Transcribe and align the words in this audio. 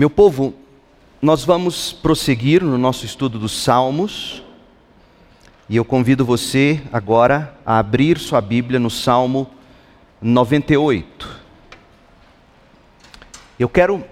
Meu 0.00 0.08
povo, 0.08 0.54
nós 1.20 1.44
vamos 1.44 1.92
prosseguir 1.92 2.64
no 2.64 2.78
nosso 2.78 3.04
estudo 3.04 3.38
dos 3.38 3.52
Salmos. 3.52 4.42
E 5.68 5.76
eu 5.76 5.84
convido 5.84 6.24
você 6.24 6.82
agora 6.90 7.54
a 7.66 7.78
abrir 7.78 8.18
sua 8.18 8.40
Bíblia 8.40 8.80
no 8.80 8.88
Salmo 8.88 9.50
98. 10.22 11.28
Eu 13.58 13.68
quero 13.68 14.02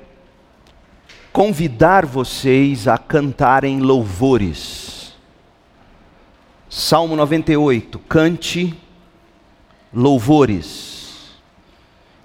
convidar 1.32 2.04
vocês 2.04 2.86
a 2.86 2.98
cantarem 2.98 3.80
louvores. 3.80 5.14
Salmo 6.68 7.16
98, 7.16 7.98
cante 8.00 8.78
louvores. 9.90 10.97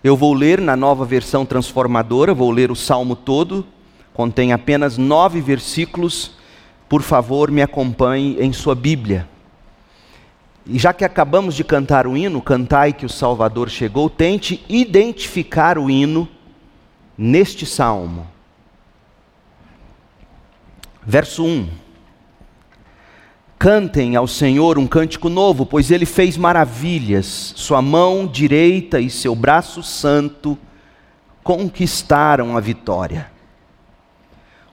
Eu 0.04 0.18
vou 0.18 0.34
ler 0.34 0.60
na 0.60 0.76
nova 0.76 1.06
versão 1.06 1.46
transformadora, 1.46 2.34
vou 2.34 2.52
ler 2.52 2.70
o 2.70 2.76
salmo 2.76 3.16
todo, 3.16 3.66
contém 4.14 4.52
apenas 4.52 4.98
nove 4.98 5.40
versículos. 5.40 6.32
Por 6.90 7.02
favor, 7.02 7.50
me 7.50 7.62
acompanhe 7.62 8.38
em 8.40 8.52
sua 8.52 8.76
Bíblia. 8.76 9.30
E 10.66 10.78
já 10.78 10.94
que 10.94 11.06
acabamos 11.06 11.56
de 11.56 11.64
cantar 11.64 12.06
o 12.06 12.18
hino, 12.18 12.42
Cantai 12.42 12.92
que 12.92 13.06
o 13.06 13.10
Salvador 13.10 13.70
chegou, 13.70 14.10
tente 14.10 14.64
identificar 14.68 15.78
o 15.78 15.90
hino 15.90 16.28
neste 17.18 17.66
salmo. 17.66 18.28
Verso 21.06 21.46
1. 21.46 21.83
Cantem 23.64 24.18
ao 24.18 24.28
Senhor 24.28 24.78
um 24.78 24.86
cântico 24.86 25.30
novo, 25.30 25.66
pois 25.66 25.90
ele 25.90 26.06
fez 26.06 26.36
maravilhas. 26.36 27.54
Sua 27.56 27.82
mão 27.82 28.28
direita 28.28 29.00
e 29.00 29.10
seu 29.10 29.34
braço 29.34 29.82
santo 29.82 30.58
conquistaram 31.42 32.58
a 32.58 32.60
vitória. 32.60 33.32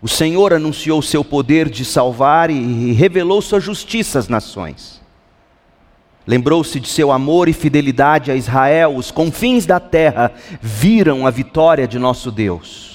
O 0.02 0.08
Senhor 0.08 0.52
anunciou 0.52 1.00
seu 1.02 1.22
poder 1.22 1.70
de 1.70 1.84
salvar 1.84 2.50
e 2.50 2.90
revelou 2.90 3.40
sua 3.40 3.60
justiça 3.60 4.18
às 4.18 4.26
nações. 4.26 5.00
Lembrou-se 6.26 6.80
de 6.80 6.88
seu 6.88 7.12
amor 7.12 7.48
e 7.48 7.52
fidelidade 7.52 8.32
a 8.32 8.34
Israel, 8.34 8.96
os 8.96 9.12
confins 9.12 9.66
da 9.66 9.78
terra 9.78 10.32
viram 10.60 11.28
a 11.28 11.30
vitória 11.30 11.86
de 11.86 11.96
nosso 11.96 12.28
Deus. 12.32 12.89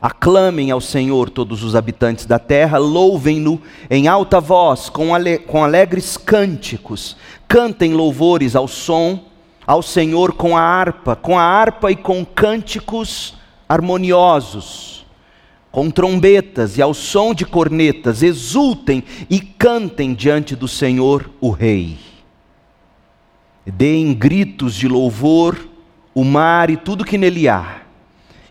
Aclamem 0.00 0.70
ao 0.70 0.80
Senhor 0.80 1.28
todos 1.28 1.64
os 1.64 1.74
habitantes 1.74 2.24
da 2.24 2.38
terra, 2.38 2.78
louvem-no 2.78 3.60
em 3.90 4.06
alta 4.06 4.40
voz, 4.40 4.88
com, 4.88 5.12
ale 5.12 5.38
com 5.38 5.64
alegres 5.64 6.16
cânticos. 6.16 7.16
Cantem 7.48 7.94
louvores 7.94 8.54
ao 8.54 8.68
som, 8.68 9.24
ao 9.66 9.82
Senhor 9.82 10.34
com 10.34 10.56
a 10.56 10.60
harpa, 10.60 11.16
com 11.16 11.36
a 11.36 11.42
harpa 11.42 11.90
e 11.90 11.96
com 11.96 12.24
cânticos 12.24 13.34
harmoniosos, 13.68 15.04
com 15.72 15.90
trombetas 15.90 16.78
e 16.78 16.82
ao 16.82 16.94
som 16.94 17.34
de 17.34 17.44
cornetas, 17.44 18.22
exultem 18.22 19.02
e 19.28 19.40
cantem 19.40 20.14
diante 20.14 20.54
do 20.54 20.68
Senhor, 20.68 21.28
o 21.40 21.50
Rei. 21.50 21.98
Deem 23.66 24.14
gritos 24.14 24.74
de 24.76 24.86
louvor 24.86 25.68
o 26.14 26.24
mar 26.24 26.70
e 26.70 26.76
tudo 26.76 27.04
que 27.04 27.18
nele 27.18 27.48
há 27.48 27.87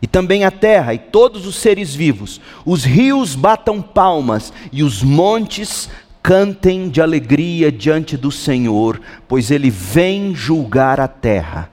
e 0.02 0.08
também 0.08 0.45
a 0.45 0.52
terra 0.52 0.94
e 0.94 1.00
todos 1.00 1.45
os 1.45 1.56
seres 1.56 1.94
vivos, 1.94 2.40
os 2.66 2.84
rios 2.84 3.36
batam 3.36 3.81
palmas 3.81 4.54
e 4.72 4.84
os 4.84 5.02
montes 5.02 5.89
cantem 6.22 6.89
de 6.89 7.02
alegria 7.02 7.72
diante 7.72 8.17
do 8.17 8.31
Senhor, 8.31 9.02
pois 9.28 9.50
ele 9.50 9.70
vem 9.70 10.36
julgar 10.36 11.00
a 11.00 11.08
terra. 11.08 11.70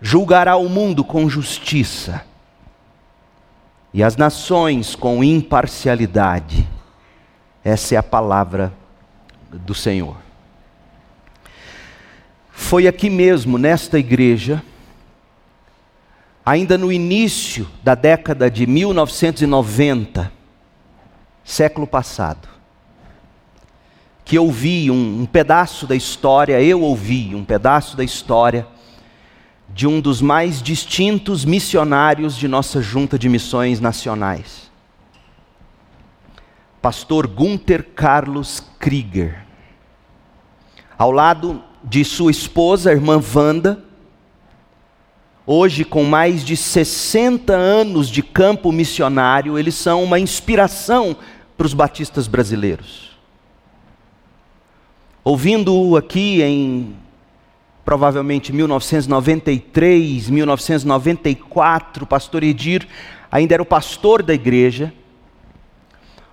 Julgará 0.00 0.56
o 0.56 0.68
mundo 0.68 1.02
com 1.02 1.28
justiça 1.28 2.24
e 3.92 4.02
as 4.02 4.16
nações 4.16 4.94
com 4.94 5.24
imparcialidade. 5.24 6.68
Essa 7.64 7.96
é 7.96 7.98
a 7.98 8.02
palavra 8.02 8.72
do 9.50 9.74
Senhor. 9.74 10.16
Foi 12.52 12.86
aqui 12.86 13.10
mesmo, 13.10 13.58
nesta 13.58 13.98
igreja, 13.98 14.62
ainda 16.48 16.78
no 16.78 16.90
início 16.90 17.68
da 17.84 17.94
década 17.94 18.50
de 18.50 18.66
1990, 18.66 20.32
século 21.44 21.86
passado, 21.86 22.48
que 24.24 24.38
eu 24.38 24.50
vi 24.50 24.90
um, 24.90 25.20
um, 25.20 25.26
pedaço 25.26 25.86
da 25.86 25.94
história, 25.94 26.58
eu 26.62 26.80
ouvi 26.80 27.34
um 27.34 27.44
pedaço 27.44 27.98
da 27.98 28.02
história 28.02 28.66
de 29.68 29.86
um 29.86 30.00
dos 30.00 30.22
mais 30.22 30.62
distintos 30.62 31.44
missionários 31.44 32.34
de 32.34 32.48
nossa 32.48 32.80
junta 32.80 33.18
de 33.18 33.28
missões 33.28 33.78
nacionais, 33.78 34.70
pastor 36.80 37.26
Gunther 37.26 37.90
Carlos 37.94 38.62
Krieger. 38.78 39.44
Ao 40.96 41.12
lado 41.12 41.62
de 41.84 42.02
sua 42.06 42.30
esposa, 42.30 42.88
a 42.88 42.94
irmã 42.94 43.20
Wanda, 43.34 43.84
hoje 45.50 45.82
com 45.82 46.04
mais 46.04 46.44
de 46.44 46.54
60 46.54 47.54
anos 47.54 48.10
de 48.10 48.22
campo 48.22 48.70
missionário, 48.70 49.58
eles 49.58 49.74
são 49.74 50.04
uma 50.04 50.20
inspiração 50.20 51.16
para 51.56 51.66
os 51.66 51.72
batistas 51.72 52.28
brasileiros. 52.28 53.16
Ouvindo-o 55.24 55.96
aqui 55.96 56.42
em 56.42 56.94
provavelmente 57.82 58.52
1993, 58.52 60.28
1994, 60.28 62.04
o 62.04 62.06
pastor 62.06 62.42
Edir 62.42 62.86
ainda 63.32 63.54
era 63.54 63.62
o 63.62 63.66
pastor 63.66 64.22
da 64.22 64.34
igreja. 64.34 64.92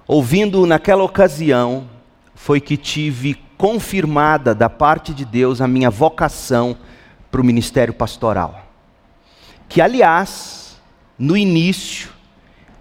Ouvindo 0.05 0.65
naquela 0.65 1.05
ocasião, 1.05 1.89
foi 2.35 2.59
que 2.59 2.75
tive 2.75 3.37
confirmada 3.57 4.53
da 4.53 4.69
parte 4.69 5.13
de 5.13 5.23
Deus 5.23 5.61
a 5.61 5.67
minha 5.69 5.89
vocação 5.89 6.75
para 7.31 7.39
o 7.39 7.45
ministério 7.45 7.93
pastoral 7.93 8.64
que, 9.67 9.81
aliás, 9.81 10.77
no 11.17 11.35
início, 11.35 12.09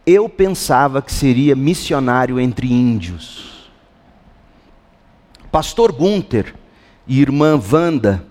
eu 0.06 0.28
pensava 0.28 1.00
que 1.00 1.12
seria 1.12 1.56
missionário 1.56 2.39
entre 2.39 2.71
índios. 2.71 3.71
Pastor 5.50 5.93
Gunther 5.93 6.55
e 7.06 7.21
irmã 7.21 7.61
Wanda 7.73 8.27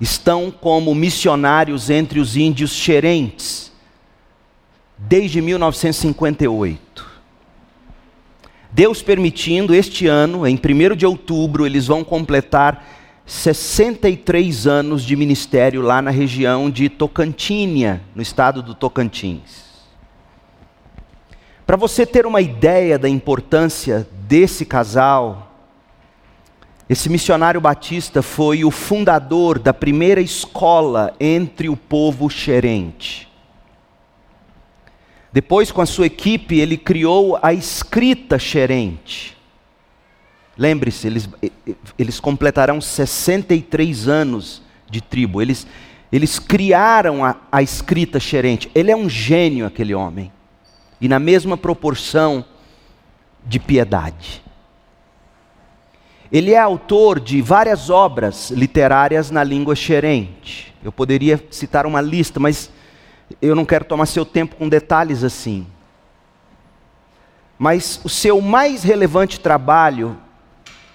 estão 0.00 0.50
como 0.50 0.94
missionários 0.94 1.90
entre 1.90 2.20
os 2.20 2.36
índios 2.36 2.72
xerentes 2.72 3.72
desde 4.96 5.40
1958. 5.40 7.06
Deus 8.70 9.00
permitindo, 9.00 9.74
este 9.74 10.06
ano, 10.06 10.46
em 10.46 10.56
1 10.56 10.94
de 10.94 11.06
outubro, 11.06 11.64
eles 11.64 11.86
vão 11.86 12.04
completar 12.04 12.86
63 13.28 14.66
anos 14.66 15.04
de 15.04 15.14
ministério 15.14 15.82
lá 15.82 16.00
na 16.00 16.10
região 16.10 16.70
de 16.70 16.88
Tocantinha, 16.88 18.02
no 18.14 18.22
estado 18.22 18.62
do 18.62 18.74
Tocantins. 18.74 19.68
Para 21.66 21.76
você 21.76 22.06
ter 22.06 22.24
uma 22.24 22.40
ideia 22.40 22.98
da 22.98 23.06
importância 23.06 24.08
desse 24.26 24.64
casal, 24.64 25.54
esse 26.88 27.10
missionário 27.10 27.60
batista 27.60 28.22
foi 28.22 28.64
o 28.64 28.70
fundador 28.70 29.58
da 29.58 29.74
primeira 29.74 30.22
escola 30.22 31.14
entre 31.20 31.68
o 31.68 31.76
povo 31.76 32.30
xerente. 32.30 33.28
Depois, 35.30 35.70
com 35.70 35.82
a 35.82 35.86
sua 35.86 36.06
equipe, 36.06 36.58
ele 36.58 36.78
criou 36.78 37.38
a 37.42 37.52
escrita 37.52 38.38
xerente 38.38 39.37
Lembre-se, 40.58 41.06
eles, 41.06 41.28
eles 41.96 42.18
completarão 42.18 42.80
63 42.80 44.08
anos 44.08 44.60
de 44.90 45.00
tribo. 45.00 45.40
Eles, 45.40 45.64
eles 46.10 46.40
criaram 46.40 47.24
a, 47.24 47.36
a 47.52 47.62
escrita 47.62 48.18
xerente. 48.18 48.68
Ele 48.74 48.90
é 48.90 48.96
um 48.96 49.08
gênio, 49.08 49.64
aquele 49.64 49.94
homem. 49.94 50.32
E 51.00 51.06
na 51.06 51.20
mesma 51.20 51.56
proporção 51.56 52.44
de 53.46 53.60
piedade. 53.60 54.42
Ele 56.30 56.52
é 56.52 56.58
autor 56.58 57.20
de 57.20 57.40
várias 57.40 57.88
obras 57.88 58.50
literárias 58.50 59.30
na 59.30 59.44
língua 59.44 59.76
xerente. 59.76 60.74
Eu 60.82 60.90
poderia 60.90 61.42
citar 61.52 61.86
uma 61.86 62.00
lista, 62.00 62.40
mas 62.40 62.70
eu 63.40 63.54
não 63.54 63.64
quero 63.64 63.84
tomar 63.84 64.06
seu 64.06 64.26
tempo 64.26 64.56
com 64.56 64.68
detalhes 64.68 65.22
assim. 65.22 65.66
Mas 67.56 68.00
o 68.04 68.08
seu 68.08 68.40
mais 68.40 68.82
relevante 68.82 69.38
trabalho 69.38 70.18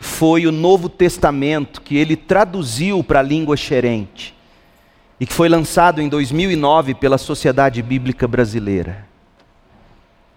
foi 0.04 0.46
o 0.46 0.52
Novo 0.52 0.90
Testamento 0.90 1.82
que 1.82 1.98
ele 1.98 2.16
traduziu 2.16 3.04
para 3.04 3.20
a 3.20 3.24
língua 3.24 3.58
xerente 3.58 4.36
e 5.20 5.26
que 5.26 5.34
foi 5.34 5.48
lançado 5.48 6.02
em 6.02 6.10
2009 6.10 6.96
pela 6.96 7.18
Sociedade 7.18 7.82
Bíblica 7.82 8.28
Brasileira. 8.28 9.08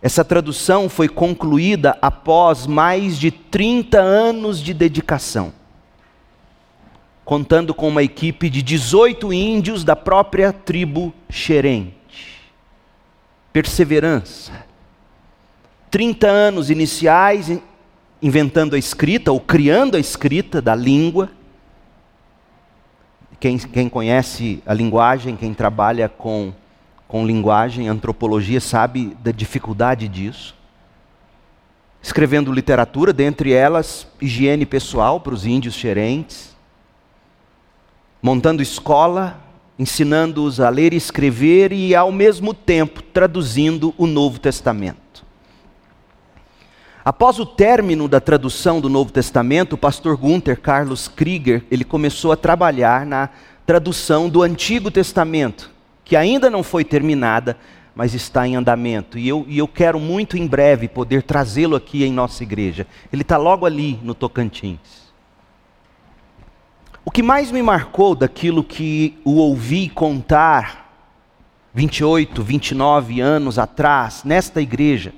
Essa 0.00 0.24
tradução 0.24 0.88
foi 0.88 1.08
concluída 1.08 1.98
após 2.00 2.66
mais 2.66 3.18
de 3.18 3.30
30 3.30 3.98
anos 3.98 4.60
de 4.60 4.72
dedicação, 4.72 5.52
contando 7.24 7.74
com 7.74 7.88
uma 7.88 8.02
equipe 8.02 8.48
de 8.48 8.62
18 8.62 9.32
índios 9.32 9.82
da 9.82 9.96
própria 9.96 10.52
tribo 10.52 11.12
xerente. 11.28 11.92
perseverança. 13.52 14.52
30 15.90 16.26
anos 16.26 16.70
iniciais 16.70 17.50
inventando 18.20 18.74
a 18.74 18.78
escrita 18.78 19.30
ou 19.30 19.40
criando 19.40 19.96
a 19.96 20.00
escrita 20.00 20.60
da 20.62 20.74
língua. 20.74 21.30
Quem, 23.38 23.58
quem 23.58 23.88
conhece 23.88 24.62
a 24.64 24.72
linguagem, 24.72 25.36
quem 25.36 25.52
trabalha 25.52 26.08
com, 26.08 26.52
com 27.06 27.26
linguagem, 27.26 27.88
antropologia, 27.88 28.60
sabe 28.60 29.16
da 29.22 29.30
dificuldade 29.30 30.08
disso. 30.08 30.54
Escrevendo 32.02 32.52
literatura, 32.52 33.12
dentre 33.12 33.52
elas, 33.52 34.06
higiene 34.20 34.64
pessoal 34.64 35.20
para 35.20 35.34
os 35.34 35.44
índios 35.44 35.74
xerentes. 35.74 36.56
Montando 38.22 38.62
escola, 38.62 39.38
ensinando-os 39.78 40.58
a 40.60 40.68
ler 40.68 40.94
e 40.94 40.96
escrever 40.96 41.72
e, 41.72 41.94
ao 41.94 42.10
mesmo 42.10 42.54
tempo, 42.54 43.02
traduzindo 43.02 43.92
o 43.98 44.06
Novo 44.06 44.38
Testamento. 44.38 45.05
Após 47.06 47.38
o 47.38 47.46
término 47.46 48.08
da 48.08 48.20
tradução 48.20 48.80
do 48.80 48.88
Novo 48.88 49.12
Testamento, 49.12 49.74
o 49.74 49.78
pastor 49.78 50.16
Gunther 50.16 50.60
Carlos 50.60 51.06
Krieger, 51.06 51.64
ele 51.70 51.84
começou 51.84 52.32
a 52.32 52.36
trabalhar 52.36 53.06
na 53.06 53.28
tradução 53.64 54.28
do 54.28 54.42
Antigo 54.42 54.90
Testamento, 54.90 55.70
que 56.04 56.16
ainda 56.16 56.50
não 56.50 56.64
foi 56.64 56.82
terminada, 56.82 57.56
mas 57.94 58.12
está 58.12 58.44
em 58.44 58.56
andamento. 58.56 59.20
E 59.20 59.28
eu, 59.28 59.44
e 59.46 59.56
eu 59.56 59.68
quero 59.68 60.00
muito 60.00 60.36
em 60.36 60.48
breve 60.48 60.88
poder 60.88 61.22
trazê-lo 61.22 61.76
aqui 61.76 62.02
em 62.02 62.12
nossa 62.12 62.42
igreja. 62.42 62.88
Ele 63.12 63.22
está 63.22 63.36
logo 63.36 63.64
ali 63.64 64.00
no 64.02 64.12
Tocantins. 64.12 65.12
O 67.04 67.10
que 67.12 67.22
mais 67.22 67.52
me 67.52 67.62
marcou 67.62 68.16
daquilo 68.16 68.64
que 68.64 69.16
o 69.24 69.36
ouvi 69.36 69.88
contar 69.88 70.92
28, 71.72 72.42
29 72.42 73.20
anos 73.20 73.60
atrás, 73.60 74.24
nesta 74.24 74.60
igreja, 74.60 75.14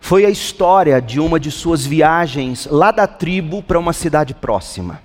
foi 0.00 0.24
a 0.24 0.30
história 0.30 1.00
de 1.00 1.20
uma 1.20 1.38
de 1.38 1.50
suas 1.50 1.84
viagens 1.84 2.66
lá 2.68 2.90
da 2.90 3.06
tribo 3.06 3.62
para 3.62 3.78
uma 3.78 3.92
cidade 3.92 4.34
próxima. 4.34 5.00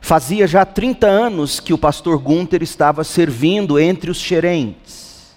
Fazia 0.00 0.46
já 0.46 0.64
30 0.64 1.06
anos 1.06 1.60
que 1.60 1.74
o 1.74 1.78
pastor 1.78 2.18
Gunther 2.18 2.62
estava 2.62 3.04
servindo 3.04 3.78
entre 3.78 4.10
os 4.10 4.16
xerentes. 4.16 5.36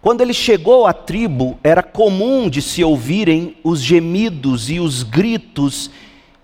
Quando 0.00 0.20
ele 0.20 0.32
chegou 0.32 0.86
à 0.86 0.92
tribo, 0.92 1.58
era 1.62 1.82
comum 1.82 2.48
de 2.48 2.62
se 2.62 2.82
ouvirem 2.82 3.56
os 3.62 3.80
gemidos 3.80 4.70
e 4.70 4.78
os 4.78 5.02
gritos 5.02 5.90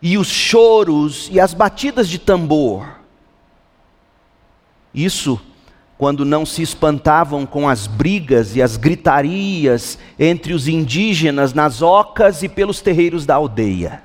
e 0.02 0.18
os 0.18 0.28
choros 0.28 1.28
e 1.32 1.40
as 1.40 1.54
batidas 1.54 2.08
de 2.08 2.18
tambor. 2.18 2.98
Isso 4.92 5.40
quando 5.98 6.24
não 6.24 6.46
se 6.46 6.62
espantavam 6.62 7.44
com 7.44 7.68
as 7.68 7.88
brigas 7.88 8.54
e 8.54 8.62
as 8.62 8.76
gritarias 8.76 9.98
entre 10.16 10.54
os 10.54 10.68
indígenas 10.68 11.52
nas 11.52 11.82
ocas 11.82 12.44
e 12.44 12.48
pelos 12.48 12.80
terreiros 12.80 13.26
da 13.26 13.34
aldeia. 13.34 14.00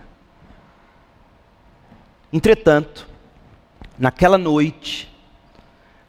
Entretanto, 2.34 3.08
naquela 3.98 4.40
noite, 4.40 5.08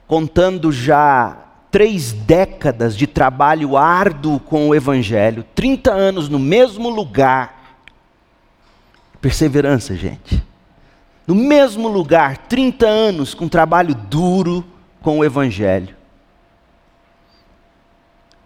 contando 0.07 0.73
já 0.73 1.37
três 1.71 2.13
décadas 2.13 2.97
de 2.97 3.07
trabalho 3.07 3.77
árduo 3.77 4.41
com 4.41 4.71
o 4.71 4.75
Evangelho, 4.75 5.45
30 5.55 5.93
anos 5.93 6.31
no 6.31 6.39
mesmo 6.39 6.89
lugar, 6.89 7.77
perseverança, 9.21 9.95
gente. 9.95 10.43
No 11.27 11.35
mesmo 11.35 11.89
lugar, 11.89 12.39
30 12.39 12.87
anos 12.87 13.35
com 13.35 13.49
trabalho 13.49 13.95
duro, 13.95 14.65
com 15.05 15.19
o 15.19 15.25
Evangelho. 15.25 15.95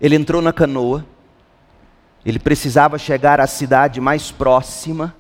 Ele 0.01 0.17
entrou 0.17 0.43
na 0.43 0.53
canoa, 0.53 1.07
ele 2.27 2.41
precisava 2.41 2.99
chegar 2.99 3.41
à 3.41 3.47
cidade 3.47 4.01
mais 4.01 4.33
próxima, 4.33 5.15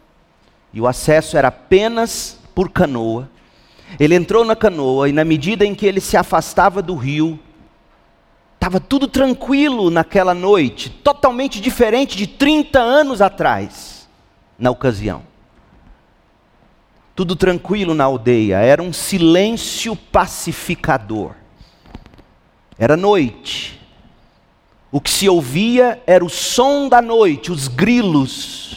e 0.74 0.80
o 0.80 0.86
acesso 0.88 1.36
era 1.36 1.46
apenas 1.46 2.40
por 2.56 2.70
canoa. 2.70 3.30
Ele 4.00 4.16
entrou 4.16 4.44
na 4.44 4.56
canoa, 4.56 5.08
e 5.08 5.12
na 5.12 5.24
medida 5.24 5.64
em 5.64 5.76
que 5.76 5.86
ele 5.86 6.00
se 6.00 6.16
afastava 6.16 6.82
do 6.82 6.96
rio, 6.96 7.38
estava 8.56 8.80
tudo 8.80 9.06
tranquilo 9.06 9.90
naquela 9.90 10.34
noite, 10.34 10.90
totalmente 10.90 11.60
diferente 11.60 12.16
de 12.16 12.26
30 12.26 12.80
anos 12.80 13.22
atrás, 13.22 14.08
na 14.58 14.72
ocasião 14.72 15.27
tudo 17.18 17.34
tranquilo 17.34 17.96
na 17.96 18.04
aldeia, 18.04 18.58
era 18.58 18.80
um 18.80 18.92
silêncio 18.92 19.96
pacificador. 19.96 21.32
Era 22.78 22.96
noite. 22.96 23.80
O 24.92 25.00
que 25.00 25.10
se 25.10 25.28
ouvia 25.28 26.00
era 26.06 26.24
o 26.24 26.28
som 26.28 26.88
da 26.88 27.02
noite, 27.02 27.50
os 27.50 27.66
grilos. 27.66 28.76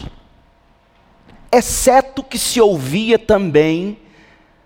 Exceto 1.51 2.23
que 2.23 2.39
se 2.39 2.59
ouvia 2.59 3.19
também, 3.19 3.99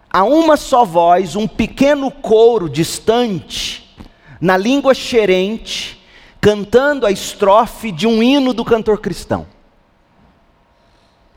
a 0.09 0.23
uma 0.23 0.55
só 0.55 0.85
voz, 0.85 1.35
um 1.35 1.45
pequeno 1.45 2.09
coro 2.09 2.69
distante, 2.69 3.93
na 4.39 4.55
língua 4.55 4.93
xerente, 4.93 6.01
cantando 6.39 7.05
a 7.05 7.11
estrofe 7.11 7.91
de 7.91 8.07
um 8.07 8.23
hino 8.23 8.53
do 8.53 8.63
cantor 8.63 9.01
cristão. 9.01 9.45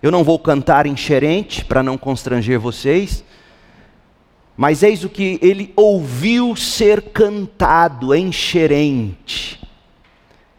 Eu 0.01 0.13
não 0.13 0.23
vou 0.23 0.39
cantar 0.39 0.87
em 0.87 0.95
para 1.65 1.83
não 1.83 1.99
constranger 1.99 2.61
vocês, 2.61 3.25
mas 4.57 4.85
eis 4.85 5.03
o 5.03 5.09
que 5.09 5.41
ele 5.43 5.73
ouviu 5.75 6.55
ser 6.55 7.03
cantado 7.03 8.15
em 8.15 8.31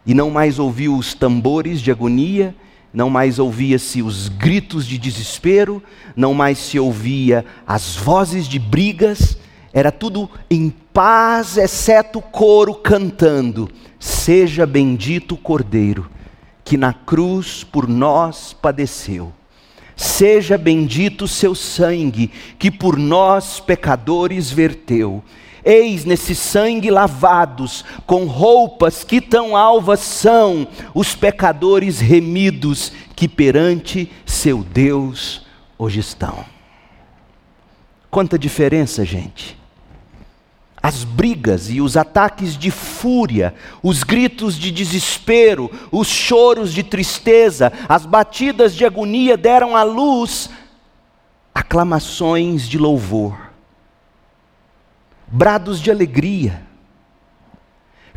e 0.05 0.13
não 0.13 0.29
mais 0.29 0.59
ouviu 0.59 0.95
os 0.95 1.13
tambores 1.13 1.81
de 1.81 1.89
agonia, 1.89 2.53
não 2.93 3.09
mais 3.09 3.39
ouvia-se 3.39 4.01
os 4.01 4.27
gritos 4.27 4.85
de 4.85 4.97
desespero, 4.97 5.81
não 6.15 6.33
mais 6.33 6.57
se 6.57 6.77
ouvia 6.77 7.45
as 7.65 7.95
vozes 7.95 8.45
de 8.47 8.59
brigas, 8.59 9.37
era 9.71 9.91
tudo 9.91 10.29
em 10.49 10.69
paz, 10.69 11.57
exceto 11.57 12.19
o 12.19 12.21
coro 12.21 12.73
cantando: 12.75 13.69
Seja 13.99 14.65
bendito 14.65 15.35
o 15.35 15.37
Cordeiro 15.37 16.09
que 16.69 16.77
na 16.77 16.93
cruz 16.93 17.63
por 17.63 17.87
nós 17.87 18.53
padeceu. 18.53 19.33
Seja 19.95 20.55
bendito 20.55 21.23
o 21.23 21.27
seu 21.27 21.55
sangue, 21.55 22.29
que 22.59 22.69
por 22.69 22.95
nós 22.95 23.59
pecadores 23.59 24.51
verteu. 24.51 25.23
Eis 25.65 26.05
nesse 26.05 26.35
sangue 26.35 26.91
lavados, 26.91 27.83
com 28.05 28.25
roupas 28.25 29.03
que 29.03 29.19
tão 29.19 29.57
alvas 29.57 29.99
são, 30.01 30.67
os 30.93 31.15
pecadores 31.15 31.99
remidos, 31.99 32.93
que 33.15 33.27
perante 33.27 34.11
seu 34.23 34.63
Deus 34.63 35.47
hoje 35.75 36.01
estão. 36.01 36.45
Quanta 38.11 38.37
diferença, 38.37 39.03
gente 39.03 39.58
as 40.81 41.03
brigas 41.03 41.69
e 41.69 41.81
os 41.81 41.97
ataques 41.97 42.57
de 42.57 42.71
fúria, 42.71 43.53
os 43.83 44.03
gritos 44.03 44.55
de 44.55 44.71
desespero, 44.71 45.69
os 45.91 46.07
choros 46.07 46.73
de 46.73 46.83
tristeza, 46.83 47.71
as 47.87 48.05
batidas 48.05 48.73
de 48.73 48.85
agonia 48.85 49.35
deram 49.35 49.75
à 49.75 49.83
luz 49.83 50.49
aclamações 51.53 52.67
de 52.67 52.77
louvor, 52.77 53.37
brados 55.27 55.81
de 55.81 55.91
alegria, 55.91 56.63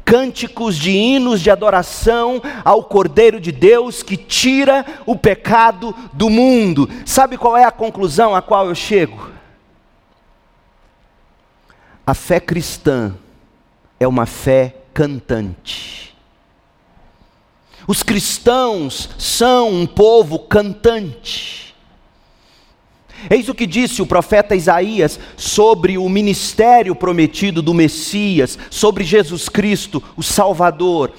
cânticos 0.05 0.77
de 0.77 0.91
hinos 0.91 1.41
de 1.41 1.51
adoração 1.51 2.41
ao 2.65 2.85
Cordeiro 2.85 3.41
de 3.41 3.51
Deus 3.51 4.03
que 4.03 4.17
tira 4.17 4.85
o 5.05 5.17
pecado 5.17 5.95
do 6.13 6.31
mundo. 6.31 6.89
Sabe 7.05 7.37
qual 7.37 7.57
é 7.57 7.65
a 7.65 7.73
conclusão 7.73 8.35
a 8.35 8.43
qual 8.43 8.69
eu 8.69 8.75
chego? 8.75 9.33
A 12.07 12.15
fé 12.15 12.41
cristã 12.41 13.15
é 14.01 14.09
uma 14.09 14.27
fé 14.27 14.77
cantante. 14.93 16.15
Os 17.87 18.03
cristãos 18.03 19.11
são 19.19 19.73
um 19.73 19.87
povo 19.87 20.39
cantante. 20.41 21.75
Eis 23.31 23.49
o 23.49 23.55
que 23.55 23.67
disse 23.67 24.03
o 24.03 24.07
profeta 24.07 24.57
Isaías 24.57 25.19
sobre 25.37 25.97
o 25.97 26.09
ministério 26.09 26.95
prometido 26.95 27.63
do 27.63 27.73
Messias, 27.73 28.59
sobre 28.69 29.05
Jesus 29.05 29.49
Cristo, 29.49 30.03
o 30.17 30.23
Salvador. 30.23 31.13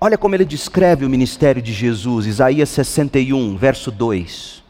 Olha 0.00 0.16
como 0.16 0.34
ele 0.34 0.44
descreve 0.44 1.04
o 1.04 1.10
ministério 1.10 1.60
de 1.60 1.72
Jesus, 1.72 2.26
Isaías 2.26 2.70
61, 2.70 3.56
verso 3.56 3.90
2. 3.90 4.62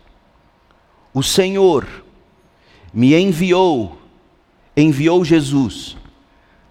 O 1.14 1.22
Senhor 1.22 1.86
me 2.92 3.14
enviou 3.14 4.05
enviou 4.76 5.24
Jesus 5.24 5.96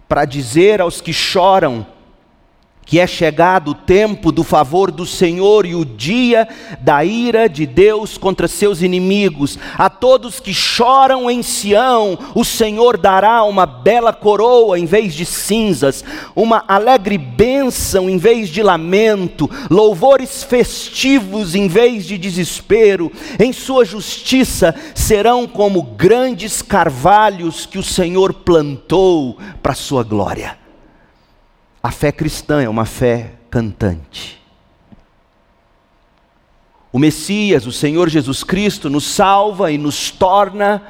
para 0.08 0.26
dizer 0.26 0.80
aos 0.82 1.02
que 1.02 1.12
choram 1.12 1.86
que 2.86 3.00
é 3.00 3.08
chegado 3.08 3.72
o 3.72 3.76
tempo 3.76 4.32
do 4.32 4.44
favor 4.44 4.92
do 4.92 5.06
Senhor 5.06 5.66
e 5.66 5.74
o 5.74 5.84
dia 5.84 6.48
da 6.80 7.04
ira 7.04 7.50
de 7.50 7.66
Deus 7.66 8.18
contra 8.18 8.48
seus 8.48 8.82
inimigos. 8.82 9.58
A 9.78 9.90
todos 9.90 10.40
que 10.40 10.54
choram 10.54 11.30
em 11.30 11.42
Sião, 11.42 12.18
o 12.36 12.46
Senhor 12.46 12.98
dará 12.98 13.44
uma 13.44 13.66
bela 13.66 14.14
coroa 14.14 14.78
em 14.78 14.86
vez 14.86 15.14
de 15.14 15.26
cinzas, 15.26 16.04
uma 16.36 16.64
alegre 16.68 17.18
bênção 17.18 18.10
em 18.10 18.18
vez 18.18 18.50
de 18.50 18.62
lamento, 18.62 19.50
louvores 19.70 20.44
festivos 20.44 21.56
em 21.56 21.68
vez 21.68 22.06
de 22.06 22.18
desespero. 22.18 23.12
Em 23.40 23.52
sua 23.52 23.84
justiça 23.84 24.76
serão 24.94 25.48
como 25.48 25.82
grandes 25.82 26.62
carvalhos 26.62 27.66
que 27.66 27.80
o 27.80 27.84
Senhor 27.84 28.34
plantou 28.34 29.38
para 29.62 29.74
sua 29.74 30.04
glória. 30.04 30.65
A 31.86 31.92
fé 31.92 32.12
cristã 32.12 32.64
é 32.64 32.68
uma 32.68 32.84
fé 32.84 33.34
cantante. 33.48 34.42
O 36.92 36.98
Messias, 36.98 37.68
o 37.68 37.72
Senhor 37.72 38.10
Jesus 38.10 38.44
Cristo, 38.44 38.90
nos 38.90 39.04
salva 39.04 39.72
e 39.72 39.78
nos 39.78 40.10
torna 40.10 40.82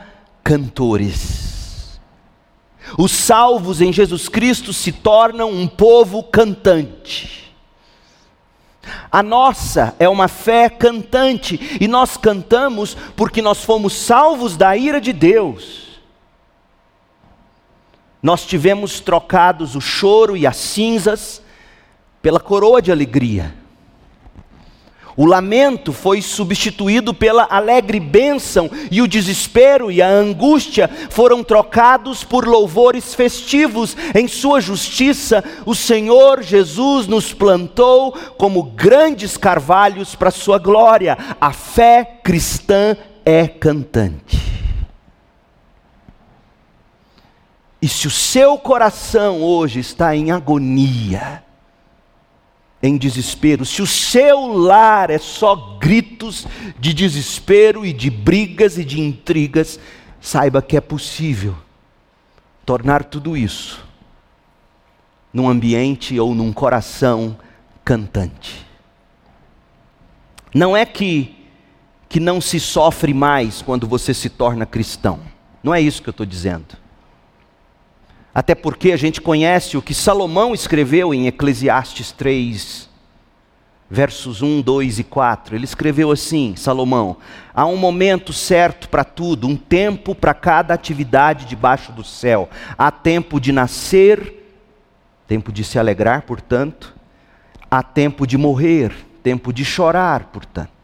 cantores. 0.41 1.99
Os 2.97 3.11
salvos 3.11 3.81
em 3.81 3.91
Jesus 3.91 4.29
Cristo 4.29 4.71
se 4.71 4.93
tornam 4.93 5.51
um 5.51 5.67
povo 5.67 6.23
cantante. 6.23 7.53
A 9.11 9.21
nossa 9.21 9.93
é 9.99 10.07
uma 10.07 10.29
fé 10.29 10.69
cantante, 10.69 11.77
e 11.81 11.89
nós 11.89 12.15
cantamos 12.15 12.95
porque 13.17 13.41
nós 13.41 13.65
fomos 13.65 13.91
salvos 13.91 14.55
da 14.55 14.77
ira 14.77 15.01
de 15.01 15.11
Deus 15.11 15.84
nós 18.21 18.45
tivemos 18.45 18.99
trocados 18.99 19.75
o 19.75 19.81
choro 19.81 20.35
e 20.35 20.47
as 20.47 20.57
cinzas 20.57 21.41
pela 22.21 22.39
coroa 22.39 22.81
de 22.81 22.91
alegria. 22.91 23.53
O 25.17 25.25
lamento 25.25 25.93
foi 25.93 26.21
substituído 26.21 27.13
pela 27.13 27.47
alegre 27.49 28.01
bênção, 28.01 28.69
e 28.91 29.01
o 29.01 29.07
desespero 29.07 29.89
e 29.89 30.01
a 30.01 30.09
angústia 30.09 30.89
foram 31.09 31.41
trocados 31.41 32.23
por 32.23 32.45
louvores 32.45 33.13
festivos. 33.13 33.95
Em 34.13 34.27
Sua 34.27 34.59
justiça, 34.59 35.43
o 35.65 35.73
Senhor 35.73 36.43
Jesus 36.43 37.07
nos 37.07 37.33
plantou 37.33 38.11
como 38.37 38.63
grandes 38.63 39.37
carvalhos 39.37 40.15
para 40.15 40.31
Sua 40.31 40.57
glória. 40.57 41.17
A 41.39 41.53
fé 41.53 42.19
cristã 42.21 42.97
é 43.23 43.47
cantante. 43.47 44.64
E 47.85 47.87
se 47.87 48.07
o 48.07 48.09
seu 48.09 48.57
coração 48.57 49.43
hoje 49.43 49.79
está 49.79 50.15
em 50.15 50.31
agonia, 50.31 51.43
em 52.81 52.97
desespero, 52.97 53.63
se 53.63 53.79
o 53.79 53.85
seu 53.85 54.47
lar 54.47 55.11
é 55.11 55.19
só 55.19 55.77
gritos 55.77 56.47
de 56.79 56.95
desespero 56.95 57.85
e 57.85 57.93
de 57.93 58.09
brigas 58.09 58.79
e 58.79 58.83
de 58.83 58.99
intrigas, 58.99 59.79
saiba 60.19 60.63
que 60.63 60.75
é 60.75 60.81
possível 60.81 61.55
tornar 62.65 63.03
tudo 63.03 63.37
isso 63.37 63.85
num 65.31 65.47
ambiente 65.47 66.19
ou 66.19 66.33
num 66.33 66.51
coração 66.51 67.37
cantante. 67.83 68.65
Não 70.51 70.75
é 70.75 70.87
que 70.87 71.35
que 72.09 72.19
não 72.19 72.41
se 72.41 72.59
sofre 72.59 73.13
mais 73.13 73.61
quando 73.61 73.87
você 73.87 74.11
se 74.11 74.27
torna 74.27 74.65
cristão. 74.65 75.19
Não 75.61 75.71
é 75.71 75.79
isso 75.79 76.01
que 76.01 76.09
eu 76.09 76.13
estou 76.13 76.25
dizendo. 76.25 76.83
Até 78.35 78.53
porque 78.53 78.91
a 78.91 78.97
gente 78.97 79.21
conhece 79.21 79.77
o 79.77 79.81
que 79.81 79.93
Salomão 79.93 80.53
escreveu 80.53 81.13
em 81.13 81.25
Eclesiastes 81.25 82.11
3, 82.11 82.89
versos 83.89 84.41
1, 84.41 84.61
2 84.61 84.99
e 84.99 85.03
4. 85.05 85.55
Ele 85.55 85.63
escreveu 85.63 86.11
assim: 86.11 86.53
Salomão, 86.57 87.15
há 87.53 87.65
um 87.65 87.77
momento 87.77 88.33
certo 88.33 88.89
para 88.89 89.05
tudo, 89.05 89.47
um 89.47 89.55
tempo 89.55 90.13
para 90.13 90.33
cada 90.33 90.73
atividade 90.73 91.45
debaixo 91.45 91.93
do 91.93 92.03
céu. 92.03 92.49
Há 92.77 92.91
tempo 92.91 93.39
de 93.39 93.53
nascer, 93.53 94.45
tempo 95.25 95.49
de 95.49 95.63
se 95.63 95.79
alegrar, 95.79 96.23
portanto, 96.23 96.93
há 97.71 97.81
tempo 97.81 98.27
de 98.27 98.37
morrer, 98.37 98.93
tempo 99.23 99.53
de 99.53 99.63
chorar, 99.63 100.25
portanto. 100.25 100.74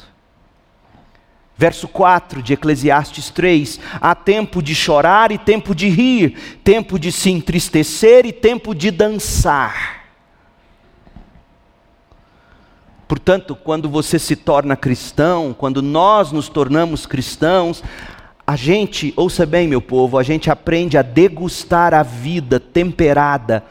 Verso 1.62 1.88
4 1.88 2.42
de 2.42 2.54
Eclesiastes 2.54 3.30
3: 3.30 3.80
há 4.02 4.16
tempo 4.16 4.64
de 4.64 4.74
chorar 4.74 5.32
e 5.32 5.38
tempo 5.38 5.76
de 5.76 5.90
rir, 5.90 6.36
tempo 6.64 6.98
de 6.98 7.12
se 7.12 7.30
entristecer 7.30 8.26
e 8.26 8.32
tempo 8.32 8.74
de 8.74 8.90
dançar. 8.90 10.08
Portanto, 13.08 13.56
quando 13.56 13.88
você 13.88 14.18
se 14.18 14.36
torna 14.36 14.76
cristão, 14.76 15.56
quando 15.56 15.84
nós 15.84 16.32
nos 16.32 16.50
tornamos 16.50 17.06
cristãos, 17.06 17.84
a 18.48 18.56
gente, 18.56 19.14
ouça 19.16 19.46
bem, 19.46 19.68
meu 19.68 19.84
povo, 19.84 20.18
a 20.18 20.24
gente 20.24 20.50
aprende 20.50 20.98
a 20.98 21.04
degustar 21.04 21.94
a 21.94 22.02
vida 22.02 22.60
temperada 22.60 23.64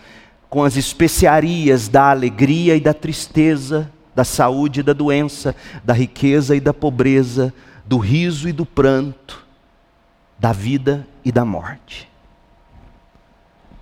com 0.48 0.62
as 0.62 0.76
especiarias 0.76 1.88
da 1.88 2.08
alegria 2.10 2.76
e 2.76 2.80
da 2.80 2.94
tristeza, 2.94 3.90
da 4.14 4.22
saúde 4.22 4.78
e 4.78 4.84
da 4.84 4.92
doença, 4.92 5.56
da 5.82 5.92
riqueza 5.92 6.54
e 6.54 6.60
da 6.60 6.72
pobreza, 6.72 7.52
do 7.90 7.98
riso 7.98 8.48
e 8.48 8.52
do 8.52 8.64
pranto, 8.64 9.44
da 10.38 10.52
vida 10.52 11.08
e 11.24 11.32
da 11.32 11.44
morte. 11.44 12.08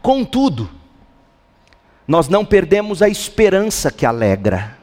Contudo, 0.01 0.71
nós 2.07 2.27
não 2.27 2.43
perdemos 2.43 3.03
a 3.03 3.09
esperança 3.11 3.91
que 3.91 4.07
alegra. 4.07 4.79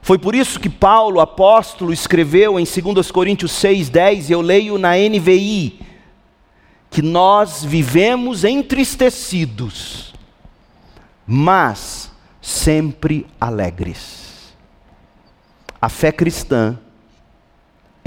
Foi 0.00 0.20
por 0.20 0.36
isso 0.36 0.60
que 0.60 0.70
Paulo, 0.70 1.18
apóstolo, 1.18 1.92
escreveu 1.92 2.60
em 2.60 2.64
2 2.64 3.10
Coríntios 3.10 3.50
6,10, 3.54 4.30
eu 4.30 4.40
leio 4.40 4.78
na 4.78 4.92
NVI, 4.92 5.80
que 6.88 7.02
nós 7.02 7.64
vivemos 7.64 8.44
entristecidos, 8.44 10.14
mas 11.26 12.12
sempre 12.40 13.26
alegres. 13.40 14.54
A 15.82 15.88
fé 15.88 16.12
cristã 16.12 16.78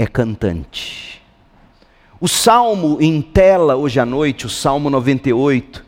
é 0.00 0.06
cantante. 0.06 1.20
O 2.18 2.26
salmo 2.26 2.96
em 3.02 3.20
tela 3.20 3.76
hoje 3.76 4.00
à 4.00 4.06
noite, 4.06 4.46
o 4.46 4.48
Salmo 4.48 4.88
98, 4.88 5.84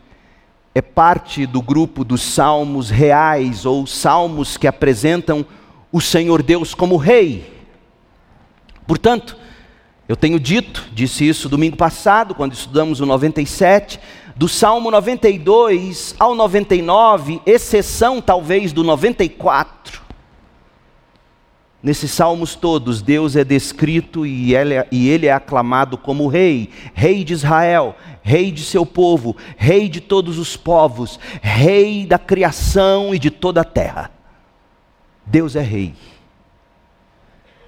é 0.75 0.83
parte 0.83 1.47
do 1.47 1.59
grupo 1.63 2.03
dos 2.03 2.21
salmos 2.21 2.91
reais 2.91 3.65
ou 3.65 3.87
salmos 3.87 4.55
que 4.55 4.67
apresentam 4.67 5.43
o 5.91 5.99
Senhor 5.99 6.43
Deus 6.43 6.75
como 6.75 6.95
Rei. 6.95 7.51
Portanto, 8.85 9.35
eu 10.07 10.15
tenho 10.15 10.39
dito, 10.39 10.87
disse 10.93 11.27
isso 11.27 11.49
domingo 11.49 11.75
passado, 11.75 12.35
quando 12.35 12.53
estudamos 12.53 12.99
o 12.99 13.07
97, 13.07 13.99
do 14.35 14.47
Salmo 14.47 14.91
92 14.91 16.13
ao 16.19 16.35
99, 16.35 17.41
exceção 17.47 18.21
talvez 18.21 18.71
do 18.71 18.83
94, 18.83 19.72
Nesses 21.83 22.11
salmos 22.11 22.55
todos, 22.55 23.01
Deus 23.01 23.35
é 23.35 23.43
descrito 23.43 24.25
e 24.25 24.55
ele, 24.55 24.75
é, 24.75 24.87
e 24.89 25.09
ele 25.09 25.27
é 25.27 25.33
aclamado 25.33 25.97
como 25.97 26.29
Rei, 26.29 26.69
Rei 26.93 27.25
de 27.25 27.33
Israel, 27.33 27.97
Rei 28.21 28.53
de 28.53 28.63
seu 28.63 28.85
povo, 28.85 29.35
Rei 29.57 29.89
de 29.89 29.99
todos 29.99 30.37
os 30.39 30.55
povos, 30.55 31.19
Rei 31.41 32.05
da 32.05 32.17
criação 32.17 33.13
e 33.13 33.19
de 33.19 33.29
toda 33.29 33.59
a 33.59 33.65
terra. 33.65 34.09
Deus 35.25 35.57
é 35.57 35.61
Rei. 35.61 35.93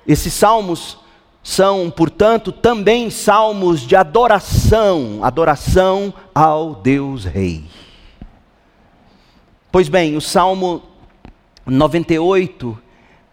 Esses 0.08 0.32
salmos 0.32 0.98
são, 1.44 1.92
portanto, 1.92 2.54
também 2.54 3.10
salmos 3.10 3.82
de 3.82 3.98
adoração, 3.98 5.20
adoração 5.24 6.14
ao 6.34 6.74
Deus 6.76 7.26
Rei. 7.26 7.66
Pois 9.74 9.90
bem, 9.90 10.16
o 10.16 10.22
Salmo 10.22 10.84
98 11.66 12.85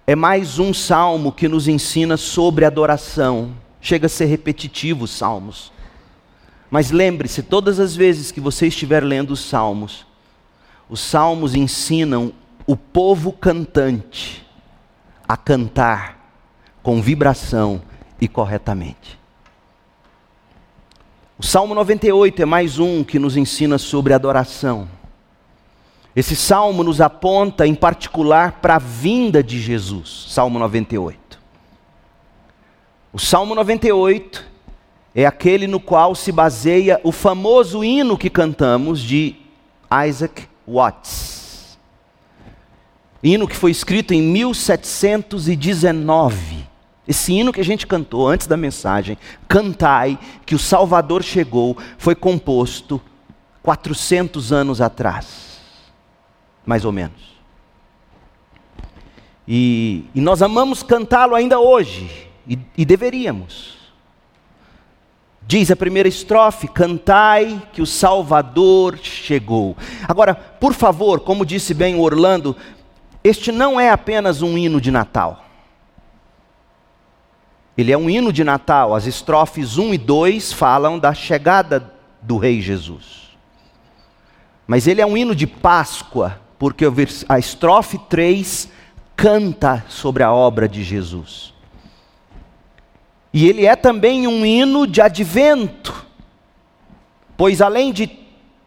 é 0.06 0.16
mais 0.16 0.58
um 0.58 0.74
salmo 0.74 1.30
que 1.30 1.48
nos 1.48 1.68
ensina 1.68 2.16
sobre 2.16 2.64
adoração. 2.64 3.54
Chega 3.80 4.06
a 4.06 4.08
ser 4.08 4.26
repetitivo 4.26 5.04
os 5.04 5.10
salmos. 5.10 5.72
Mas 6.70 6.90
lembre-se, 6.90 7.42
todas 7.42 7.78
as 7.78 7.94
vezes 7.94 8.32
que 8.32 8.40
você 8.40 8.66
estiver 8.66 9.02
lendo 9.02 9.32
os 9.32 9.40
salmos, 9.40 10.06
os 10.88 11.00
salmos 11.00 11.54
ensinam 11.54 12.32
o 12.66 12.76
povo 12.76 13.32
cantante 13.32 14.46
a 15.28 15.36
cantar 15.36 16.18
com 16.82 17.00
vibração 17.00 17.82
e 18.20 18.26
corretamente. 18.26 19.18
O 21.38 21.44
Salmo 21.44 21.74
98 21.74 22.42
é 22.42 22.44
mais 22.44 22.78
um 22.78 23.02
que 23.02 23.18
nos 23.18 23.36
ensina 23.36 23.78
sobre 23.78 24.14
adoração. 24.14 24.88
Esse 26.14 26.36
salmo 26.36 26.84
nos 26.84 27.00
aponta 27.00 27.66
em 27.66 27.74
particular 27.74 28.60
para 28.60 28.76
a 28.76 28.78
vinda 28.78 29.42
de 29.42 29.58
Jesus, 29.58 30.26
Salmo 30.28 30.58
98. 30.58 31.40
O 33.12 33.18
Salmo 33.18 33.54
98 33.54 34.44
é 35.14 35.24
aquele 35.26 35.66
no 35.66 35.80
qual 35.80 36.14
se 36.14 36.30
baseia 36.32 37.00
o 37.02 37.10
famoso 37.12 37.82
hino 37.82 38.18
que 38.18 38.30
cantamos 38.30 39.00
de 39.00 39.36
Isaac 40.06 40.46
Watts. 40.66 41.78
hino 43.22 43.46
que 43.46 43.56
foi 43.56 43.70
escrito 43.70 44.14
em 44.14 44.22
1719. 44.22 46.66
Esse 47.06 47.34
hino 47.34 47.52
que 47.52 47.60
a 47.60 47.64
gente 47.64 47.86
cantou 47.86 48.26
antes 48.28 48.46
da 48.46 48.56
mensagem, 48.56 49.18
Cantai, 49.48 50.18
que 50.46 50.54
o 50.54 50.58
Salvador 50.58 51.22
chegou, 51.22 51.76
foi 51.98 52.14
composto 52.14 52.98
400 53.62 54.50
anos 54.52 54.80
atrás, 54.80 55.51
mais 56.64 56.84
ou 56.84 56.92
menos. 56.92 57.32
E, 59.46 60.04
e 60.14 60.20
nós 60.20 60.42
amamos 60.42 60.82
cantá-lo 60.82 61.34
ainda 61.34 61.58
hoje, 61.58 62.28
e, 62.46 62.58
e 62.76 62.84
deveríamos. 62.84 63.76
Diz 65.46 65.70
a 65.70 65.76
primeira 65.76 66.08
estrofe: 66.08 66.68
Cantai 66.68 67.62
que 67.72 67.82
o 67.82 67.86
Salvador 67.86 68.98
chegou. 68.98 69.76
Agora, 70.08 70.34
por 70.34 70.72
favor, 70.72 71.20
como 71.20 71.44
disse 71.44 71.74
bem 71.74 71.96
o 71.96 72.00
Orlando, 72.00 72.56
este 73.24 73.52
não 73.52 73.78
é 73.78 73.90
apenas 73.90 74.42
um 74.42 74.56
hino 74.56 74.80
de 74.80 74.90
Natal. 74.90 75.44
Ele 77.76 77.90
é 77.90 77.98
um 77.98 78.08
hino 78.08 78.32
de 78.32 78.44
Natal. 78.44 78.94
As 78.94 79.06
estrofes 79.06 79.78
1 79.78 79.94
e 79.94 79.98
2 79.98 80.52
falam 80.52 80.98
da 80.98 81.14
chegada 81.14 81.92
do 82.20 82.36
Rei 82.36 82.60
Jesus. 82.60 83.30
Mas 84.66 84.86
ele 84.86 85.00
é 85.00 85.06
um 85.06 85.16
hino 85.16 85.34
de 85.34 85.46
Páscoa, 85.46 86.40
porque 86.62 86.84
a 87.28 87.40
estrofe 87.40 87.98
3 88.08 88.68
canta 89.16 89.84
sobre 89.88 90.22
a 90.22 90.32
obra 90.32 90.68
de 90.68 90.84
Jesus. 90.84 91.52
E 93.32 93.48
ele 93.48 93.66
é 93.66 93.74
também 93.74 94.28
um 94.28 94.46
hino 94.46 94.86
de 94.86 95.00
advento, 95.00 96.06
pois 97.36 97.60
além 97.60 97.92
de, 97.92 98.08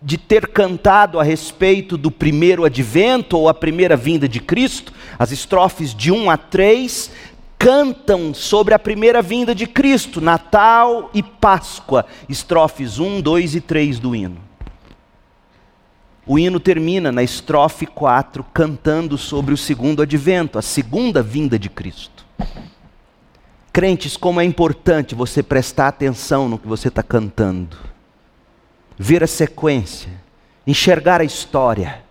de 0.01 0.17
ter 0.17 0.49
cantado 0.49 1.21
a 1.21 1.23
respeito 1.23 1.97
do 1.97 2.11
primeiro 2.11 2.65
advento 2.65 3.37
ou 3.37 3.47
a 3.47 3.53
primeira 3.53 3.95
vinda 3.95 4.27
de 4.27 4.41
Cristo, 4.41 4.91
as 5.17 5.31
estrofes 5.31 5.95
de 5.95 6.11
1 6.11 6.29
a 6.29 6.35
3 6.35 7.11
cantam 7.57 8.33
sobre 8.33 8.73
a 8.73 8.79
primeira 8.79 9.21
vinda 9.21 9.55
de 9.55 9.65
Cristo, 9.65 10.19
Natal 10.19 11.09
e 11.13 11.23
Páscoa, 11.23 12.05
estrofes 12.27 12.99
1, 12.99 13.21
2 13.21 13.55
e 13.55 13.61
3 13.61 13.99
do 13.99 14.13
hino. 14.13 14.44
O 16.27 16.39
hino 16.39 16.59
termina 16.59 17.11
na 17.11 17.21
estrofe 17.21 17.85
4, 17.85 18.43
cantando 18.51 19.15
sobre 19.15 19.53
o 19.53 19.57
segundo 19.57 20.01
advento, 20.01 20.57
a 20.57 20.61
segunda 20.61 21.21
vinda 21.21 21.59
de 21.59 21.69
Cristo. 21.69 22.25
Crentes, 23.71 24.17
como 24.17 24.41
é 24.41 24.43
importante 24.43 25.13
você 25.13 25.43
prestar 25.43 25.89
atenção 25.89 26.49
no 26.49 26.57
que 26.57 26.67
você 26.67 26.87
está 26.87 27.03
cantando, 27.03 27.77
ver 28.97 29.23
a 29.23 29.27
sequência, 29.27 30.09
enxergar 30.65 31.21
a 31.21 31.25
história, 31.25 32.01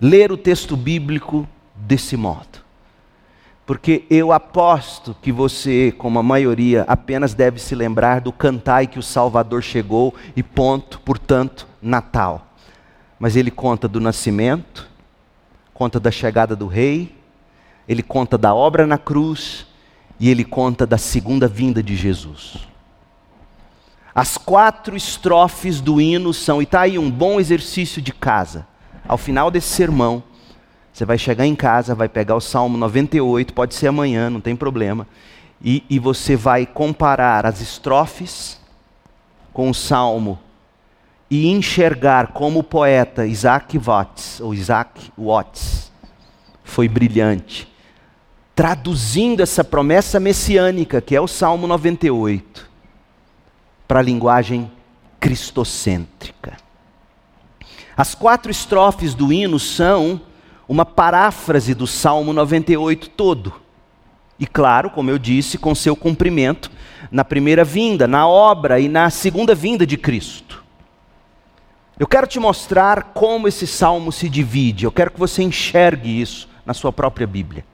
ler 0.00 0.32
o 0.32 0.36
texto 0.36 0.74
bíblico 0.74 1.46
desse 1.74 2.16
modo. 2.16 2.62
Porque 3.66 4.04
eu 4.08 4.32
aposto 4.32 5.14
que 5.20 5.30
você, 5.30 5.92
como 5.98 6.18
a 6.18 6.22
maioria, 6.22 6.84
apenas 6.88 7.34
deve 7.34 7.60
se 7.60 7.74
lembrar 7.74 8.20
do 8.20 8.32
cantai 8.32 8.86
que 8.86 8.98
o 8.98 9.02
Salvador 9.02 9.62
chegou 9.62 10.14
e 10.34 10.42
ponto, 10.42 10.98
portanto, 11.00 11.66
Natal. 11.80 12.51
Mas 13.22 13.36
ele 13.36 13.52
conta 13.52 13.86
do 13.86 14.00
nascimento, 14.00 14.90
conta 15.72 16.00
da 16.00 16.10
chegada 16.10 16.56
do 16.56 16.66
rei, 16.66 17.14
ele 17.86 18.02
conta 18.02 18.36
da 18.36 18.52
obra 18.52 18.84
na 18.84 18.98
cruz 18.98 19.64
e 20.18 20.28
ele 20.28 20.42
conta 20.42 20.84
da 20.84 20.98
segunda 20.98 21.46
vinda 21.46 21.80
de 21.80 21.94
Jesus. 21.94 22.66
As 24.12 24.36
quatro 24.36 24.96
estrofes 24.96 25.80
do 25.80 26.00
hino 26.00 26.34
são, 26.34 26.60
e 26.60 26.64
está 26.64 26.80
aí 26.80 26.98
um 26.98 27.08
bom 27.08 27.38
exercício 27.38 28.02
de 28.02 28.12
casa. 28.12 28.66
Ao 29.06 29.16
final 29.16 29.52
desse 29.52 29.68
sermão, 29.68 30.20
você 30.92 31.04
vai 31.04 31.16
chegar 31.16 31.46
em 31.46 31.54
casa, 31.54 31.94
vai 31.94 32.08
pegar 32.08 32.34
o 32.34 32.40
Salmo 32.40 32.76
98, 32.76 33.54
pode 33.54 33.76
ser 33.76 33.86
amanhã, 33.86 34.30
não 34.30 34.40
tem 34.40 34.56
problema, 34.56 35.06
e, 35.62 35.84
e 35.88 36.00
você 36.00 36.34
vai 36.34 36.66
comparar 36.66 37.46
as 37.46 37.60
estrofes 37.60 38.60
com 39.52 39.70
o 39.70 39.74
Salmo 39.74 40.40
e 41.32 41.48
enxergar 41.48 42.26
como 42.34 42.58
o 42.58 42.62
poeta 42.62 43.26
Isaac 43.26 43.78
Watts, 43.78 44.38
ou 44.38 44.52
Isaac 44.52 45.10
Watts, 45.16 45.90
foi 46.62 46.86
brilhante, 46.86 47.66
traduzindo 48.54 49.40
essa 49.42 49.64
promessa 49.64 50.20
messiânica, 50.20 51.00
que 51.00 51.16
é 51.16 51.20
o 51.22 51.26
Salmo 51.26 51.66
98, 51.66 52.68
para 53.88 54.00
a 54.00 54.02
linguagem 54.02 54.70
cristocêntrica. 55.18 56.58
As 57.96 58.14
quatro 58.14 58.50
estrofes 58.50 59.14
do 59.14 59.32
hino 59.32 59.58
são 59.58 60.20
uma 60.68 60.84
paráfrase 60.84 61.72
do 61.72 61.86
Salmo 61.86 62.34
98 62.34 63.08
todo. 63.08 63.54
E 64.38 64.46
claro, 64.46 64.90
como 64.90 65.08
eu 65.08 65.18
disse, 65.18 65.56
com 65.56 65.74
seu 65.74 65.96
cumprimento 65.96 66.70
na 67.10 67.24
primeira 67.24 67.64
vinda, 67.64 68.06
na 68.06 68.28
obra 68.28 68.78
e 68.78 68.86
na 68.86 69.08
segunda 69.08 69.54
vinda 69.54 69.86
de 69.86 69.96
Cristo. 69.96 70.61
Eu 71.98 72.06
quero 72.06 72.26
te 72.26 72.40
mostrar 72.40 73.12
como 73.14 73.46
esse 73.46 73.66
salmo 73.66 74.10
se 74.10 74.28
divide, 74.28 74.84
eu 74.84 74.92
quero 74.92 75.10
que 75.10 75.20
você 75.20 75.42
enxergue 75.42 76.20
isso 76.20 76.48
na 76.64 76.74
sua 76.74 76.92
própria 76.92 77.26
Bíblia. 77.26 77.64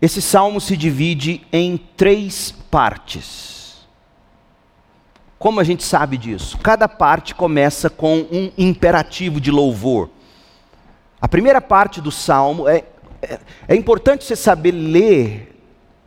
Esse 0.00 0.22
salmo 0.22 0.60
se 0.60 0.76
divide 0.76 1.46
em 1.52 1.76
três 1.76 2.50
partes. 2.70 3.86
Como 5.38 5.60
a 5.60 5.64
gente 5.64 5.82
sabe 5.82 6.16
disso? 6.16 6.58
Cada 6.58 6.88
parte 6.88 7.34
começa 7.34 7.88
com 7.88 8.26
um 8.30 8.50
imperativo 8.56 9.40
de 9.40 9.50
louvor. 9.50 10.10
A 11.20 11.28
primeira 11.28 11.60
parte 11.60 12.00
do 12.00 12.10
salmo 12.10 12.68
é, 12.68 12.84
é, 13.22 13.38
é, 13.68 13.74
importante 13.74 14.24
você 14.24 14.36
saber 14.36 14.72
ler 14.72 15.62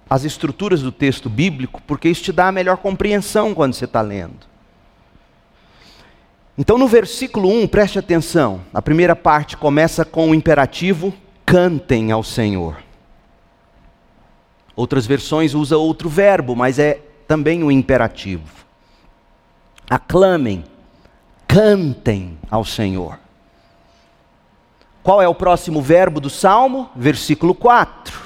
as 0.10 0.24
estruturas 0.24 0.82
do 0.82 0.92
texto 0.92 1.30
bíblico, 1.30 1.82
porque 1.88 2.10
isso 2.10 2.24
te 2.24 2.32
dá 2.32 2.48
a 2.48 2.52
melhor 2.52 2.78
compreensão 2.78 3.54
quando 3.54 3.74
você 3.74 3.86
está 3.86 4.02
lendo. 4.02 4.53
Então, 6.58 6.78
no 6.78 6.88
versículo 6.88 7.50
1, 7.50 7.68
preste 7.68 7.98
atenção, 7.98 8.62
a 8.72 8.82
primeira 8.82 9.16
parte 9.16 9.58
começa 9.58 10.06
com 10.06 10.30
o 10.30 10.36
imperativo: 10.36 11.14
cantem 11.46 12.12
ao 12.12 12.24
Senhor. 12.24 12.78
Outras 14.76 15.06
versões 15.06 15.54
usam 15.54 15.80
outro 15.80 16.10
verbo, 16.10 16.56
mas 16.56 16.78
é 16.78 17.00
também 17.28 17.64
o 17.64 17.68
um 17.68 17.72
imperativo. 17.72 18.66
Aclamem, 19.90 20.64
cantem 21.48 22.38
ao 22.50 22.64
Senhor. 22.64 23.20
Qual 25.02 25.22
é 25.22 25.28
o 25.28 25.36
próximo 25.36 25.82
verbo 25.82 26.22
do 26.22 26.30
salmo? 26.30 26.90
Versículo 26.96 27.54
4. 27.54 28.22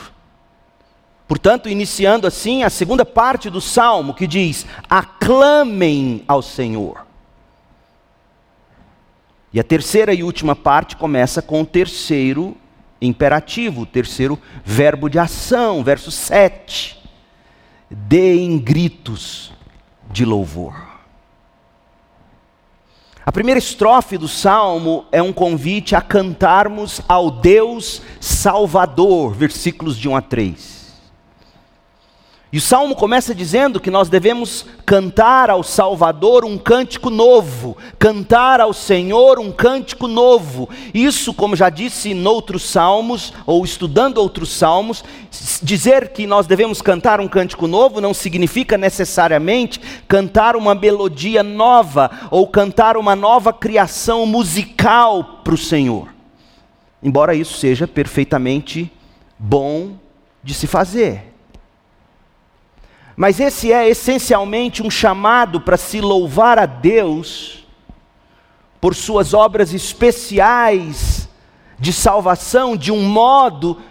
Portanto, 1.27 1.67
iniciando 1.67 2.27
assim 2.27 2.63
a 2.63 2.69
segunda 2.69 3.05
parte 3.05 3.49
do 3.49 3.61
salmo, 3.61 4.13
que 4.13 4.27
diz: 4.27 4.65
aclamem 4.89 6.23
ao 6.27 6.41
Senhor. 6.41 7.06
E 9.57 9.59
a 9.59 9.63
terceira 9.63 10.13
e 10.13 10.21
última 10.21 10.55
parte 10.55 10.95
começa 10.95 11.41
com 11.41 11.63
o 11.63 11.65
terceiro 11.65 12.55
imperativo, 13.01 13.81
o 13.81 13.85
terceiro 13.87 14.37
verbo 14.63 15.09
de 15.09 15.17
ação, 15.17 15.83
verso 15.83 16.11
7. 16.11 16.95
Deem 17.89 18.59
gritos 18.59 19.51
de 20.11 20.23
louvor. 20.23 20.75
A 23.25 23.31
primeira 23.31 23.57
estrofe 23.57 24.15
do 24.15 24.27
salmo 24.27 25.05
é 25.11 25.23
um 25.23 25.33
convite 25.33 25.95
a 25.95 26.01
cantarmos 26.01 27.01
ao 27.07 27.31
Deus 27.31 28.03
Salvador, 28.21 29.33
versículos 29.33 29.97
de 29.97 30.07
1 30.07 30.17
a 30.17 30.21
3. 30.21 30.76
E 32.49 32.57
o 32.57 32.61
salmo 32.61 32.95
começa 32.95 33.35
dizendo 33.35 33.77
que 33.77 33.91
nós 33.91 34.07
devemos 34.07 34.65
cantar 34.85 35.49
ao 35.49 35.61
Salvador 35.63 36.45
um 36.45 36.57
cântico 36.57 37.09
novo, 37.09 37.75
cantar 37.99 38.61
ao 38.61 38.71
Senhor 38.71 39.37
um 39.37 39.51
cântico 39.51 40.07
novo. 40.07 40.69
Isso, 40.93 41.33
como 41.33 41.57
já 41.57 41.69
disse 41.69 42.09
em 42.11 42.25
outros 42.25 42.63
salmos, 42.63 43.33
ou 43.45 43.65
estudando 43.65 44.19
outros 44.19 44.49
salmos, 44.49 45.03
dizer 45.61 46.13
que 46.13 46.25
nós 46.25 46.47
devemos 46.47 46.81
cantar 46.81 47.19
um 47.19 47.27
cântico 47.27 47.67
novo 47.67 47.99
não 47.99 48.13
significa 48.13 48.77
necessariamente 48.77 49.81
cantar 50.07 50.55
uma 50.55 50.73
melodia 50.73 51.43
nova 51.43 52.09
ou 52.31 52.47
cantar 52.47 52.95
uma 52.95 53.13
nova 53.13 53.51
criação 53.51 54.25
musical 54.25 55.41
para 55.43 55.53
o 55.53 55.57
Senhor. 55.57 56.07
Embora 57.03 57.35
isso 57.35 57.57
seja 57.57 57.85
perfeitamente 57.85 58.89
bom 59.37 59.97
de 60.41 60.53
se 60.53 60.65
fazer. 60.65 61.36
Mas 63.17 63.39
esse 63.39 63.73
é 63.73 63.89
essencialmente 63.89 64.83
um 64.83 64.91
chamado 64.91 65.59
para 65.59 65.75
se 65.75 65.99
louvar 65.99 66.59
a 66.59 66.67
Deus 66.67 67.65
por 68.79 68.93
suas 68.93 69.33
obras 69.33 69.73
especiais 69.73 71.27
de 71.79 71.91
salvação 71.91 72.77
de 72.77 72.91
um 72.91 73.01
modo 73.01 73.81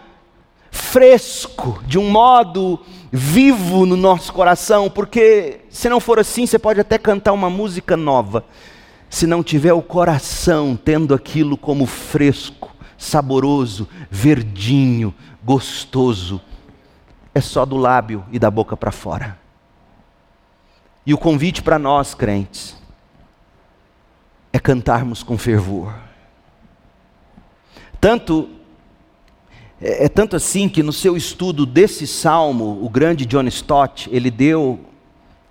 fresco, 0.71 1.83
de 1.85 1.99
um 1.99 2.09
modo 2.09 2.79
vivo 3.11 3.85
no 3.85 3.97
nosso 3.97 4.33
coração, 4.33 4.89
porque 4.89 5.63
se 5.71 5.89
não 5.89 5.99
for 5.99 6.21
assim, 6.21 6.47
você 6.47 6.59
pode 6.59 6.81
até 6.81 6.97
cantar 6.97 7.33
uma 7.33 7.51
música 7.51 7.97
nova, 7.97 8.45
se 9.11 9.27
não 9.27 9.43
tiver 9.43 9.73
o 9.73 9.83
coração 9.83 10.79
tendo 10.83 11.13
aquilo 11.13 11.57
como 11.57 11.85
fresco, 11.85 12.73
saboroso, 12.97 13.89
verdinho, 14.09 15.13
gostoso. 15.45 16.41
É 17.37 17.41
só 17.43 17.67
do 17.67 17.77
lábio 17.77 18.25
e 18.33 18.39
da 18.39 18.51
boca 18.51 18.79
para 18.79 18.91
fora. 18.91 19.39
E 21.05 21.13
o 21.13 21.19
convite 21.19 21.63
para 21.63 21.79
nós, 21.79 22.15
crentes, 22.15 22.75
é 24.51 24.59
cantarmos 24.59 25.23
com 25.23 25.37
fervor. 25.37 25.95
Tanto 28.01 28.49
é, 29.79 30.07
é, 30.07 30.09
tanto 30.09 30.35
assim 30.35 30.67
que 30.67 30.83
no 30.83 30.95
seu 30.95 31.15
estudo 31.15 31.67
desse 31.67 32.07
salmo, 32.07 32.83
o 32.83 32.89
grande 32.89 33.27
John 33.27 33.47
Stott, 33.49 34.09
ele 34.11 34.31
deu 34.31 34.81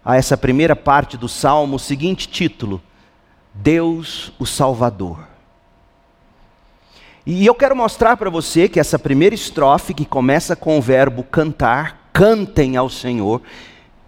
a 0.04 0.16
essa 0.16 0.36
primeira 0.36 0.76
parte 0.76 1.16
do 1.16 1.30
salmo 1.30 1.76
o 1.76 1.80
seguinte 1.80 2.28
título: 2.28 2.82
Deus 3.54 4.34
o 4.40 4.46
Salvador. 4.48 5.35
E 7.26 7.44
eu 7.44 7.56
quero 7.56 7.76
mostrar 7.76 8.16
para 8.18 8.30
você 8.30 8.70
que 8.70 8.80
essa 8.80 9.00
primeira 9.00 9.34
estrofe, 9.34 9.96
que 9.96 10.06
começa 10.06 10.56
com 10.56 10.78
o 10.78 10.82
verbo 10.82 11.24
cantar, 11.24 12.10
cantem 12.14 12.78
ao 12.78 12.88
Senhor, 12.88 13.42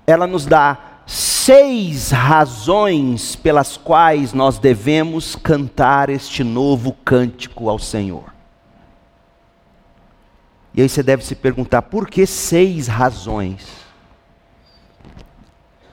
ela 0.06 0.28
nos 0.28 0.46
dá 0.46 1.02
seis 1.08 2.12
razões 2.12 3.36
pelas 3.36 3.76
quais 3.76 4.34
nós 4.34 4.60
devemos 4.60 5.36
cantar 5.36 6.10
este 6.12 6.44
novo 6.44 6.94
cântico 7.04 7.70
ao 7.70 7.80
Senhor. 7.80 8.26
E 10.76 10.82
aí 10.84 10.88
você 10.88 11.02
deve 11.02 11.26
se 11.26 11.34
perguntar: 11.34 11.82
por 11.82 12.08
que 12.08 12.24
seis 12.28 12.88
razões? 12.88 13.66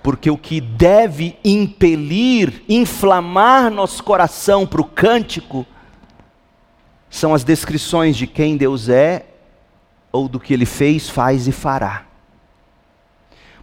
Porque 0.03 0.31
o 0.31 0.37
que 0.37 0.61
deve 0.61 1.39
impelir, 1.43 2.63
inflamar 2.69 3.71
nosso 3.71 4.05
coração 4.05 4.67
para 4.67 4.83
o 4.83 4.85
cântico, 4.85 5.65
são 7.15 7.33
as 7.33 7.45
descrições 7.45 8.17
de 8.17 8.27
quem 8.27 8.57
Deus 8.57 8.89
é, 8.89 9.25
ou 10.11 10.29
do 10.29 10.41
que 10.41 10.53
Ele 10.53 10.67
fez, 10.67 11.09
faz 11.09 11.47
e 11.47 11.53
fará. 11.53 12.07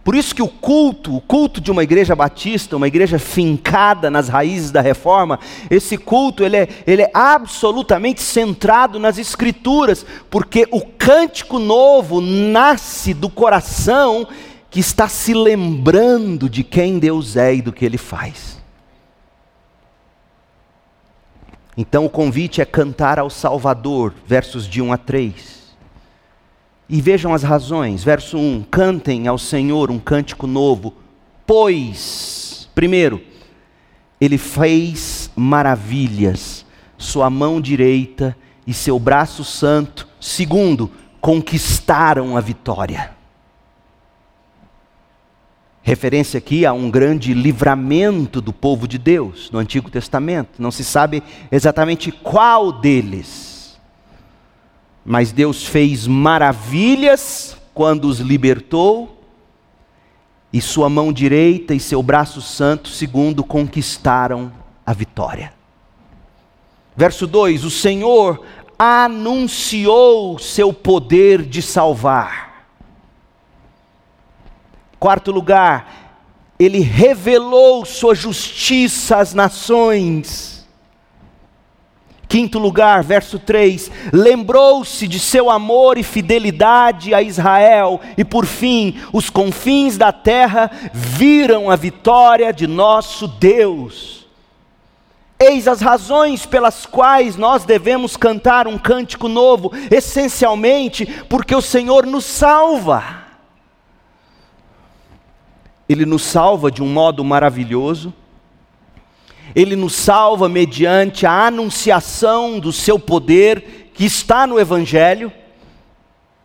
Por 0.02 0.14
isso 0.14 0.34
que 0.34 0.40
o 0.40 0.48
culto, 0.48 1.14
o 1.14 1.20
culto 1.20 1.60
de 1.60 1.70
uma 1.70 1.82
igreja 1.82 2.16
batista, 2.16 2.78
uma 2.78 2.88
igreja 2.88 3.18
fincada 3.18 4.10
nas 4.10 4.26
raízes 4.30 4.70
da 4.70 4.80
reforma, 4.80 5.38
esse 5.68 5.98
culto 5.98 6.42
ele 6.42 6.56
é, 6.56 6.68
ele 6.86 7.02
é 7.02 7.10
absolutamente 7.12 8.22
centrado 8.22 8.98
nas 8.98 9.18
escrituras, 9.18 10.06
porque 10.30 10.66
o 10.70 10.80
cântico 10.80 11.58
novo 11.58 12.22
nasce 12.22 13.12
do 13.12 13.28
coração 13.28 14.26
que 14.70 14.80
está 14.80 15.08
se 15.08 15.34
lembrando 15.34 16.48
de 16.48 16.64
quem 16.64 16.98
Deus 16.98 17.36
é 17.36 17.56
e 17.56 17.60
do 17.60 17.70
que 17.70 17.84
Ele 17.84 17.98
faz. 17.98 18.61
Então 21.76 22.04
o 22.04 22.10
convite 22.10 22.60
é 22.60 22.64
cantar 22.64 23.18
ao 23.18 23.30
Salvador, 23.30 24.14
versos 24.26 24.66
de 24.66 24.82
1 24.82 24.92
a 24.92 24.96
3. 24.98 25.62
E 26.88 27.00
vejam 27.00 27.32
as 27.32 27.42
razões. 27.42 28.04
Verso 28.04 28.36
1: 28.36 28.64
Cantem 28.70 29.26
ao 29.26 29.38
Senhor 29.38 29.90
um 29.90 29.98
cântico 29.98 30.46
novo, 30.46 30.94
pois, 31.46 32.68
primeiro, 32.74 33.22
Ele 34.20 34.36
fez 34.36 35.30
maravilhas, 35.34 36.66
Sua 36.98 37.30
mão 37.30 37.60
direita 37.60 38.36
e 38.66 38.74
seu 38.74 38.98
braço 38.98 39.42
santo. 39.42 40.06
Segundo, 40.20 40.90
conquistaram 41.20 42.36
a 42.36 42.40
vitória. 42.40 43.21
Referência 45.82 46.38
aqui 46.38 46.64
a 46.64 46.72
um 46.72 46.90
grande 46.90 47.34
livramento 47.34 48.40
do 48.40 48.52
povo 48.52 48.86
de 48.86 48.98
Deus 48.98 49.50
no 49.50 49.58
Antigo 49.58 49.90
Testamento. 49.90 50.62
Não 50.62 50.70
se 50.70 50.84
sabe 50.84 51.22
exatamente 51.50 52.12
qual 52.12 52.72
deles 52.72 53.52
mas 55.04 55.32
Deus 55.32 55.64
fez 55.66 56.06
maravilhas 56.06 57.56
quando 57.74 58.06
os 58.06 58.20
libertou, 58.20 59.18
e 60.52 60.60
sua 60.60 60.90
mão 60.90 61.12
direita 61.12 61.74
e 61.74 61.80
seu 61.80 62.02
braço 62.02 62.42
santo, 62.42 62.90
segundo, 62.90 63.42
conquistaram 63.42 64.52
a 64.84 64.92
vitória. 64.92 65.54
Verso 66.94 67.26
2: 67.26 67.64
O 67.64 67.70
Senhor 67.70 68.44
anunciou 68.78 70.38
seu 70.38 70.70
poder 70.70 71.42
de 71.42 71.62
salvar. 71.62 72.51
Quarto 75.02 75.32
lugar, 75.32 76.12
ele 76.56 76.78
revelou 76.78 77.84
sua 77.84 78.14
justiça 78.14 79.16
às 79.16 79.34
nações. 79.34 80.64
Quinto 82.28 82.56
lugar, 82.60 83.02
verso 83.02 83.36
3: 83.36 83.90
lembrou-se 84.12 85.08
de 85.08 85.18
seu 85.18 85.50
amor 85.50 85.98
e 85.98 86.04
fidelidade 86.04 87.12
a 87.12 87.20
Israel, 87.20 88.00
e 88.16 88.24
por 88.24 88.46
fim, 88.46 88.96
os 89.12 89.28
confins 89.28 89.98
da 89.98 90.12
terra 90.12 90.70
viram 90.94 91.68
a 91.68 91.74
vitória 91.74 92.52
de 92.52 92.68
nosso 92.68 93.26
Deus. 93.26 94.24
Eis 95.36 95.66
as 95.66 95.80
razões 95.80 96.46
pelas 96.46 96.86
quais 96.86 97.34
nós 97.34 97.64
devemos 97.64 98.16
cantar 98.16 98.68
um 98.68 98.78
cântico 98.78 99.26
novo, 99.26 99.72
essencialmente 99.90 101.04
porque 101.28 101.56
o 101.56 101.60
Senhor 101.60 102.06
nos 102.06 102.24
salva. 102.24 103.21
Ele 105.92 106.06
nos 106.06 106.22
salva 106.22 106.70
de 106.70 106.82
um 106.82 106.88
modo 106.88 107.24
maravilhoso 107.24 108.12
ele 109.54 109.76
nos 109.76 109.94
salva 109.94 110.48
mediante 110.48 111.26
a 111.26 111.46
anunciação 111.46 112.58
do 112.58 112.72
seu 112.72 112.98
poder 112.98 113.90
que 113.92 114.04
está 114.04 114.46
no 114.46 114.58
Evangelho. 114.58 115.30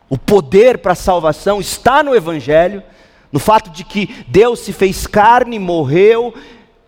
O 0.09 0.17
poder 0.17 0.79
para 0.79 0.93
a 0.93 0.95
salvação 0.95 1.59
está 1.59 2.03
no 2.03 2.15
Evangelho, 2.15 2.83
no 3.31 3.39
fato 3.39 3.69
de 3.69 3.83
que 3.83 4.25
Deus 4.27 4.59
se 4.59 4.73
fez 4.73 5.05
carne, 5.05 5.59
morreu, 5.59 6.33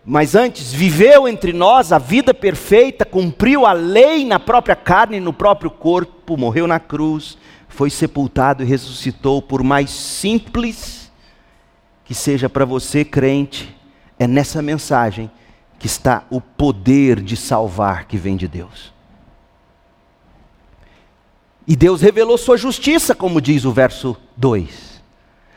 mas 0.04 0.34
antes 0.34 0.72
viveu 0.72 1.28
entre 1.28 1.52
nós 1.52 1.92
a 1.92 1.98
vida 1.98 2.32
perfeita, 2.32 3.04
cumpriu 3.04 3.66
a 3.66 3.72
lei 3.72 4.24
na 4.24 4.40
própria 4.40 4.76
carne, 4.76 5.20
no 5.20 5.32
próprio 5.32 5.70
corpo, 5.70 6.36
morreu 6.36 6.66
na 6.66 6.80
cruz, 6.80 7.36
foi 7.68 7.88
sepultado 7.88 8.62
e 8.62 8.66
ressuscitou. 8.66 9.40
Por 9.40 9.62
mais 9.62 9.90
simples 9.90 10.99
que 12.10 12.14
seja 12.16 12.48
para 12.48 12.64
você, 12.64 13.04
crente, 13.04 13.72
é 14.18 14.26
nessa 14.26 14.60
mensagem 14.60 15.30
que 15.78 15.86
está 15.86 16.24
o 16.28 16.40
poder 16.40 17.20
de 17.20 17.36
salvar 17.36 18.06
que 18.06 18.16
vem 18.16 18.36
de 18.36 18.48
Deus. 18.48 18.92
E 21.68 21.76
Deus 21.76 22.02
revelou 22.02 22.36
sua 22.36 22.56
justiça, 22.56 23.14
como 23.14 23.40
diz 23.40 23.64
o 23.64 23.70
verso 23.70 24.16
2. 24.36 25.00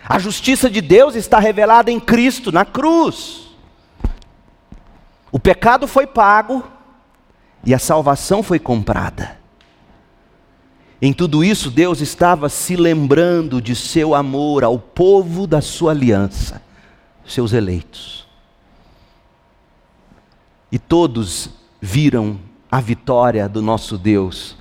A 0.08 0.20
justiça 0.20 0.70
de 0.70 0.80
Deus 0.80 1.16
está 1.16 1.40
revelada 1.40 1.90
em 1.90 2.00
Cristo, 2.00 2.52
na 2.52 2.64
cruz. 2.64 3.48
O 5.32 5.40
pecado 5.40 5.88
foi 5.88 6.06
pago 6.06 6.64
e 7.66 7.74
a 7.74 7.80
salvação 7.80 8.44
foi 8.44 8.60
comprada. 8.60 9.40
Em 11.06 11.12
tudo 11.12 11.44
isso, 11.44 11.70
Deus 11.70 12.00
estava 12.00 12.48
se 12.48 12.78
lembrando 12.78 13.62
de 13.62 13.76
seu 13.76 14.16
amor 14.16 14.64
ao 14.64 14.80
povo 14.80 15.46
da 15.46 15.60
sua 15.60 15.92
aliança, 15.92 16.62
seus 17.28 17.52
eleitos. 17.52 18.26
E 20.72 20.80
todos 20.80 21.50
viram 21.82 22.40
a 22.72 22.80
vitória 22.80 23.50
do 23.50 23.62
nosso 23.62 23.98
Deus 23.98 24.56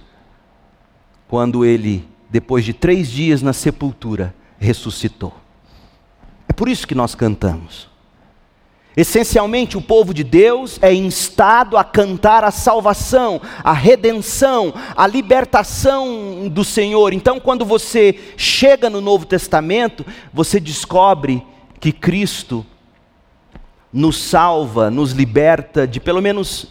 quando 1.29 1.65
ele, 1.65 2.09
depois 2.29 2.65
de 2.65 2.73
três 2.73 3.09
dias 3.09 3.41
na 3.41 3.53
sepultura, 3.53 4.35
ressuscitou. 4.59 5.33
É 6.49 6.53
por 6.53 6.69
isso 6.69 6.89
que 6.89 6.95
nós 6.97 7.15
cantamos. 7.15 7.89
Essencialmente, 8.97 9.79
o 9.79 9.83
povo 9.83 10.13
de 10.13 10.23
Deus 10.23 10.79
é 10.83 10.93
instado 10.93 11.79
a 11.79 11.85
cantar 11.85 12.45
a 12.45 12.51
salvação, 12.51 13.41
a 13.65 13.73
redenção, 13.73 14.75
a 14.95 15.07
libertação 15.07 16.49
do 16.49 16.63
Senhor. 16.63 17.15
Então, 17.15 17.41
quando 17.41 17.65
você 17.65 18.19
chega 18.37 18.91
no 18.91 19.01
Novo 19.01 19.25
Testamento, 19.25 20.05
você 20.33 20.61
descobre 20.61 21.43
que 21.81 21.91
Cristo 21.91 22.67
nos 23.91 24.23
salva, 24.23 24.91
nos 24.91 25.13
liberta 25.13 25.87
de 25.87 25.99
pelo 25.99 26.21
menos 26.21 26.69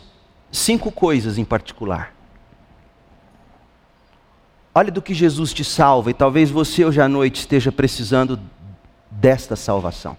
cinco 0.51 0.91
coisas 0.91 1.39
em 1.39 1.43
particular. 1.43 2.13
Olha 4.73 4.91
do 4.91 5.01
que 5.01 5.13
Jesus 5.13 5.53
te 5.53 5.63
salva, 5.63 6.11
e 6.11 6.13
talvez 6.13 6.49
você 6.49 6.85
hoje 6.85 7.01
à 7.01 7.09
noite 7.09 7.41
esteja 7.41 7.71
precisando 7.71 8.39
desta 9.09 9.55
salvação. 9.55 10.15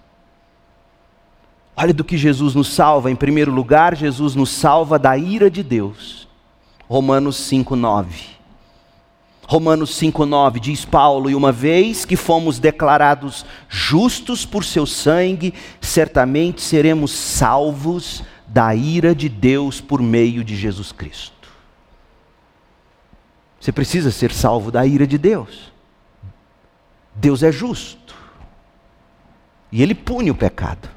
Olha 1.77 1.95
do 1.95 2.05
que 2.05 2.19
Jesus 2.19 2.55
nos 2.55 2.73
salva. 2.73 3.11
Em 3.11 3.17
primeiro 3.17 3.51
lugar, 3.51 3.97
Jesus 3.97 4.35
nos 4.35 4.51
salva 4.51 4.99
da 4.99 5.17
ira 5.17 5.51
de 5.51 5.63
Deus. 5.63 6.29
Romanos 6.89 7.37
5:9. 7.37 8.33
Romanos 9.47 9.91
5,9 9.99 10.61
diz 10.61 10.85
Paulo: 10.85 11.29
E 11.29 11.35
uma 11.35 11.53
vez 11.53 12.05
que 12.05 12.17
fomos 12.17 12.59
declarados 12.59 13.45
justos 13.69 14.47
por 14.47 14.65
seu 14.65 14.87
sangue, 14.87 15.53
certamente 15.81 16.63
seremos 16.63 17.11
salvos 17.11 18.23
da 18.47 18.75
ira 18.75 19.15
de 19.15 19.29
Deus 19.29 19.81
por 19.81 20.01
meio 20.01 20.45
de 20.45 20.57
Jesus 20.57 20.93
Cristo. 20.93 21.49
Você 23.61 23.73
precisa 23.73 24.11
ser 24.11 24.33
salvo 24.33 24.71
da 24.71 24.87
ira 24.87 25.07
de 25.07 25.19
Deus. 25.19 25.73
Deus 27.15 27.43
é 27.43 27.53
justo. 27.53 28.15
E 29.71 29.83
Ele 29.83 29.95
pune 29.95 30.31
o 30.31 30.35
pecado. 30.35 30.89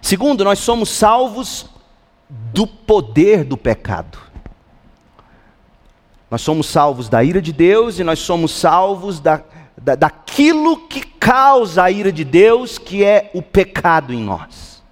Segundo, 0.00 0.44
nós 0.44 0.58
somos 0.58 0.88
salvos 0.88 1.66
do 2.28 2.66
poder 2.66 3.44
do 3.44 3.56
pecado. 3.56 4.18
Nós 6.30 6.42
somos 6.42 6.66
salvos 6.66 7.08
da 7.08 7.24
ira 7.24 7.40
de 7.40 7.52
Deus 7.52 7.98
e 7.98 8.04
nós 8.04 8.18
somos 8.18 8.52
salvos 8.52 9.18
da, 9.18 9.42
da, 9.76 9.94
daquilo 9.94 10.88
que 10.88 11.00
causa 11.00 11.84
a 11.84 11.90
ira 11.90 12.12
de 12.12 12.22
Deus, 12.24 12.76
que 12.76 13.02
é 13.02 13.30
o 13.32 13.40
pecado 13.40 14.12
em 14.12 14.22
nós. 14.22 14.82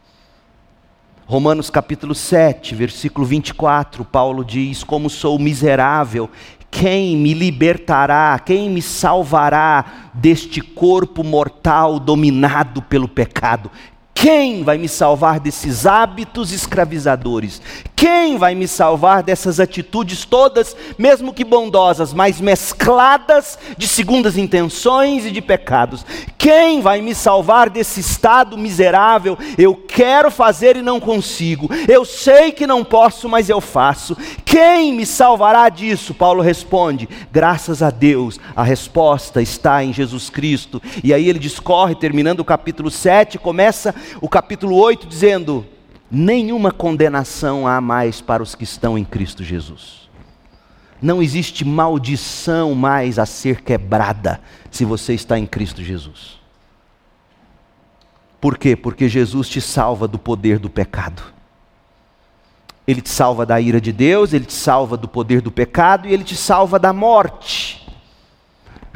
Romanos 1.27 1.69
capítulo 1.69 2.15
7, 2.15 2.75
versículo 2.75 3.27
24, 3.27 4.05
Paulo 4.05 4.45
diz: 4.45 4.85
Como 4.85 5.11
sou 5.11 5.39
miserável, 5.39 6.31
quem 6.71 7.17
me 7.17 7.35
libertará, 7.35 8.39
quem 8.39 8.71
me 8.71 8.81
salvará 8.81 10.11
deste 10.15 10.61
corpo 10.61 11.25
mortal 11.25 11.99
dominado 11.99 12.81
pelo 12.81 13.09
pecado? 13.09 13.71
Quem 14.19 14.65
vai 14.65 14.79
me 14.79 14.89
salvar 14.89 15.39
desses 15.39 15.85
hábitos 15.85 16.51
escravizadores? 16.51 17.61
Quem 17.97 18.37
vai 18.37 18.55
me 18.55 18.69
salvar 18.69 19.23
dessas 19.23 19.59
atitudes 19.59 20.27
todas, 20.27 20.77
mesmo 20.99 21.33
que 21.33 21.43
bondosas, 21.43 22.13
mas 22.13 22.39
mescladas 22.39 23.59
de 23.79 23.89
segundas 23.89 24.37
intenções 24.37 25.25
e 25.25 25.31
de 25.31 25.41
pecados? 25.41 26.05
Quem 26.37 26.83
vai 26.83 27.01
me 27.01 27.15
salvar 27.15 27.71
desse 27.71 28.01
estado 28.01 28.59
miserável? 28.59 29.39
Eu 29.57 29.75
quero 29.75 30.31
fazer 30.31 30.77
e 30.77 30.83
não 30.83 31.01
consigo. 31.01 31.71
Eu 31.89 32.05
sei 32.05 32.53
que 32.53 32.67
não 32.67 32.85
posso, 32.85 33.31
mas 33.31 33.49
eu 33.49 33.63
faço. 33.63 34.15
Quem 34.45 34.93
me 34.93 35.07
salvará 35.07 35.67
disso? 35.71 36.13
Paulo 36.13 36.43
responde: 36.43 37.09
graças 37.33 37.83
a 37.83 37.89
Deus. 37.89 38.39
A 38.55 38.63
resposta 38.63 39.41
está 39.41 39.83
em 39.83 39.95
Jesus 39.95 40.29
Cristo. 40.29 40.83
E 41.03 41.15
aí 41.15 41.27
ele 41.31 41.39
discorre, 41.39 41.95
terminando 41.95 42.41
o 42.41 42.45
capítulo 42.45 42.91
7, 42.91 43.39
começa 43.39 43.95
o 44.21 44.29
capítulo 44.29 44.77
8 44.77 45.07
dizendo: 45.07 45.67
Nenhuma 46.11 46.71
condenação 46.71 47.67
há 47.67 47.81
mais 47.81 48.21
para 48.21 48.43
os 48.43 48.55
que 48.55 48.65
estão 48.65 48.97
em 48.97 49.05
Cristo 49.05 49.43
Jesus. 49.43 50.09
Não 51.03 51.23
existe 51.23 51.65
maldição 51.65 52.75
mais 52.75 53.19
a 53.19 53.27
ser 53.27 53.63
quebrada 53.63 54.41
se 54.71 54.85
você 54.85 55.15
está 55.15 55.39
em 55.39 55.47
Cristo 55.47 55.83
Jesus. 55.83 56.41
Por 58.41 58.57
quê? 58.57 58.77
Porque 58.77 59.09
Jesus 59.09 59.49
te 59.49 59.61
salva 59.61 60.07
do 60.07 60.19
poder 60.19 60.59
do 60.59 60.71
pecado. 60.71 61.23
Ele 62.87 63.01
te 63.01 63.09
salva 63.09 63.45
da 63.45 63.61
ira 63.61 63.81
de 63.81 63.93
Deus, 63.93 64.33
ele 64.33 64.45
te 64.45 64.53
salva 64.53 64.97
do 64.97 65.09
poder 65.09 65.41
do 65.41 65.51
pecado 65.51 66.07
e 66.07 66.13
ele 66.13 66.23
te 66.23 66.37
salva 66.37 66.79
da 66.79 66.93
morte. 66.93 67.76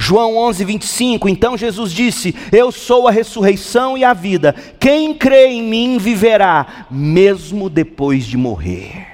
João 0.03 0.39
11, 0.39 0.65
25, 0.65 1.29
então 1.29 1.59
Jesus 1.59 1.93
disse: 1.93 2.35
Eu 2.51 2.73
sou 2.73 3.07
a 3.07 3.11
ressurreição 3.11 3.99
e 3.99 4.03
a 4.03 4.15
vida. 4.15 4.55
Quem 4.81 5.13
crê 5.13 5.49
em 5.49 5.63
mim 5.63 5.99
viverá, 5.99 6.87
mesmo 6.91 7.69
depois 7.69 8.25
de 8.25 8.35
morrer. 8.39 9.07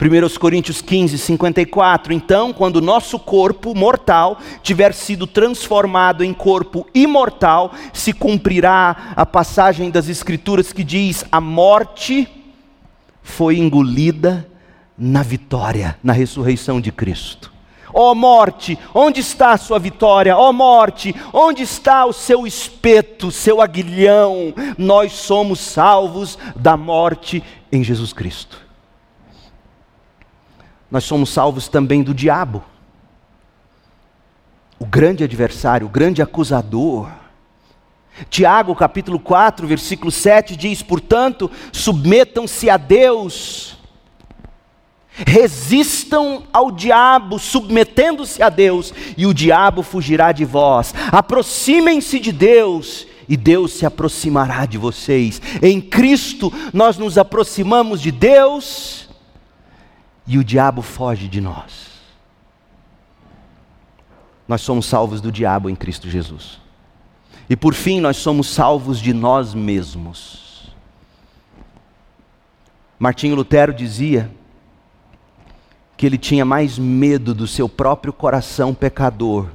1 0.00 0.38
Coríntios 0.38 0.80
15, 0.80 1.18
54. 1.18 2.10
Então, 2.14 2.54
quando 2.54 2.80
nosso 2.80 3.18
corpo 3.18 3.74
mortal 3.74 4.38
tiver 4.62 4.94
sido 4.94 5.26
transformado 5.26 6.24
em 6.24 6.32
corpo 6.32 6.86
imortal, 6.94 7.74
se 7.92 8.14
cumprirá 8.14 9.12
a 9.14 9.26
passagem 9.26 9.90
das 9.90 10.08
Escrituras 10.08 10.72
que 10.72 10.82
diz: 10.82 11.22
A 11.30 11.38
morte 11.38 12.26
foi 13.22 13.58
engolida 13.58 14.48
na 14.96 15.22
vitória, 15.22 15.98
na 16.02 16.14
ressurreição 16.14 16.80
de 16.80 16.90
Cristo. 16.90 17.57
Ó 17.92 18.10
oh 18.10 18.14
morte, 18.14 18.78
onde 18.94 19.20
está 19.20 19.52
a 19.52 19.56
sua 19.56 19.78
vitória? 19.78 20.36
Ó 20.36 20.50
oh 20.50 20.52
morte, 20.52 21.14
onde 21.32 21.62
está 21.62 22.04
o 22.04 22.12
seu 22.12 22.46
espeto, 22.46 23.30
seu 23.30 23.60
aguilhão? 23.60 24.52
Nós 24.76 25.12
somos 25.12 25.60
salvos 25.60 26.38
da 26.54 26.76
morte 26.76 27.42
em 27.72 27.82
Jesus 27.82 28.12
Cristo. 28.12 28.66
Nós 30.90 31.04
somos 31.04 31.30
salvos 31.30 31.68
também 31.68 32.02
do 32.02 32.14
diabo, 32.14 32.64
o 34.78 34.86
grande 34.86 35.24
adversário, 35.24 35.86
o 35.86 35.90
grande 35.90 36.22
acusador. 36.22 37.10
Tiago 38.30 38.74
capítulo 38.74 39.20
4, 39.20 39.66
versículo 39.66 40.10
7 40.10 40.56
diz: 40.56 40.82
Portanto, 40.82 41.50
submetam-se 41.72 42.68
a 42.68 42.76
Deus 42.76 43.77
Resistam 45.26 46.44
ao 46.52 46.70
diabo, 46.70 47.38
submetendo-se 47.38 48.42
a 48.42 48.48
Deus, 48.48 48.92
e 49.16 49.26
o 49.26 49.34
diabo 49.34 49.82
fugirá 49.82 50.32
de 50.32 50.44
vós. 50.44 50.94
Aproximem-se 51.10 52.18
de 52.18 52.32
Deus, 52.32 53.06
e 53.28 53.36
Deus 53.36 53.72
se 53.72 53.84
aproximará 53.84 54.64
de 54.64 54.78
vocês. 54.78 55.40
Em 55.62 55.80
Cristo 55.80 56.52
nós 56.72 56.96
nos 56.96 57.18
aproximamos 57.18 58.00
de 58.00 58.10
Deus, 58.10 59.08
e 60.26 60.38
o 60.38 60.44
diabo 60.44 60.82
foge 60.82 61.28
de 61.28 61.40
nós. 61.40 61.88
Nós 64.46 64.62
somos 64.62 64.86
salvos 64.86 65.20
do 65.20 65.30
diabo 65.30 65.68
em 65.68 65.76
Cristo 65.76 66.08
Jesus. 66.08 66.58
E 67.50 67.56
por 67.56 67.74
fim, 67.74 68.00
nós 68.00 68.16
somos 68.16 68.48
salvos 68.48 68.98
de 68.98 69.12
nós 69.12 69.54
mesmos. 69.54 70.72
Martinho 72.98 73.34
Lutero 73.34 73.72
dizia 73.72 74.30
que 75.98 76.06
ele 76.06 76.16
tinha 76.16 76.44
mais 76.44 76.78
medo 76.78 77.34
do 77.34 77.48
seu 77.48 77.68
próprio 77.68 78.12
coração 78.12 78.72
pecador 78.72 79.48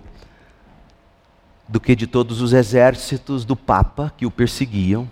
do 1.70 1.80
que 1.80 1.96
de 1.96 2.06
todos 2.06 2.42
os 2.42 2.52
exércitos 2.52 3.46
do 3.46 3.56
Papa 3.56 4.14
que 4.18 4.26
o 4.26 4.30
perseguiam 4.30 5.10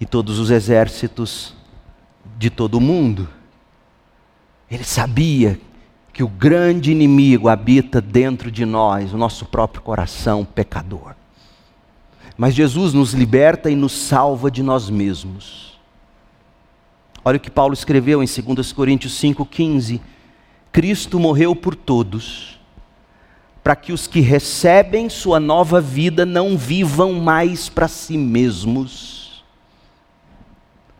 e 0.00 0.06
todos 0.06 0.38
os 0.38 0.52
exércitos 0.52 1.54
de 2.38 2.50
todo 2.50 2.76
o 2.76 2.80
mundo. 2.80 3.28
Ele 4.70 4.84
sabia 4.84 5.60
que 6.12 6.22
o 6.22 6.28
grande 6.28 6.92
inimigo 6.92 7.48
habita 7.48 8.00
dentro 8.00 8.52
de 8.52 8.64
nós, 8.64 9.12
o 9.12 9.18
nosso 9.18 9.44
próprio 9.44 9.82
coração 9.82 10.44
pecador. 10.44 11.16
Mas 12.36 12.54
Jesus 12.54 12.94
nos 12.94 13.12
liberta 13.12 13.68
e 13.68 13.74
nos 13.74 13.90
salva 13.90 14.52
de 14.52 14.62
nós 14.62 14.88
mesmos. 14.88 15.73
Olha 17.24 17.38
o 17.38 17.40
que 17.40 17.50
Paulo 17.50 17.72
escreveu 17.72 18.22
em 18.22 18.26
2 18.26 18.72
Coríntios 18.72 19.18
5,15: 19.18 20.00
Cristo 20.70 21.18
morreu 21.18 21.56
por 21.56 21.74
todos, 21.74 22.60
para 23.62 23.74
que 23.74 23.92
os 23.92 24.06
que 24.06 24.20
recebem 24.20 25.08
sua 25.08 25.40
nova 25.40 25.80
vida 25.80 26.26
não 26.26 26.56
vivam 26.56 27.14
mais 27.14 27.68
para 27.68 27.88
si 27.88 28.18
mesmos, 28.18 29.42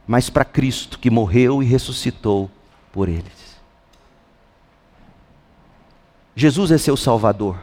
mas 0.06 0.30
para 0.30 0.44
Cristo 0.44 0.98
que 0.98 1.10
morreu 1.10 1.62
e 1.62 1.66
ressuscitou 1.66 2.50
por 2.90 3.08
eles. 3.08 3.44
Jesus 6.34 6.70
é 6.70 6.78
seu 6.78 6.96
Salvador. 6.96 7.58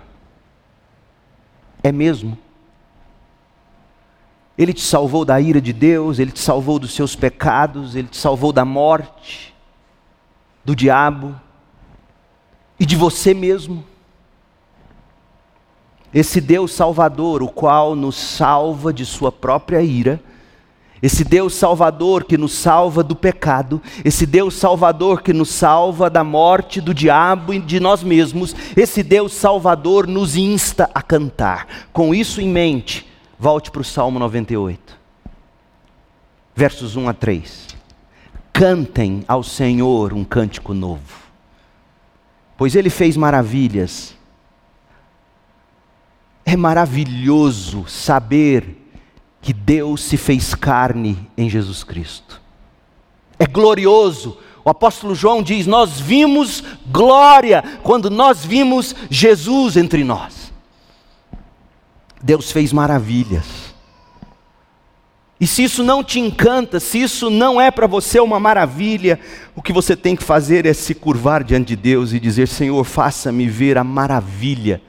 É 1.83 1.91
mesmo. 1.91 2.37
Ele 4.61 4.73
te 4.73 4.81
salvou 4.83 5.25
da 5.25 5.41
ira 5.41 5.59
de 5.59 5.73
Deus, 5.73 6.19
ele 6.19 6.31
te 6.31 6.39
salvou 6.39 6.77
dos 6.77 6.93
seus 6.93 7.15
pecados, 7.15 7.95
ele 7.95 8.07
te 8.07 8.17
salvou 8.17 8.53
da 8.53 8.63
morte, 8.63 9.55
do 10.63 10.75
diabo 10.75 11.35
e 12.79 12.85
de 12.85 12.95
você 12.95 13.33
mesmo. 13.33 13.83
Esse 16.13 16.39
Deus 16.39 16.73
Salvador, 16.73 17.41
o 17.41 17.49
qual 17.49 17.95
nos 17.95 18.15
salva 18.15 18.93
de 18.93 19.03
sua 19.03 19.31
própria 19.31 19.81
ira, 19.81 20.21
esse 21.01 21.23
Deus 21.23 21.55
Salvador 21.55 22.25
que 22.25 22.37
nos 22.37 22.53
salva 22.53 23.01
do 23.01 23.15
pecado, 23.15 23.81
esse 24.05 24.27
Deus 24.27 24.53
Salvador 24.53 25.23
que 25.23 25.33
nos 25.33 25.49
salva 25.49 26.07
da 26.07 26.23
morte, 26.23 26.79
do 26.79 26.93
diabo 26.93 27.51
e 27.51 27.57
de 27.57 27.79
nós 27.79 28.03
mesmos, 28.03 28.55
esse 28.77 29.01
Deus 29.01 29.33
Salvador 29.33 30.05
nos 30.05 30.35
insta 30.35 30.87
a 30.93 31.01
cantar. 31.01 31.65
Com 31.91 32.13
isso 32.13 32.39
em 32.39 32.47
mente, 32.47 33.10
Volte 33.41 33.71
para 33.71 33.81
o 33.81 33.83
Salmo 33.83 34.19
98, 34.19 34.99
versos 36.53 36.95
1 36.95 37.09
a 37.09 37.11
3. 37.11 37.69
Cantem 38.53 39.25
ao 39.27 39.41
Senhor 39.41 40.13
um 40.13 40.23
cântico 40.23 40.75
novo, 40.75 41.23
pois 42.55 42.75
Ele 42.75 42.91
fez 42.91 43.17
maravilhas. 43.17 44.15
É 46.45 46.55
maravilhoso 46.55 47.87
saber 47.87 48.77
que 49.41 49.53
Deus 49.53 50.03
se 50.03 50.17
fez 50.17 50.53
carne 50.53 51.27
em 51.35 51.49
Jesus 51.49 51.83
Cristo. 51.83 52.39
É 53.39 53.47
glorioso. 53.47 54.37
O 54.63 54.69
apóstolo 54.69 55.15
João 55.15 55.41
diz: 55.41 55.65
Nós 55.65 55.99
vimos 55.99 56.63
glória 56.91 57.63
quando 57.81 58.07
nós 58.07 58.45
vimos 58.45 58.95
Jesus 59.09 59.77
entre 59.77 60.03
nós. 60.03 60.40
Deus 62.21 62.51
fez 62.51 62.71
maravilhas. 62.71 63.71
E 65.39 65.47
se 65.47 65.63
isso 65.63 65.83
não 65.83 66.03
te 66.03 66.19
encanta, 66.19 66.79
se 66.79 67.01
isso 67.01 67.31
não 67.31 67.59
é 67.59 67.71
para 67.71 67.87
você 67.87 68.19
uma 68.19 68.39
maravilha, 68.39 69.19
o 69.55 69.61
que 69.61 69.73
você 69.73 69.95
tem 69.95 70.15
que 70.15 70.23
fazer 70.23 70.67
é 70.67 70.73
se 70.73 70.93
curvar 70.93 71.43
diante 71.43 71.69
de 71.69 71.75
Deus 71.75 72.13
e 72.13 72.19
dizer: 72.19 72.47
Senhor, 72.47 72.83
faça-me 72.83 73.47
ver 73.47 73.75
a 73.75 73.83
maravilha 73.83 74.79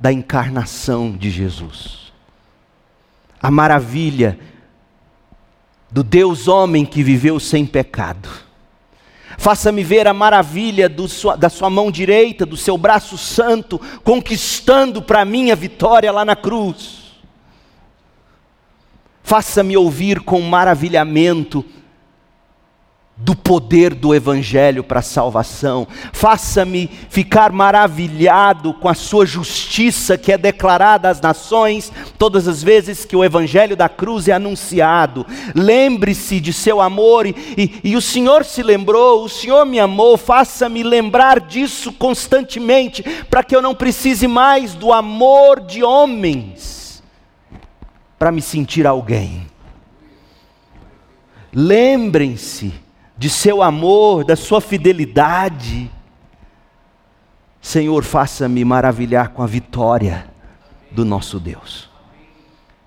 da 0.00 0.12
encarnação 0.12 1.12
de 1.12 1.30
Jesus. 1.30 2.12
A 3.40 3.52
maravilha 3.52 4.36
do 5.90 6.02
Deus 6.02 6.48
homem 6.48 6.84
que 6.84 7.04
viveu 7.04 7.38
sem 7.38 7.64
pecado. 7.64 8.28
Faça-me 9.40 9.82
ver 9.82 10.06
a 10.06 10.12
maravilha 10.12 10.86
sua, 11.08 11.34
da 11.34 11.48
sua 11.48 11.70
mão 11.70 11.90
direita, 11.90 12.44
do 12.44 12.58
seu 12.58 12.76
braço 12.76 13.16
santo, 13.16 13.80
conquistando 14.04 15.00
para 15.00 15.24
mim 15.24 15.50
a 15.50 15.54
vitória 15.54 16.12
lá 16.12 16.26
na 16.26 16.36
cruz. 16.36 17.14
Faça-me 19.22 19.78
ouvir 19.78 20.20
com 20.20 20.42
maravilhamento 20.42 21.64
do 23.22 23.36
poder 23.36 23.94
do 23.94 24.14
Evangelho 24.14 24.82
para 24.82 25.00
a 25.00 25.02
salvação. 25.02 25.86
Faça-me 26.12 26.88
ficar 27.10 27.52
maravilhado 27.52 28.72
com 28.72 28.88
a 28.88 28.94
sua 28.94 29.26
justiça 29.26 30.16
que 30.16 30.32
é 30.32 30.38
declarada 30.38 31.08
às 31.10 31.20
nações 31.20 31.92
todas 32.18 32.48
as 32.48 32.62
vezes 32.62 33.04
que 33.04 33.14
o 33.14 33.22
Evangelho 33.22 33.76
da 33.76 33.90
cruz 33.90 34.26
é 34.26 34.32
anunciado. 34.32 35.26
Lembre-se 35.54 36.40
de 36.40 36.52
seu 36.52 36.80
amor 36.80 37.26
e, 37.26 37.34
e, 37.58 37.80
e, 37.90 37.96
o 37.96 38.00
Senhor 38.00 38.42
se 38.42 38.62
lembrou, 38.62 39.24
o 39.24 39.28
Senhor 39.28 39.66
me 39.66 39.78
amou. 39.78 40.16
Faça-me 40.16 40.82
lembrar 40.82 41.40
disso 41.40 41.92
constantemente 41.92 43.02
para 43.28 43.44
que 43.44 43.54
eu 43.54 43.60
não 43.60 43.74
precise 43.74 44.26
mais 44.26 44.74
do 44.74 44.94
amor 44.94 45.60
de 45.60 45.82
homens 45.82 47.02
para 48.18 48.32
me 48.32 48.40
sentir 48.40 48.86
alguém. 48.86 49.46
Lembrem-se 51.52 52.72
de 53.20 53.28
seu 53.28 53.62
amor, 53.62 54.24
da 54.24 54.34
sua 54.34 54.62
fidelidade. 54.62 55.90
Senhor, 57.60 58.02
faça-me 58.02 58.64
maravilhar 58.64 59.28
com 59.28 59.42
a 59.42 59.46
vitória 59.46 60.24
do 60.90 61.04
nosso 61.04 61.38
Deus. 61.38 61.90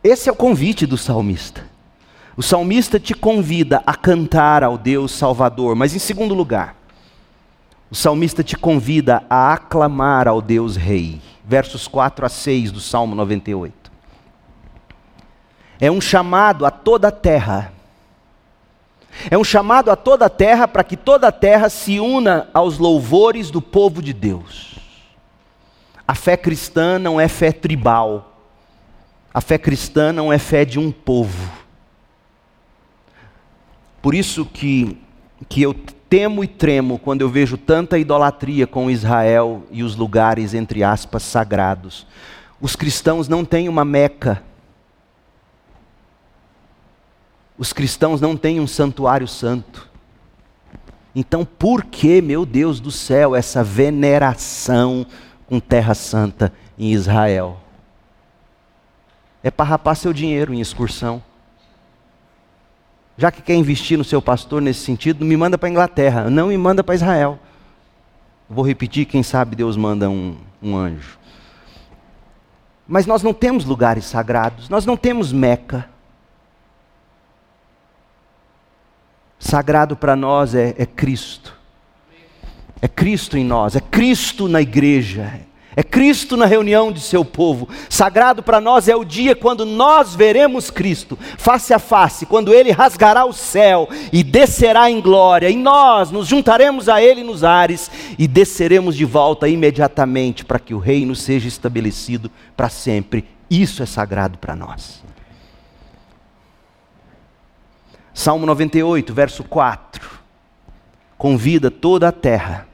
Esse 0.04 0.30
é 0.30 0.32
o 0.32 0.36
convite 0.36 0.88
do 0.88 0.98
salmista. 0.98 1.70
O 2.36 2.42
salmista 2.42 3.00
te 3.00 3.14
convida 3.14 3.84
a 3.86 3.94
cantar 3.94 4.64
ao 4.64 4.76
Deus 4.76 5.12
Salvador, 5.12 5.76
mas 5.76 5.94
em 5.94 6.00
segundo 6.00 6.34
lugar, 6.34 6.76
o 7.92 7.96
salmista 7.96 8.44
te 8.44 8.58
convida 8.58 9.24
a 9.30 9.54
aclamar 9.54 10.28
ao 10.28 10.42
Deus 10.42 10.76
Rei. 10.76 11.22
Versos 11.46 11.88
4 11.88 12.26
a 12.26 12.30
6 12.30 12.72
do 12.72 12.80
Salmo 12.80 13.14
98. 13.14 13.92
É 15.80 15.92
um 15.92 16.02
chamado 16.02 16.66
a 16.66 16.72
toda 16.72 17.10
a 17.10 17.12
terra 17.12 17.72
é 19.30 19.38
um 19.38 19.44
chamado 19.44 19.90
a 19.92 19.96
toda 19.96 20.26
a 20.26 20.30
terra 20.30 20.68
para 20.68 20.84
que 20.84 20.98
toda 20.98 21.28
a 21.28 21.32
terra 21.32 21.70
se 21.70 22.00
una 22.00 22.48
aos 22.54 22.78
louvores 22.78 23.50
do 23.50 23.62
povo 23.62 24.02
de 24.02 24.14
Deus. 24.14 24.76
A 26.08 26.16
fé 26.16 26.36
cristã 26.36 27.00
não 27.00 27.20
é 27.20 27.28
fé 27.28 27.52
tribal. 27.52 28.34
A 29.34 29.42
fé 29.42 29.58
cristã 29.58 30.12
não 30.12 30.32
é 30.32 30.38
fé 30.38 30.66
de 30.66 30.80
um 30.80 30.92
povo. 30.92 31.52
Por 34.02 34.14
isso 34.14 34.46
que, 34.46 34.98
que 35.48 35.62
eu 35.62 35.74
temo 36.10 36.44
e 36.44 36.48
tremo 36.48 37.00
quando 37.00 37.22
eu 37.22 37.30
vejo 37.30 37.58
tanta 37.58 37.98
idolatria 37.98 38.68
com 38.68 38.92
Israel 38.92 39.64
e 39.72 39.82
os 39.82 39.96
lugares, 39.96 40.54
entre 40.54 40.84
aspas, 40.84 41.24
sagrados. 41.24 42.06
Os 42.62 42.76
cristãos 42.76 43.28
não 43.28 43.44
têm 43.44 43.68
uma 43.68 43.84
Meca 43.84 44.44
os 47.58 47.72
cristãos 47.72 48.20
não 48.20 48.36
têm 48.36 48.60
um 48.60 48.68
santuário 48.68 49.28
santo. 49.28 49.90
Então, 51.16 51.46
por 51.46 51.84
que, 51.84 52.22
meu 52.22 52.46
Deus 52.46 52.80
do 52.80 52.92
céu, 52.92 53.36
essa 53.36 53.64
veneração 53.64 55.06
com 55.48 55.60
terra 55.60 55.94
santa 55.94 56.52
em 56.78 56.92
Israel? 56.92 57.60
É 59.44 59.52
para 59.52 59.70
rapar 59.70 59.96
seu 59.96 60.12
dinheiro 60.12 60.54
em 60.54 60.60
excursão. 60.60 61.22
Já 63.16 63.32
que 63.32 63.44
quer 63.44 63.54
investir 63.54 63.98
no 63.98 64.04
seu 64.04 64.22
pastor 64.22 64.62
nesse 64.62 64.80
sentido, 64.80 65.24
me 65.24 65.38
manda 65.38 65.58
para 65.58 65.68
a 65.68 65.72
Inglaterra, 65.72 66.30
não 66.30 66.48
me 66.48 66.58
manda 66.58 66.84
para 66.84 66.96
Israel. 66.96 67.38
Vou 68.50 68.66
repetir, 68.66 69.06
quem 69.06 69.22
sabe 69.22 69.56
Deus 69.56 69.78
manda 69.78 70.10
um, 70.10 70.36
um 70.62 70.76
anjo. 70.76 71.20
Mas 72.88 73.06
nós 73.06 73.22
não 73.22 73.34
temos 73.34 73.66
lugares 73.66 74.06
sagrados, 74.06 74.68
nós 74.68 74.86
não 74.86 74.98
temos 74.98 75.32
Meca. 75.32 75.93
Sagrado 79.44 79.98
para 79.98 80.16
nós 80.16 80.56
é, 80.56 80.74
é 80.78 80.86
Cristo. 80.86 81.54
É 82.82 82.88
Cristo 82.88 83.38
em 83.38 83.44
nós, 83.44 83.76
é 83.76 83.82
Cristo 83.82 84.48
na 84.48 84.62
igreja, 84.62 85.42
é 85.76 85.84
Cristo 85.84 86.38
na 86.38 86.46
reunião 86.46 86.94
de 86.94 87.02
seu 87.02 87.26
povo. 87.26 87.68
Sagrado 87.90 88.42
para 88.42 88.62
nós 88.62 88.88
é 88.88 88.96
o 88.96 89.04
dia 89.04 89.36
quando 89.36 89.66
nós 89.66 90.16
veremos 90.16 90.72
Cristo 90.72 91.20
face 91.38 91.74
a 91.74 91.80
face, 91.80 92.26
quando 92.26 92.54
ele 92.54 92.72
rasgará 92.72 93.26
o 93.26 93.34
céu 93.34 93.90
e 94.14 94.24
descerá 94.24 94.90
em 94.90 95.02
glória, 95.02 95.50
e 95.50 95.58
nós 95.58 96.10
nos 96.10 96.26
juntaremos 96.28 96.88
a 96.88 97.04
ele 97.04 97.22
nos 97.22 97.44
ares 97.44 97.92
e 98.18 98.30
desceremos 98.30 98.96
de 98.96 99.04
volta 99.04 99.50
imediatamente 99.50 100.46
para 100.46 100.60
que 100.60 100.74
o 100.74 100.80
reino 100.80 101.18
seja 101.18 101.50
estabelecido 101.50 102.32
para 102.56 102.70
sempre. 102.70 103.26
Isso 103.50 103.84
é 103.84 103.86
sagrado 103.86 104.38
para 104.38 104.56
nós. 104.56 105.03
Salmo 108.14 108.46
98, 108.46 109.14
verso 109.14 109.44
4. 109.44 110.10
Convida 111.18 111.72
toda 111.72 112.08
a 112.08 112.12
terra. 112.12 112.68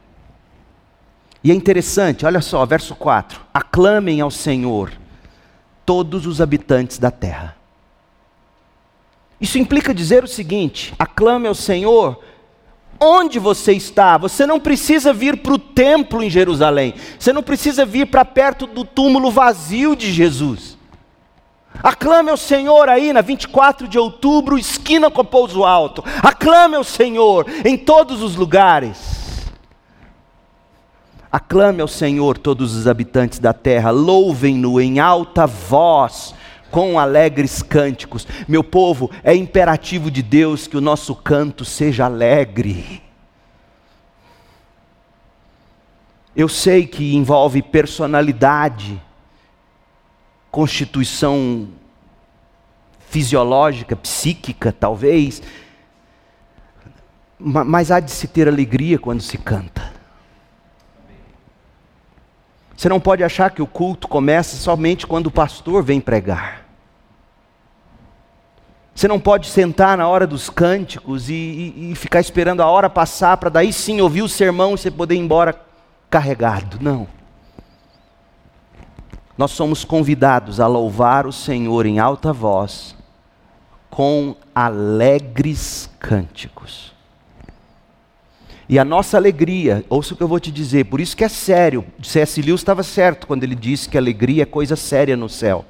E 1.43 1.51
é 1.51 1.53
interessante, 1.53 2.25
olha 2.25 2.41
só, 2.41 2.65
verso 2.65 2.95
4: 2.95 3.39
Aclamem 3.53 4.19
ao 4.19 4.29
Senhor 4.29 4.91
todos 5.85 6.25
os 6.25 6.41
habitantes 6.41 6.99
da 6.99 7.09
terra. 7.09 7.55
Isso 9.39 9.57
implica 9.57 9.93
dizer 9.93 10.23
o 10.23 10.27
seguinte: 10.27 10.93
aclame 10.99 11.47
ao 11.47 11.55
Senhor 11.55 12.21
onde 12.99 13.39
você 13.39 13.71
está. 13.73 14.17
Você 14.17 14.45
não 14.45 14.59
precisa 14.59 15.13
vir 15.13 15.37
para 15.37 15.53
o 15.53 15.59
templo 15.59 16.21
em 16.21 16.29
Jerusalém. 16.29 16.93
Você 17.17 17.31
não 17.31 17.41
precisa 17.41 17.85
vir 17.85 18.07
para 18.07 18.25
perto 18.25 18.67
do 18.67 18.83
túmulo 18.83 19.31
vazio 19.31 19.95
de 19.95 20.11
Jesus. 20.11 20.77
Aclame 21.81 22.29
ao 22.29 22.37
Senhor 22.37 22.89
aí 22.89 23.13
na 23.13 23.21
24 23.21 23.87
de 23.87 23.97
outubro, 23.97 24.57
esquina 24.57 25.09
com 25.09 25.23
Pouso 25.23 25.63
Alto. 25.63 26.03
Aclame 26.21 26.75
ao 26.75 26.83
Senhor 26.83 27.45
em 27.63 27.77
todos 27.77 28.21
os 28.21 28.35
lugares. 28.35 29.19
Aclame 31.31 31.81
ao 31.81 31.87
Senhor 31.87 32.37
todos 32.37 32.75
os 32.75 32.87
habitantes 32.87 33.37
da 33.37 33.53
terra, 33.53 33.91
louvem-no 33.91 34.81
em 34.81 34.99
alta 34.99 35.45
voz, 35.45 36.33
com 36.71 36.99
alegres 36.99 37.61
cânticos. 37.61 38.27
Meu 38.47 38.63
povo, 38.63 39.11
é 39.23 39.35
imperativo 39.35 40.09
de 40.09 40.23
Deus 40.23 40.65
que 40.65 40.75
o 40.75 40.81
nosso 40.81 41.15
canto 41.15 41.63
seja 41.63 42.05
alegre. 42.05 43.03
Eu 46.35 46.47
sei 46.47 46.87
que 46.87 47.15
envolve 47.15 47.61
personalidade, 47.61 49.01
constituição 50.51 51.67
fisiológica, 53.09 53.95
psíquica, 53.95 54.71
talvez, 54.71 55.41
mas 57.39 57.91
há 57.91 57.99
de 57.99 58.11
se 58.11 58.27
ter 58.27 58.47
alegria 58.47 58.99
quando 58.99 59.21
se 59.21 59.37
canta. 59.37 59.91
Você 62.75 62.87
não 62.87 62.99
pode 62.99 63.23
achar 63.23 63.51
que 63.51 63.61
o 63.61 63.67
culto 63.67 64.07
começa 64.07 64.55
somente 64.55 65.05
quando 65.05 65.27
o 65.27 65.31
pastor 65.31 65.83
vem 65.83 65.99
pregar. 65.99 66.65
Você 68.93 69.07
não 69.07 69.19
pode 69.19 69.47
sentar 69.47 69.97
na 69.97 70.07
hora 70.07 70.27
dos 70.27 70.49
cânticos 70.49 71.29
e, 71.29 71.33
e, 71.33 71.91
e 71.91 71.95
ficar 71.95 72.19
esperando 72.19 72.61
a 72.61 72.67
hora 72.67 72.89
passar 72.89 73.37
para 73.37 73.49
daí 73.49 73.71
sim 73.71 74.01
ouvir 74.01 74.21
o 74.21 74.29
sermão 74.29 74.73
e 74.73 74.77
você 74.77 74.91
poder 74.91 75.15
ir 75.15 75.19
embora 75.19 75.59
carregado. 76.09 76.77
Não 76.81 77.18
nós 79.39 79.51
somos 79.51 79.85
convidados 79.85 80.59
a 80.59 80.67
louvar 80.67 81.25
o 81.25 81.31
Senhor 81.31 81.85
em 81.85 81.97
alta 81.97 82.33
voz, 82.33 82.93
com 83.89 84.35
alegres 84.53 85.89
cânticos. 85.97 86.93
E 88.67 88.77
a 88.77 88.83
nossa 88.83 89.15
alegria, 89.15 89.85
ouça 89.87 90.13
o 90.13 90.17
que 90.17 90.23
eu 90.23 90.27
vou 90.27 90.41
te 90.41 90.51
dizer, 90.51 90.87
por 90.87 90.99
isso 90.99 91.15
que 91.15 91.23
é 91.23 91.29
sério. 91.29 91.85
C.S. 92.03 92.41
Lewis 92.41 92.59
estava 92.59 92.83
certo 92.83 93.27
quando 93.27 93.45
ele 93.45 93.55
disse 93.55 93.87
que 93.87 93.97
alegria 93.97 94.43
é 94.43 94.45
coisa 94.45 94.75
séria 94.75 95.15
no 95.15 95.29
céu. 95.29 95.63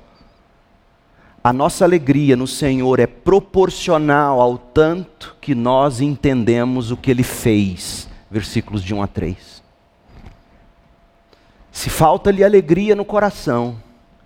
A 1.43 1.53
nossa 1.53 1.85
alegria 1.85 2.35
no 2.35 2.47
Senhor 2.47 2.99
é 2.99 3.05
proporcional 3.05 4.41
ao 4.41 4.57
tanto 4.57 5.37
que 5.39 5.53
nós 5.53 6.01
entendemos 6.01 6.89
o 6.89 6.97
que 6.97 7.11
Ele 7.11 7.23
fez. 7.23 8.09
Versículos 8.31 8.83
de 8.83 8.95
1 8.95 9.03
a 9.03 9.07
3. 9.07 9.58
Se 11.79 11.89
falta-lhe 11.89 12.43
alegria 12.43 12.93
no 12.93 13.05
coração, 13.05 13.81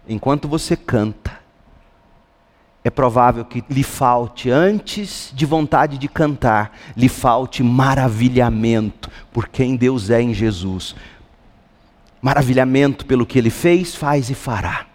enquanto 0.10 0.48
você 0.48 0.76
canta, 0.76 1.40
é 2.84 2.90
provável 2.90 3.46
que 3.46 3.64
lhe 3.70 3.84
falte, 3.84 4.50
antes 4.50 5.32
de 5.36 5.46
vontade 5.46 6.00
de 6.00 6.08
cantar, 6.08 6.76
lhe 6.98 7.08
falte 7.08 7.62
maravilhamento 7.62 9.08
por 9.32 9.48
quem 9.48 9.76
Deus 9.76 10.10
é 10.10 10.20
em 10.20 10.34
Jesus. 10.34 10.96
Maravilhamento 12.20 13.06
pelo 13.06 13.24
que 13.24 13.38
ele 13.38 13.52
fez, 13.52 13.94
faz 13.94 14.32
e 14.32 14.34
fará. 14.34 14.88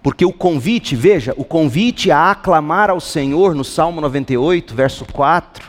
Porque 0.00 0.24
o 0.24 0.32
convite, 0.32 0.94
veja, 0.94 1.34
o 1.36 1.44
convite 1.44 2.12
a 2.12 2.30
aclamar 2.30 2.90
ao 2.90 3.00
Senhor 3.00 3.56
no 3.56 3.64
Salmo 3.64 4.00
98, 4.00 4.72
verso 4.72 5.04
4, 5.04 5.68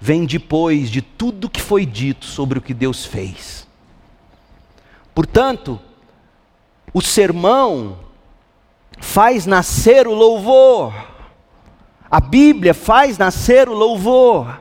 vem 0.00 0.26
depois 0.26 0.90
de 0.90 1.02
tudo 1.02 1.48
que 1.48 1.62
foi 1.62 1.86
dito 1.86 2.24
sobre 2.24 2.58
o 2.58 2.62
que 2.62 2.74
Deus 2.74 3.04
fez. 3.06 3.65
Portanto, 5.16 5.80
o 6.92 7.00
sermão 7.00 7.96
faz 9.00 9.46
nascer 9.46 10.06
o 10.06 10.12
louvor. 10.12 10.92
A 12.10 12.20
Bíblia 12.20 12.74
faz 12.74 13.16
nascer 13.16 13.66
o 13.66 13.72
louvor. 13.72 14.60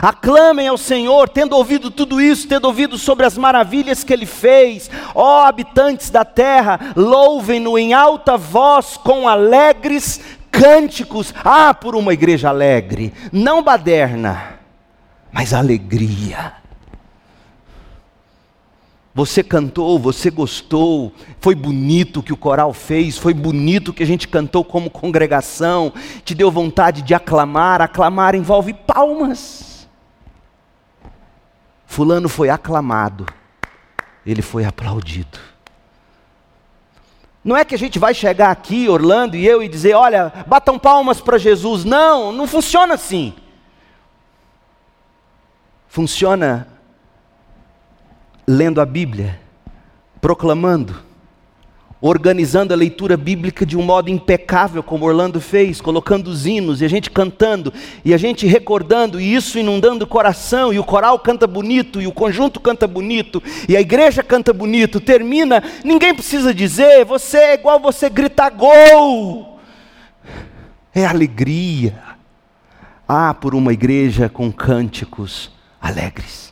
Aclamem 0.00 0.68
ao 0.68 0.78
Senhor, 0.78 1.28
tendo 1.28 1.56
ouvido 1.56 1.90
tudo 1.90 2.20
isso, 2.20 2.46
tendo 2.46 2.66
ouvido 2.66 2.96
sobre 2.96 3.26
as 3.26 3.36
maravilhas 3.36 4.04
que 4.04 4.12
Ele 4.12 4.26
fez. 4.26 4.88
Ó 5.12 5.44
habitantes 5.44 6.08
da 6.08 6.24
terra, 6.24 6.92
louvem-no 6.94 7.76
em 7.76 7.92
alta 7.92 8.36
voz 8.36 8.96
com 8.96 9.26
alegres 9.26 10.20
cânticos. 10.52 11.34
Ah, 11.44 11.74
por 11.74 11.96
uma 11.96 12.12
igreja 12.12 12.48
alegre, 12.48 13.12
não 13.32 13.60
baderna, 13.60 14.60
mas 15.32 15.52
alegria. 15.52 16.59
Você 19.12 19.42
cantou, 19.42 19.98
você 19.98 20.30
gostou, 20.30 21.12
foi 21.40 21.54
bonito 21.54 22.20
o 22.20 22.22
que 22.22 22.32
o 22.32 22.36
coral 22.36 22.72
fez, 22.72 23.18
foi 23.18 23.34
bonito 23.34 23.88
o 23.88 23.92
que 23.92 24.04
a 24.04 24.06
gente 24.06 24.28
cantou 24.28 24.64
como 24.64 24.88
congregação, 24.88 25.92
te 26.24 26.32
deu 26.32 26.50
vontade 26.50 27.02
de 27.02 27.12
aclamar. 27.12 27.82
Aclamar 27.82 28.34
envolve 28.36 28.72
palmas. 28.72 29.88
Fulano 31.86 32.28
foi 32.28 32.48
aclamado, 32.50 33.26
ele 34.24 34.42
foi 34.42 34.64
aplaudido. 34.64 35.38
Não 37.42 37.56
é 37.56 37.64
que 37.64 37.74
a 37.74 37.78
gente 37.78 37.98
vai 37.98 38.14
chegar 38.14 38.50
aqui, 38.50 38.88
Orlando 38.88 39.34
e 39.34 39.44
eu, 39.44 39.60
e 39.60 39.68
dizer: 39.68 39.94
olha, 39.94 40.32
batam 40.46 40.78
palmas 40.78 41.20
para 41.20 41.36
Jesus. 41.36 41.84
Não, 41.84 42.30
não 42.30 42.46
funciona 42.46 42.94
assim. 42.94 43.34
Funciona 45.88 46.68
lendo 48.50 48.80
a 48.80 48.84
Bíblia, 48.84 49.38
proclamando, 50.20 50.96
organizando 52.00 52.74
a 52.74 52.76
leitura 52.76 53.16
bíblica 53.16 53.64
de 53.64 53.76
um 53.76 53.82
modo 53.82 54.10
impecável, 54.10 54.82
como 54.82 55.06
Orlando 55.06 55.40
fez, 55.40 55.80
colocando 55.80 56.26
os 56.26 56.46
hinos 56.46 56.80
e 56.80 56.84
a 56.84 56.88
gente 56.88 57.12
cantando 57.12 57.72
e 58.04 58.12
a 58.12 58.16
gente 58.16 58.48
recordando 58.48 59.20
e 59.20 59.34
isso 59.34 59.56
inundando 59.56 60.04
o 60.04 60.08
coração, 60.08 60.72
e 60.72 60.80
o 60.80 60.84
coral 60.84 61.16
canta 61.20 61.46
bonito, 61.46 62.00
e 62.00 62.08
o 62.08 62.12
conjunto 62.12 62.58
canta 62.58 62.88
bonito, 62.88 63.40
e 63.68 63.76
a 63.76 63.80
igreja 63.80 64.20
canta 64.20 64.52
bonito, 64.52 64.98
termina, 64.98 65.62
ninguém 65.84 66.12
precisa 66.12 66.52
dizer, 66.52 67.04
você 67.04 67.38
é 67.38 67.54
igual 67.54 67.78
você 67.78 68.10
grita 68.10 68.50
gol. 68.50 69.60
É 70.92 71.06
alegria. 71.06 71.96
Ah, 73.06 73.32
por 73.32 73.54
uma 73.54 73.72
igreja 73.72 74.28
com 74.28 74.50
cânticos 74.50 75.52
alegres 75.80 76.49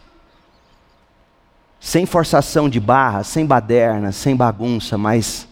sem 1.89 2.05
forçação 2.05 2.69
de 2.69 2.79
barra, 2.79 3.25
sem 3.25 3.47
baderna, 3.47 4.13
sem 4.13 4.37
bagunça, 4.37 4.99
mas 4.99 5.49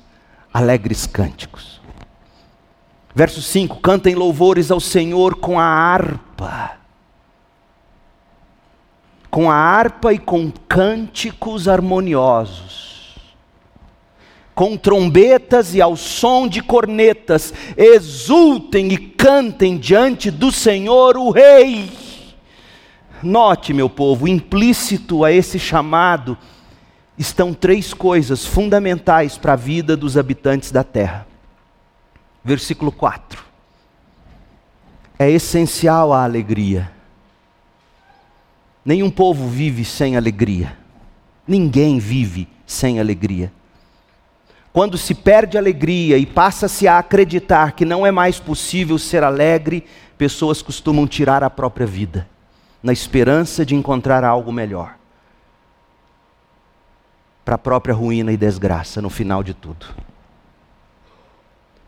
alegres 0.53 1.07
cânticos. 1.07 1.80
Verso 3.14 3.41
5: 3.41 3.80
Cantem 3.80 4.14
louvores 4.14 4.70
ao 4.70 4.78
Senhor 4.78 5.37
com 5.37 5.59
a 5.59 5.64
harpa. 5.64 6.72
Com 9.30 9.51
a 9.51 9.55
harpa 9.55 10.12
e 10.12 10.18
com 10.18 10.53
cânticos 10.68 11.68
harmoniosos. 11.68 13.14
Com 14.55 14.76
trombetas 14.76 15.74
e 15.74 15.80
ao 15.80 15.97
som 15.97 16.47
de 16.47 16.61
cornetas, 16.61 17.55
exultem 17.78 18.93
e 18.93 18.99
cantem 18.99 19.78
diante 19.78 20.30
do 20.30 20.53
Senhor 20.53 21.16
o 21.16 21.30
Rei 21.30 22.06
Note, 23.23 23.73
meu 23.73 23.89
povo, 23.89 24.29
implícito 24.29 25.25
a 25.25 25.33
esse 25.33 25.59
chamado 25.59 26.37
estão 27.17 27.55
três 27.55 27.95
coisas 27.95 28.45
fundamentais 28.45 29.39
para 29.39 29.55
a 29.55 29.57
vida 29.57 29.97
dos 29.97 30.19
habitantes 30.19 30.71
da 30.71 30.85
terra. 30.85 31.27
Versículo 32.45 32.93
4. 32.93 33.43
É 35.19 35.31
essencial 35.31 36.12
a 36.12 36.23
alegria. 36.23 36.93
Nenhum 38.85 39.11
povo 39.11 39.49
vive 39.49 39.85
sem 39.85 40.17
alegria. 40.17 40.77
Ninguém 41.49 41.99
vive 41.99 42.47
sem 42.67 43.01
alegria. 43.01 43.51
Quando 44.75 44.99
se 44.99 45.14
perde 45.14 45.57
a 45.57 45.61
alegria 45.61 46.19
e 46.19 46.27
passa-se 46.27 46.87
a 46.87 46.99
acreditar 46.99 47.73
que 47.73 47.87
não 47.87 48.07
é 48.07 48.11
mais 48.11 48.39
possível 48.39 48.99
ser 48.99 49.25
alegre, 49.25 49.87
pessoas 50.19 50.61
costumam 50.61 51.07
tirar 51.07 51.43
a 51.43 51.49
própria 51.49 51.87
vida 51.87 52.29
na 52.83 52.93
esperança 52.93 53.64
de 53.64 53.74
encontrar 53.74 54.24
algo 54.24 54.53
melhor 54.53 54.97
para 57.45 57.55
a 57.55 57.59
própria 57.59 57.95
ruína 57.95 58.33
e 58.33 58.37
desgraça 58.37 59.01
no 59.01 59.09
final 59.09 59.43
de 59.43 59.55
tudo. 59.55 59.87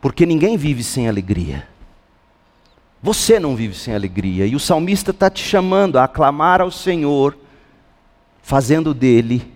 Porque 0.01 0.25
ninguém 0.25 0.57
vive 0.57 0.85
sem 0.85 1.09
alegria. 1.09 1.67
Você 3.03 3.41
não 3.41 3.57
vive 3.57 3.75
sem 3.75 3.95
alegria. 3.95 4.47
E 4.47 4.55
o 4.55 4.61
salmista 4.61 5.11
está 5.11 5.29
te 5.29 5.43
chamando 5.43 5.99
a 5.99 6.05
aclamar 6.05 6.61
ao 6.61 6.71
Senhor, 6.71 7.37
fazendo 8.41 8.95
dele 8.95 9.53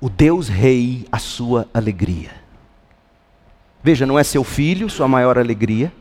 o 0.00 0.10
Deus 0.10 0.48
Rei 0.48 1.06
a 1.10 1.18
sua 1.18 1.68
alegria. 1.72 2.32
Veja, 3.82 4.04
não 4.04 4.18
é 4.18 4.24
seu 4.24 4.42
filho 4.42 4.90
sua 4.90 5.06
maior 5.06 5.38
alegria 5.38 5.92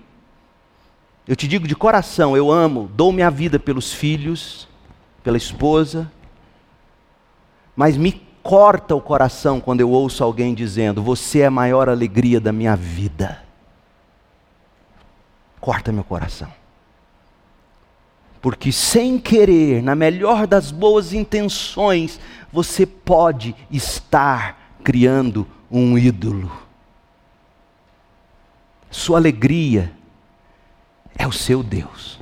eu 1.28 1.36
te 1.36 1.48
digo 1.48 1.68
de 1.68 1.76
coração, 1.76 2.38
eu 2.38 2.52
amo, 2.52 2.90
dou 2.94 3.12
minha 3.12 3.32
vida 3.32 3.58
pelos 3.58 3.92
filhos, 3.92 4.68
pela 5.24 5.38
esposa, 5.38 6.12
mas 7.76 7.98
me 7.98 8.12
corta 8.44 8.94
o 8.94 9.02
coração 9.02 9.60
quando 9.60 9.82
eu 9.82 9.90
ouço 9.90 10.24
alguém 10.24 10.54
dizendo: 10.54 11.02
Você 11.02 11.40
é 11.40 11.48
a 11.48 11.52
maior 11.52 11.90
alegria 11.90 12.40
da 12.40 12.52
minha 12.52 12.76
vida. 12.76 13.44
Corta 15.60 15.92
meu 15.92 16.04
coração. 16.04 16.54
Porque 18.40 18.72
sem 18.72 19.18
querer, 19.18 19.82
na 19.82 19.96
melhor 19.96 20.46
das 20.46 20.70
boas 20.70 21.12
intenções, 21.12 22.20
você 22.54 22.86
pode 22.86 23.56
estar 23.72 24.78
criando 24.84 25.48
um 25.72 25.98
ídolo. 25.98 26.52
Sua 28.92 29.18
alegria 29.18 29.92
é 31.18 31.26
o 31.28 31.32
seu 31.32 31.63
Deus. 31.63 32.20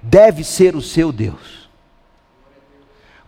Deve 0.00 0.44
ser 0.44 0.76
o 0.76 0.82
seu 0.82 1.12
Deus. 1.12 1.68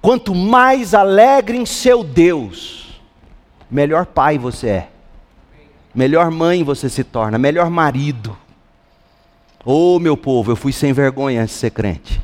Quanto 0.02 0.34
mais 0.34 0.92
alegre 0.92 1.56
em 1.56 1.64
seu 1.64 2.04
Deus, 2.04 3.00
melhor 3.70 4.04
pai 4.04 4.36
você 4.36 4.68
é, 4.68 4.88
melhor 5.94 6.30
mãe 6.30 6.62
você 6.62 6.90
se 6.90 7.02
torna, 7.02 7.38
melhor 7.38 7.70
marido. 7.70 8.36
Oh, 9.64 9.98
meu 9.98 10.16
povo, 10.16 10.52
eu 10.52 10.56
fui 10.56 10.72
sem 10.72 10.92
vergonha 10.92 11.42
antes 11.42 11.54
de 11.54 11.60
ser 11.60 11.70
crente. 11.70 12.20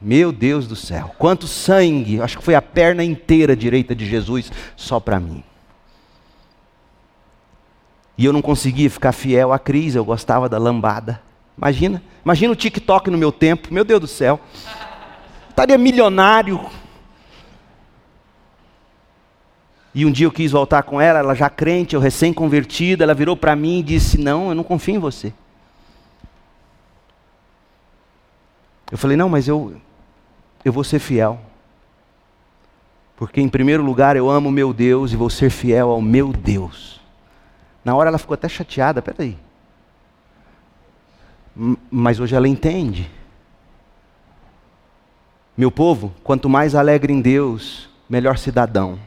Meu 0.00 0.30
Deus 0.30 0.68
do 0.68 0.76
céu, 0.76 1.14
quanto 1.18 1.48
sangue, 1.48 2.20
acho 2.20 2.38
que 2.38 2.44
foi 2.44 2.54
a 2.54 2.62
perna 2.62 3.02
inteira 3.02 3.56
direita 3.56 3.94
de 3.94 4.06
Jesus 4.06 4.52
só 4.76 5.00
para 5.00 5.18
mim. 5.18 5.42
E 8.18 8.24
eu 8.24 8.32
não 8.32 8.42
conseguia 8.42 8.90
ficar 8.90 9.12
fiel 9.12 9.52
à 9.52 9.60
crise, 9.60 9.96
eu 9.96 10.04
gostava 10.04 10.48
da 10.48 10.58
lambada. 10.58 11.22
Imagina, 11.56 12.02
imagina 12.24 12.52
o 12.52 12.56
TikTok 12.56 13.08
no 13.10 13.16
meu 13.16 13.30
tempo, 13.30 13.72
meu 13.72 13.84
Deus 13.84 14.00
do 14.00 14.06
céu. 14.08 14.40
Estaria 15.48 15.78
milionário. 15.78 16.60
E 19.94 20.04
um 20.04 20.10
dia 20.10 20.26
eu 20.26 20.32
quis 20.32 20.50
voltar 20.50 20.82
com 20.82 21.00
ela, 21.00 21.20
ela 21.20 21.34
já 21.34 21.48
crente, 21.48 21.94
eu 21.94 22.00
recém-convertida, 22.00 23.04
ela 23.04 23.14
virou 23.14 23.36
para 23.36 23.54
mim 23.54 23.78
e 23.78 23.82
disse: 23.84 24.18
Não, 24.18 24.48
eu 24.48 24.54
não 24.54 24.64
confio 24.64 24.96
em 24.96 24.98
você. 24.98 25.32
Eu 28.90 28.98
falei: 28.98 29.16
Não, 29.16 29.28
mas 29.28 29.46
eu, 29.46 29.76
eu 30.64 30.72
vou 30.72 30.82
ser 30.82 30.98
fiel. 30.98 31.40
Porque, 33.16 33.40
em 33.40 33.48
primeiro 33.48 33.82
lugar, 33.82 34.16
eu 34.16 34.28
amo 34.28 34.50
meu 34.50 34.72
Deus 34.72 35.12
e 35.12 35.16
vou 35.16 35.30
ser 35.30 35.50
fiel 35.50 35.90
ao 35.90 36.00
meu 36.00 36.32
Deus. 36.32 36.97
Na 37.88 37.94
hora 37.94 38.10
ela 38.10 38.18
ficou 38.18 38.34
até 38.34 38.46
chateada, 38.50 39.00
peraí. 39.00 39.34
Mas 41.90 42.20
hoje 42.20 42.36
ela 42.36 42.46
entende. 42.46 43.10
Meu 45.56 45.70
povo, 45.70 46.12
quanto 46.22 46.50
mais 46.50 46.74
alegre 46.74 47.14
em 47.14 47.22
Deus, 47.22 47.88
melhor 48.06 48.36
cidadão. 48.36 48.98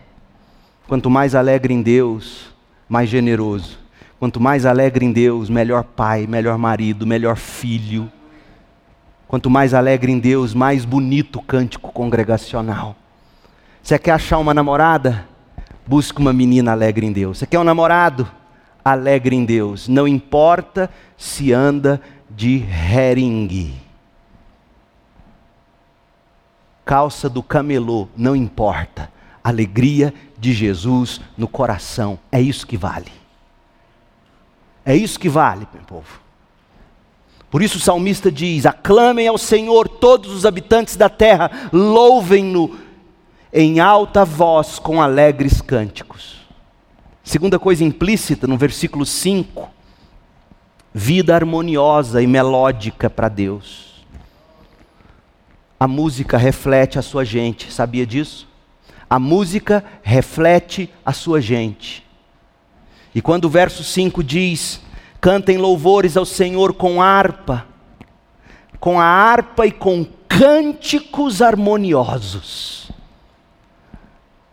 Quanto 0.88 1.12
mais 1.12 1.36
alegre 1.36 1.76
em 1.76 1.84
Deus, 1.84 2.52
mais 2.90 3.08
generoso. 3.08 3.78
Quanto 4.18 4.40
mais 4.40 4.66
alegre 4.66 5.06
em 5.06 5.12
Deus, 5.12 5.48
melhor 5.48 5.84
pai, 5.84 6.26
melhor 6.26 6.58
marido, 6.58 7.06
melhor 7.06 7.36
filho. 7.36 8.12
Quanto 9.28 9.48
mais 9.48 9.76
alegre 9.76 10.12
em 10.12 10.18
Deus, 10.18 10.56
mais 10.56 10.86
bonito 10.86 11.38
o 11.38 11.44
cântico 11.44 11.92
congregacional. 11.92 12.96
Você 13.84 14.00
quer 14.00 14.14
achar 14.14 14.40
uma 14.40 14.56
namorada? 14.56 15.28
Busque 15.86 16.20
uma 16.20 16.34
menina 16.34 16.72
alegre 16.72 17.06
em 17.06 17.12
Deus. 17.12 17.38
Você 17.38 17.46
quer 17.46 17.60
um 17.60 17.64
namorado? 17.64 18.41
Alegre 18.84 19.36
em 19.36 19.46
Deus. 19.46 19.88
Não 19.88 20.08
importa 20.08 20.90
se 21.18 21.54
anda 21.54 22.02
de 22.30 22.64
heringue. 22.64 23.74
Calça 26.86 27.30
do 27.30 27.44
camelô, 27.44 28.08
não 28.18 28.36
importa. 28.36 29.12
Alegria 29.44 30.14
de 30.38 30.54
Jesus 30.54 31.22
no 31.38 31.48
coração. 31.48 32.20
É 32.32 32.42
isso 32.42 32.66
que 32.66 32.78
vale. 32.78 33.12
É 34.86 34.96
isso 34.96 35.20
que 35.20 35.30
vale, 35.30 35.68
meu 35.74 35.84
povo. 35.84 36.20
Por 37.50 37.62
isso 37.62 37.78
o 37.78 37.82
salmista 37.82 38.32
diz: 38.32 38.66
aclamem 38.66 39.28
ao 39.28 39.38
Senhor 39.38 39.88
todos 39.88 40.32
os 40.32 40.46
habitantes 40.46 40.96
da 40.96 41.10
terra, 41.10 41.70
louvem-no 41.72 42.80
em 43.54 43.80
alta 43.80 44.24
voz 44.24 44.80
com 44.80 45.02
alegres 45.02 45.62
cânticos. 45.62 46.41
Segunda 47.32 47.58
coisa 47.58 47.82
implícita 47.82 48.46
no 48.46 48.58
versículo 48.58 49.06
5: 49.06 49.70
vida 50.94 51.34
harmoniosa 51.34 52.22
e 52.22 52.28
melódica 52.28 53.10
para 53.10 53.30
Deus. 53.30 54.06
A 55.80 55.88
música 55.88 56.38
reflete 56.38 57.00
a 57.00 57.02
sua 57.02 57.24
gente, 57.24 57.72
sabia 57.72 58.06
disso? 58.06 58.50
A 59.10 59.18
música 59.18 59.82
reflete 60.04 60.90
a 61.06 61.14
sua 61.14 61.40
gente. 61.40 62.06
E 63.16 63.22
quando 63.22 63.46
o 63.46 63.50
verso 63.50 63.82
5 63.82 64.22
diz: 64.22 64.82
Cantem 65.22 65.58
louvores 65.58 66.18
ao 66.18 66.26
Senhor 66.26 66.74
com 66.74 67.02
harpa, 67.02 67.66
com 68.78 69.00
a 69.00 69.06
harpa 69.06 69.66
e 69.66 69.72
com 69.72 70.06
cânticos 70.28 71.42
harmoniosos. 71.42 72.92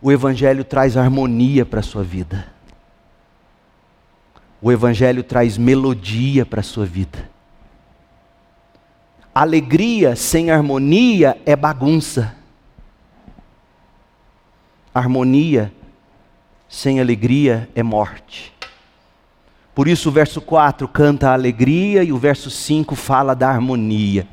O 0.01 0.13
Evangelho 0.13 0.63
traz 0.63 0.95
harmonia 0.95 1.65
para 1.65 1.81
a 1.81 1.83
sua 1.83 2.03
vida. 2.03 2.57
O 4.61 4.71
Evangelho 4.71 5.23
traz 5.23 5.57
melodia 5.57 6.45
para 6.45 6.59
a 6.59 6.63
sua 6.63 6.85
vida. 6.85 7.29
Alegria 9.33 10.15
sem 10.15 10.51
harmonia 10.51 11.39
é 11.45 11.55
bagunça. 11.55 12.35
Harmonia 14.93 15.71
sem 16.67 16.99
alegria 16.99 17.69
é 17.73 17.81
morte. 17.81 18.53
Por 19.73 19.87
isso 19.87 20.09
o 20.09 20.11
verso 20.11 20.41
4 20.41 20.87
canta 20.87 21.29
a 21.29 21.33
alegria 21.33 22.03
e 22.03 22.11
o 22.11 22.17
verso 22.17 22.49
5 22.49 22.95
fala 22.95 23.33
da 23.33 23.49
harmonia. 23.49 24.27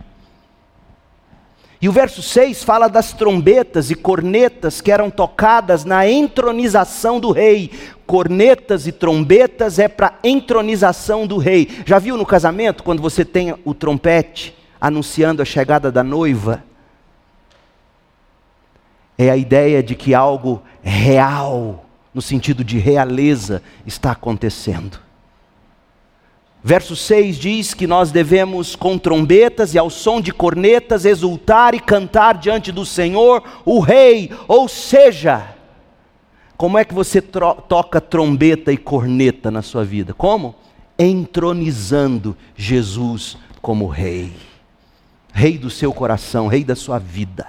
E 1.81 1.89
o 1.89 1.93
verso 1.93 2.22
6 2.22 2.64
fala 2.64 2.89
das 2.89 3.12
trombetas 3.12 3.91
e 3.91 3.95
cornetas 3.95 4.81
que 4.81 4.91
eram 4.91 5.11
tocadas 5.11 5.85
na 5.85 6.09
entronização 6.09 7.20
do 7.20 7.33
rei. 7.33 7.70
Cornetas 8.07 8.87
e 8.87 8.93
trombetas 8.93 9.79
é 9.79 9.89
para 9.89 10.18
entronização 10.24 11.27
do 11.27 11.37
rei. 11.37 11.68
Já 11.85 11.99
viu 11.99 12.16
no 12.16 12.24
casamento 12.24 12.83
quando 12.83 13.03
você 13.03 13.24
tem 13.24 13.55
o 13.64 13.74
trompete 13.74 14.57
anunciando 14.81 15.43
a 15.43 15.45
chegada 15.45 15.93
da 15.93 16.03
noiva? 16.03 16.64
É 19.18 19.31
a 19.31 19.37
ideia 19.37 19.83
de 19.83 19.95
que 19.95 20.14
algo 20.14 20.62
real 20.83 21.87
no 22.16 22.22
sentido 22.22 22.64
de 22.64 22.79
realeza, 22.79 23.62
está 23.85 24.12
acontecendo. 24.12 24.99
Verso 26.69 26.97
6 26.97 27.37
diz 27.39 27.75
que 27.75 27.87
nós 27.87 28.11
devemos, 28.11 28.75
com 28.75 28.99
trombetas 28.99 29.73
e 29.73 29.79
ao 29.79 29.89
som 29.89 30.21
de 30.21 30.33
cornetas, 30.33 31.05
exultar 31.05 31.77
e 31.77 31.79
cantar 31.79 32.39
diante 32.39 32.73
do 32.73 32.85
Senhor, 32.85 33.41
o 33.64 33.79
Rei. 33.79 34.33
Ou 34.49 34.67
seja, 34.67 35.55
como 36.57 36.77
é 36.77 36.85
que 36.85 36.93
você 36.93 37.23
toca 37.23 38.01
trombeta 38.01 38.73
e 38.73 38.77
corneta 38.77 39.49
na 39.49 39.62
sua 39.62 39.85
vida? 39.85 40.12
Como? 40.12 40.57
Entronizando 40.99 42.37
Jesus 42.57 43.39
como 43.62 43.87
Rei. 43.87 44.33
Rei 45.33 45.59
do 45.59 45.71
seu 45.71 45.93
coração, 45.93 46.49
Rei 46.49 46.64
da 46.64 46.75
sua 46.75 46.99
vida. 46.99 47.47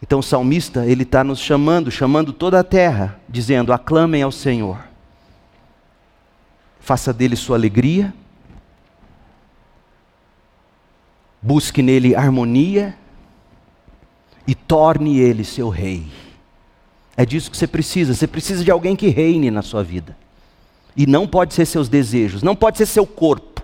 Então 0.00 0.20
o 0.20 0.22
salmista, 0.22 0.86
ele 0.86 1.02
está 1.02 1.22
nos 1.22 1.40
chamando, 1.40 1.90
chamando 1.90 2.32
toda 2.32 2.58
a 2.58 2.64
terra, 2.64 3.20
dizendo: 3.28 3.70
aclamem 3.70 4.22
ao 4.22 4.32
Senhor. 4.32 4.91
Faça 6.82 7.12
dele 7.12 7.36
sua 7.36 7.56
alegria. 7.56 8.12
Busque 11.40 11.80
nele 11.80 12.14
harmonia 12.14 12.96
e 14.46 14.54
torne 14.54 15.18
ele 15.18 15.44
seu 15.44 15.68
rei. 15.68 16.06
É 17.16 17.24
disso 17.24 17.50
que 17.50 17.56
você 17.56 17.66
precisa. 17.66 18.14
Você 18.14 18.26
precisa 18.26 18.64
de 18.64 18.70
alguém 18.70 18.96
que 18.96 19.08
reine 19.08 19.50
na 19.50 19.62
sua 19.62 19.82
vida. 19.82 20.16
E 20.96 21.06
não 21.06 21.26
pode 21.26 21.54
ser 21.54 21.64
seus 21.64 21.88
desejos, 21.88 22.42
não 22.42 22.54
pode 22.54 22.76
ser 22.76 22.86
seu 22.86 23.06
corpo. 23.06 23.62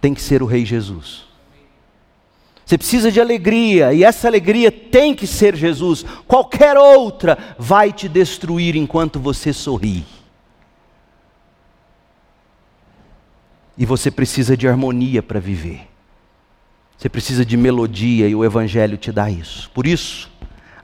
Tem 0.00 0.12
que 0.12 0.20
ser 0.20 0.42
o 0.42 0.46
Rei 0.46 0.64
Jesus. 0.64 1.26
Você 2.64 2.76
precisa 2.76 3.10
de 3.10 3.18
alegria, 3.18 3.94
e 3.94 4.04
essa 4.04 4.28
alegria 4.28 4.70
tem 4.70 5.14
que 5.14 5.26
ser 5.26 5.56
Jesus. 5.56 6.04
Qualquer 6.26 6.76
outra 6.76 7.56
vai 7.58 7.90
te 7.90 8.06
destruir 8.06 8.76
enquanto 8.76 9.18
você 9.18 9.54
sorri. 9.54 10.04
E 13.78 13.86
você 13.86 14.10
precisa 14.10 14.56
de 14.56 14.66
harmonia 14.66 15.22
para 15.22 15.40
viver. 15.40 15.88
Você 16.96 17.08
precisa 17.08 17.44
de 17.44 17.56
melodia 17.56 18.28
e 18.28 18.34
o 18.34 18.44
Evangelho 18.44 18.96
te 18.96 19.12
dá 19.12 19.30
isso. 19.30 19.70
Por 19.70 19.86
isso, 19.86 20.28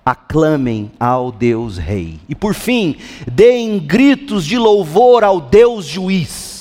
aclamem 0.07 0.93
ao 0.99 1.33
Deus 1.33 1.77
Rei. 1.77 2.21
E 2.29 2.35
por 2.35 2.55
fim, 2.55 2.97
deem 3.31 3.81
gritos 3.81 4.47
de 4.47 4.57
louvor 4.57 5.25
ao 5.25 5.41
Deus 5.41 5.85
Juiz 5.85 6.55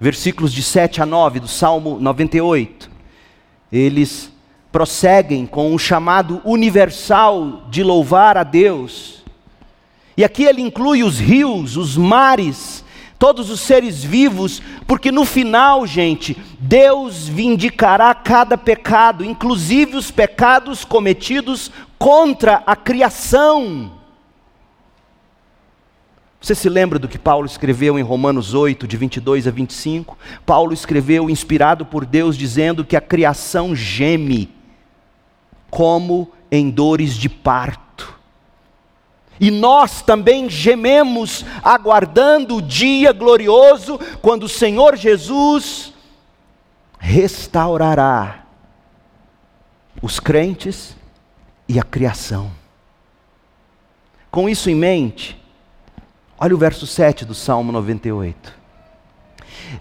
versículos 0.00 0.52
de 0.52 0.62
7 0.62 1.02
a 1.02 1.06
9 1.06 1.40
do 1.40 1.48
Salmo 1.48 1.98
98, 2.00 2.90
eles 3.72 4.32
prosseguem 4.70 5.46
com 5.46 5.72
um 5.72 5.78
chamado 5.78 6.40
universal 6.44 7.66
de 7.70 7.82
louvar 7.82 8.36
a 8.36 8.44
Deus. 8.44 9.24
E 10.16 10.24
aqui 10.24 10.44
ele 10.44 10.62
inclui 10.62 11.02
os 11.02 11.18
rios, 11.18 11.76
os 11.76 11.96
mares, 11.96 12.84
todos 13.18 13.50
os 13.50 13.60
seres 13.60 14.04
vivos, 14.04 14.62
porque 14.86 15.10
no 15.10 15.24
final, 15.24 15.86
gente, 15.86 16.36
Deus 16.58 17.26
vindicará 17.26 18.14
cada 18.14 18.56
pecado, 18.56 19.24
inclusive 19.24 19.96
os 19.96 20.10
pecados 20.10 20.84
cometidos 20.84 21.70
contra 21.98 22.62
a 22.64 22.76
criação. 22.76 23.92
Você 26.40 26.54
se 26.54 26.68
lembra 26.68 27.00
do 27.00 27.08
que 27.08 27.18
Paulo 27.18 27.46
escreveu 27.46 27.98
em 27.98 28.02
Romanos 28.02 28.54
8, 28.54 28.86
de 28.86 28.96
22 28.96 29.48
a 29.48 29.50
25? 29.50 30.16
Paulo 30.46 30.72
escreveu, 30.72 31.28
inspirado 31.28 31.84
por 31.84 32.06
Deus, 32.06 32.36
dizendo 32.36 32.84
que 32.84 32.96
a 32.96 33.00
criação 33.00 33.74
geme 33.74 34.48
como 35.68 36.30
em 36.50 36.70
dores 36.70 37.14
de 37.14 37.28
parto. 37.28 37.87
E 39.40 39.50
nós 39.50 40.02
também 40.02 40.48
gememos, 40.50 41.44
aguardando 41.62 42.56
o 42.56 42.62
dia 42.62 43.12
glorioso, 43.12 43.98
quando 44.20 44.44
o 44.44 44.48
Senhor 44.48 44.96
Jesus 44.96 45.92
restaurará 46.98 48.44
os 50.02 50.18
crentes 50.18 50.96
e 51.68 51.78
a 51.78 51.82
criação. 51.82 52.50
Com 54.30 54.48
isso 54.48 54.68
em 54.68 54.74
mente, 54.74 55.38
Olha 56.40 56.54
o 56.54 56.58
verso 56.58 56.86
7 56.86 57.24
do 57.24 57.34
Salmo 57.34 57.72
98. 57.72 58.56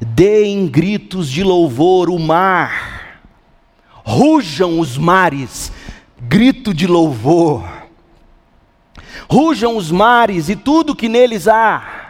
Deem 0.01 0.65
gritos 0.67 1.29
de 1.29 1.43
louvor 1.43 2.09
o 2.09 2.17
mar, 2.17 3.21
rujam 4.03 4.79
os 4.79 4.97
mares, 4.97 5.71
grito 6.19 6.73
de 6.73 6.87
louvor. 6.87 7.63
Rujam 9.29 9.75
os 9.75 9.91
mares 9.91 10.49
e 10.49 10.55
tudo 10.55 10.95
que 10.95 11.09
neles 11.09 11.47
há 11.47 12.07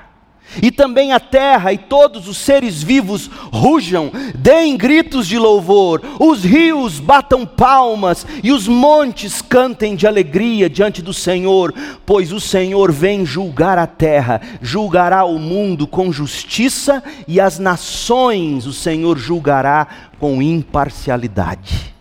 e 0.62 0.72
também 0.72 1.12
a 1.12 1.20
terra 1.20 1.74
e 1.74 1.78
todos 1.78 2.28
os 2.28 2.38
seres 2.38 2.82
vivos 2.82 3.30
rujam, 3.52 4.12
deem 4.36 4.78
gritos 4.78 5.28
de 5.28 5.38
louvor, 5.38 6.02
os 6.20 6.44
rios 6.44 7.00
batam 7.00 7.46
palmas 7.46 8.26
e 8.44 8.52
os 8.52 8.68
montes 8.68 9.42
cantem 9.42 9.96
de 9.96 10.08
alegria 10.08 10.70
diante 10.70 11.02
do 11.02 11.14
Senhor, 11.14 11.74
pois 12.06 12.32
o 12.32 12.40
Senhor 12.40 12.92
vem 12.92 13.26
julgar 13.26 13.78
a 13.78 13.88
terra, 13.88 14.42
julgará 14.62 15.26
o 15.26 15.38
mundo 15.38 15.86
com 15.86 16.12
justiça 16.12 17.04
e 17.28 17.40
as 17.40 17.60
nações 17.60 18.66
o 18.66 18.74
Senhor 18.74 19.18
julgará 19.18 19.88
com 20.20 20.42
imparcialidade. 20.42 21.94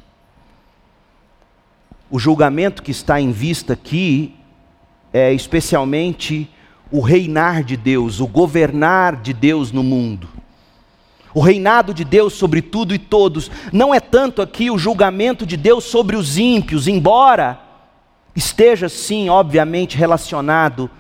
O 2.09 2.19
julgamento 2.19 2.83
que 2.83 2.93
está 2.93 3.21
em 3.21 3.33
vista 3.33 3.73
aqui 3.73 4.36
é 5.17 5.33
especialmente 5.33 6.49
o 6.93 7.01
reinar 7.01 7.65
de 7.65 7.75
Deus, 7.75 8.21
o 8.21 8.27
governar 8.27 9.17
de 9.17 9.33
Deus 9.33 9.73
no 9.73 9.83
mundo. 9.83 10.29
O 11.33 11.41
reinado 11.41 11.95
de 11.95 12.05
Deus 12.05 12.35
sobre 12.35 12.61
tudo 12.61 12.95
e 12.95 12.99
todos. 12.99 13.51
Não 13.73 13.95
é 13.95 14.01
tanto 14.01 14.43
aqui 14.43 14.71
o 14.71 14.79
julgamento 14.79 15.47
de 15.47 15.57
Deus 15.57 15.85
sobre 15.85 16.17
os 16.17 16.37
ímpios, 16.37 16.87
embora 16.87 17.59
esteja 18.35 18.91
sim, 18.91 19.31
obviamente, 19.31 19.97
relacionado 19.97 20.91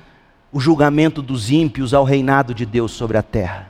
o 0.51 0.59
julgamento 0.59 1.21
dos 1.21 1.51
ímpios 1.51 1.93
ao 1.93 2.05
reinado 2.05 2.55
de 2.55 2.64
Deus 2.64 2.93
sobre 2.93 3.19
a 3.19 3.23
terra. 3.23 3.69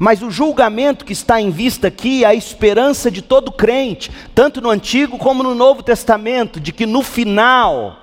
Mas 0.00 0.22
o 0.22 0.30
julgamento 0.30 1.04
que 1.04 1.12
está 1.12 1.40
em 1.40 1.50
vista 1.50 1.86
aqui 1.86 2.24
é 2.24 2.28
a 2.28 2.34
esperança 2.34 3.10
de 3.10 3.22
todo 3.22 3.52
crente, 3.52 4.10
tanto 4.34 4.60
no 4.60 4.70
Antigo 4.70 5.18
como 5.18 5.42
no 5.42 5.54
Novo 5.54 5.84
Testamento, 5.84 6.60
de 6.60 6.72
que 6.72 6.86
no 6.86 7.02
final 7.02 8.01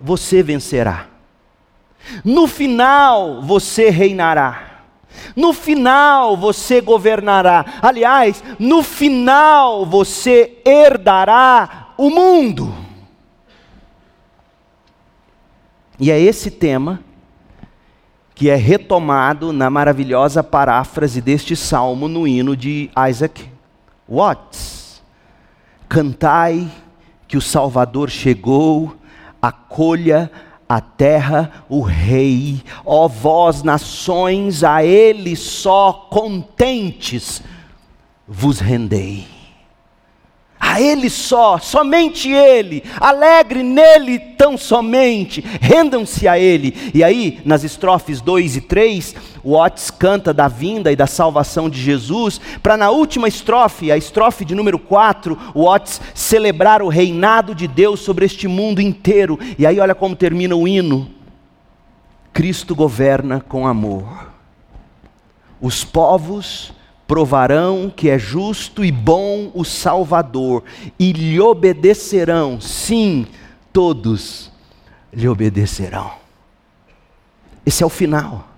você 0.00 0.42
vencerá. 0.42 1.06
No 2.24 2.46
final 2.46 3.42
você 3.42 3.90
reinará. 3.90 4.82
No 5.34 5.52
final 5.52 6.36
você 6.36 6.80
governará. 6.80 7.64
Aliás, 7.82 8.42
no 8.58 8.82
final 8.82 9.84
você 9.86 10.58
herdará 10.64 11.88
o 11.96 12.10
mundo. 12.10 12.72
E 15.98 16.10
é 16.10 16.20
esse 16.20 16.50
tema 16.50 17.00
que 18.34 18.50
é 18.50 18.54
retomado 18.54 19.50
na 19.50 19.70
maravilhosa 19.70 20.44
paráfrase 20.44 21.22
deste 21.22 21.56
salmo 21.56 22.06
no 22.06 22.28
hino 22.28 22.54
de 22.54 22.90
Isaac 23.08 23.50
Watts. 24.06 25.02
Cantai 25.88 26.70
que 27.26 27.38
o 27.38 27.40
Salvador 27.40 28.10
chegou, 28.10 28.94
acolha 29.40 30.30
a 30.68 30.80
terra 30.80 31.64
o 31.68 31.80
rei, 31.80 32.62
ó 32.84 33.06
vós 33.06 33.62
nações, 33.62 34.64
a 34.64 34.84
ele 34.84 35.36
só 35.36 35.92
contentes 36.10 37.42
vos 38.26 38.58
rendei. 38.58 39.35
A 40.58 40.80
Ele 40.80 41.10
só, 41.10 41.58
somente 41.58 42.30
Ele, 42.30 42.82
alegre 42.98 43.62
nele 43.62 44.18
tão 44.18 44.56
somente, 44.56 45.44
rendam-se 45.60 46.26
a 46.26 46.38
Ele. 46.38 46.74
E 46.94 47.04
aí, 47.04 47.40
nas 47.44 47.62
estrofes 47.62 48.20
2 48.20 48.56
e 48.56 48.60
3, 48.62 49.14
Watts 49.44 49.90
canta 49.90 50.32
da 50.32 50.48
vinda 50.48 50.90
e 50.90 50.96
da 50.96 51.06
salvação 51.06 51.68
de 51.68 51.80
Jesus, 51.80 52.40
para 52.62 52.76
na 52.76 52.90
última 52.90 53.28
estrofe, 53.28 53.92
a 53.92 53.96
estrofe 53.96 54.44
de 54.44 54.54
número 54.54 54.78
4, 54.78 55.38
Watts 55.54 56.00
celebrar 56.14 56.82
o 56.82 56.88
reinado 56.88 57.54
de 57.54 57.68
Deus 57.68 58.00
sobre 58.00 58.24
este 58.24 58.48
mundo 58.48 58.80
inteiro. 58.80 59.38
E 59.58 59.66
aí, 59.66 59.78
olha 59.78 59.94
como 59.94 60.16
termina 60.16 60.56
o 60.56 60.66
hino: 60.66 61.10
Cristo 62.32 62.74
governa 62.74 63.40
com 63.40 63.66
amor. 63.66 64.32
Os 65.60 65.84
povos 65.84 66.72
provarão 67.06 67.92
que 67.94 68.10
é 68.10 68.18
justo 68.18 68.84
e 68.84 68.90
bom 68.90 69.50
o 69.54 69.64
Salvador, 69.64 70.64
e 70.98 71.12
lhe 71.12 71.40
obedecerão, 71.40 72.60
sim, 72.60 73.26
todos 73.72 74.50
lhe 75.12 75.28
obedecerão. 75.28 76.10
Esse 77.64 77.82
é 77.82 77.86
o 77.86 77.90
final. 77.90 78.48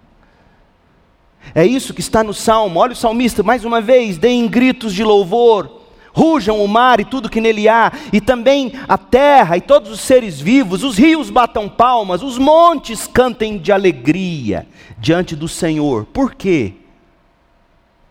É 1.55 1.65
isso 1.65 1.95
que 1.95 2.01
está 2.01 2.23
no 2.23 2.35
salmo. 2.35 2.81
Olha 2.81 2.93
o 2.93 2.97
salmista 2.97 3.43
mais 3.43 3.65
uma 3.65 3.81
vez: 3.81 4.19
deem 4.19 4.47
gritos 4.49 4.93
de 4.93 5.03
louvor, 5.03 5.83
rujam 6.13 6.63
o 6.63 6.69
mar 6.69 7.01
e 7.01 7.05
tudo 7.05 7.31
que 7.31 7.41
nele 7.41 7.69
há, 7.69 7.93
e 8.13 8.21
também 8.21 8.73
a 8.89 8.99
terra 8.99 9.57
e 9.57 9.61
todos 9.61 9.91
os 9.91 10.01
seres 10.01 10.41
vivos, 10.41 10.83
os 10.83 10.99
rios 10.99 11.31
batam 11.31 11.69
palmas, 11.69 12.23
os 12.23 12.37
montes 12.37 13.07
cantem 13.07 13.57
de 13.57 13.73
alegria 13.73 14.67
diante 14.99 15.37
do 15.37 15.49
Senhor. 15.49 16.05
Por 16.07 16.35
quê? 16.35 16.75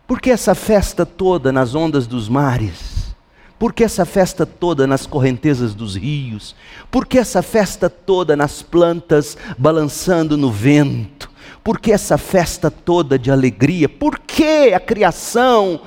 Por 0.08 0.22
que 0.22 0.30
essa 0.30 0.54
festa 0.54 1.04
toda 1.04 1.52
nas 1.52 1.74
ondas 1.74 2.06
dos 2.06 2.30
mares? 2.30 3.14
Por 3.58 3.74
que 3.74 3.84
essa 3.84 4.06
festa 4.06 4.46
toda 4.46 4.86
nas 4.86 5.06
correntezas 5.06 5.74
dos 5.74 5.96
rios? 5.96 6.56
Por 6.90 7.04
que 7.04 7.18
essa 7.18 7.42
festa 7.42 7.90
toda 7.90 8.34
nas 8.34 8.62
plantas 8.62 9.36
balançando 9.58 10.34
no 10.38 10.50
vento? 10.50 11.30
Por 11.62 11.78
que 11.78 11.92
essa 11.92 12.16
festa 12.16 12.70
toda 12.70 13.18
de 13.18 13.30
alegria? 13.30 13.86
Por 13.86 14.18
que 14.18 14.72
a 14.72 14.80
criação 14.80 15.82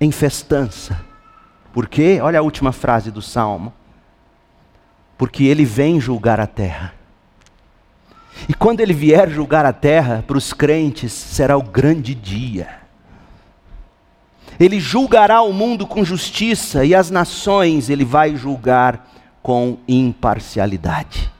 em 0.00 0.10
festança? 0.10 1.00
Por 1.72 1.86
quê? 1.86 2.18
Olha 2.20 2.40
a 2.40 2.42
última 2.42 2.72
frase 2.72 3.12
do 3.12 3.22
salmo. 3.22 3.72
Porque 5.16 5.44
ele 5.44 5.64
vem 5.64 6.00
julgar 6.00 6.40
a 6.40 6.48
terra. 6.48 6.94
E 8.48 8.54
quando 8.54 8.80
ele 8.80 8.92
vier 8.92 9.30
julgar 9.30 9.64
a 9.64 9.72
terra, 9.72 10.24
para 10.26 10.36
os 10.36 10.52
crentes 10.52 11.12
será 11.12 11.56
o 11.56 11.62
grande 11.62 12.14
dia. 12.14 12.68
Ele 14.58 14.78
julgará 14.78 15.42
o 15.42 15.52
mundo 15.52 15.86
com 15.86 16.04
justiça 16.04 16.84
e 16.84 16.94
as 16.94 17.10
nações 17.10 17.90
ele 17.90 18.04
vai 18.04 18.36
julgar 18.36 19.10
com 19.42 19.78
imparcialidade. 19.88 21.30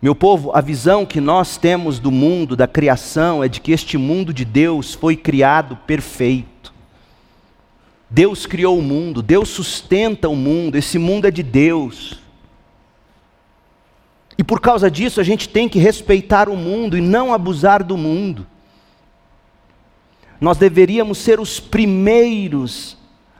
Meu 0.00 0.14
povo, 0.14 0.54
a 0.54 0.60
visão 0.60 1.06
que 1.06 1.18
nós 1.18 1.56
temos 1.56 1.98
do 1.98 2.10
mundo, 2.10 2.54
da 2.54 2.68
criação, 2.68 3.42
é 3.42 3.48
de 3.48 3.58
que 3.58 3.72
este 3.72 3.96
mundo 3.96 4.34
de 4.34 4.44
Deus 4.44 4.92
foi 4.92 5.16
criado 5.16 5.76
perfeito. 5.86 6.74
Deus 8.10 8.44
criou 8.44 8.78
o 8.78 8.82
mundo, 8.82 9.22
Deus 9.22 9.48
sustenta 9.48 10.28
o 10.28 10.36
mundo, 10.36 10.76
esse 10.76 10.98
mundo 10.98 11.26
é 11.26 11.30
de 11.30 11.42
Deus. 11.42 12.20
E 14.36 14.42
por 14.42 14.60
causa 14.60 14.90
disso 14.90 15.20
a 15.20 15.24
gente 15.24 15.48
tem 15.48 15.68
que 15.68 15.78
respeitar 15.78 16.48
o 16.48 16.56
mundo 16.56 16.96
e 16.96 17.00
não 17.00 17.32
abusar 17.32 17.82
do 17.82 17.96
mundo. 17.96 18.46
Nós 20.40 20.58
deveríamos 20.58 21.18
ser 21.18 21.38
os 21.38 21.60
primeiros 21.60 22.96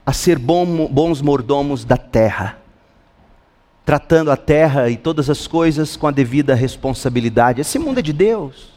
a 0.07 0.13
ser 0.13 0.39
bons 0.39 1.21
mordomos 1.21 1.85
da 1.85 1.97
terra, 1.97 2.59
tratando 3.85 4.31
a 4.31 4.37
terra 4.37 4.89
e 4.89 4.97
todas 4.97 5.29
as 5.29 5.47
coisas 5.47 5.97
com 5.97 6.07
a 6.07 6.11
devida 6.11 6.55
responsabilidade. 6.55 7.61
Esse 7.61 7.79
mundo 7.79 7.99
é 7.99 8.03
de 8.03 8.13
Deus. 8.13 8.73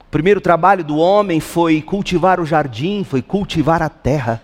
O 0.00 0.10
primeiro 0.10 0.40
trabalho 0.40 0.82
do 0.82 0.96
homem 0.96 1.40
foi 1.40 1.80
cultivar 1.82 2.40
o 2.40 2.46
jardim, 2.46 3.04
foi 3.04 3.22
cultivar 3.22 3.82
a 3.82 3.88
terra. 3.88 4.42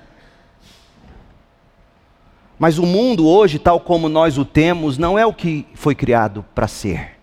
Mas 2.63 2.79
o 2.79 2.87
mundo 2.87 3.27
hoje, 3.27 3.59
tal 3.59 3.81
como 3.81 4.09
nós 4.09 4.39
o 4.39 4.45
temos, 4.45 4.97
não 4.97 5.19
é 5.19 5.27
o 5.27 5.35
que 5.35 5.67
foi 5.75 5.97
criado 5.97 6.45
para 6.55 6.69
ser. 6.69 7.19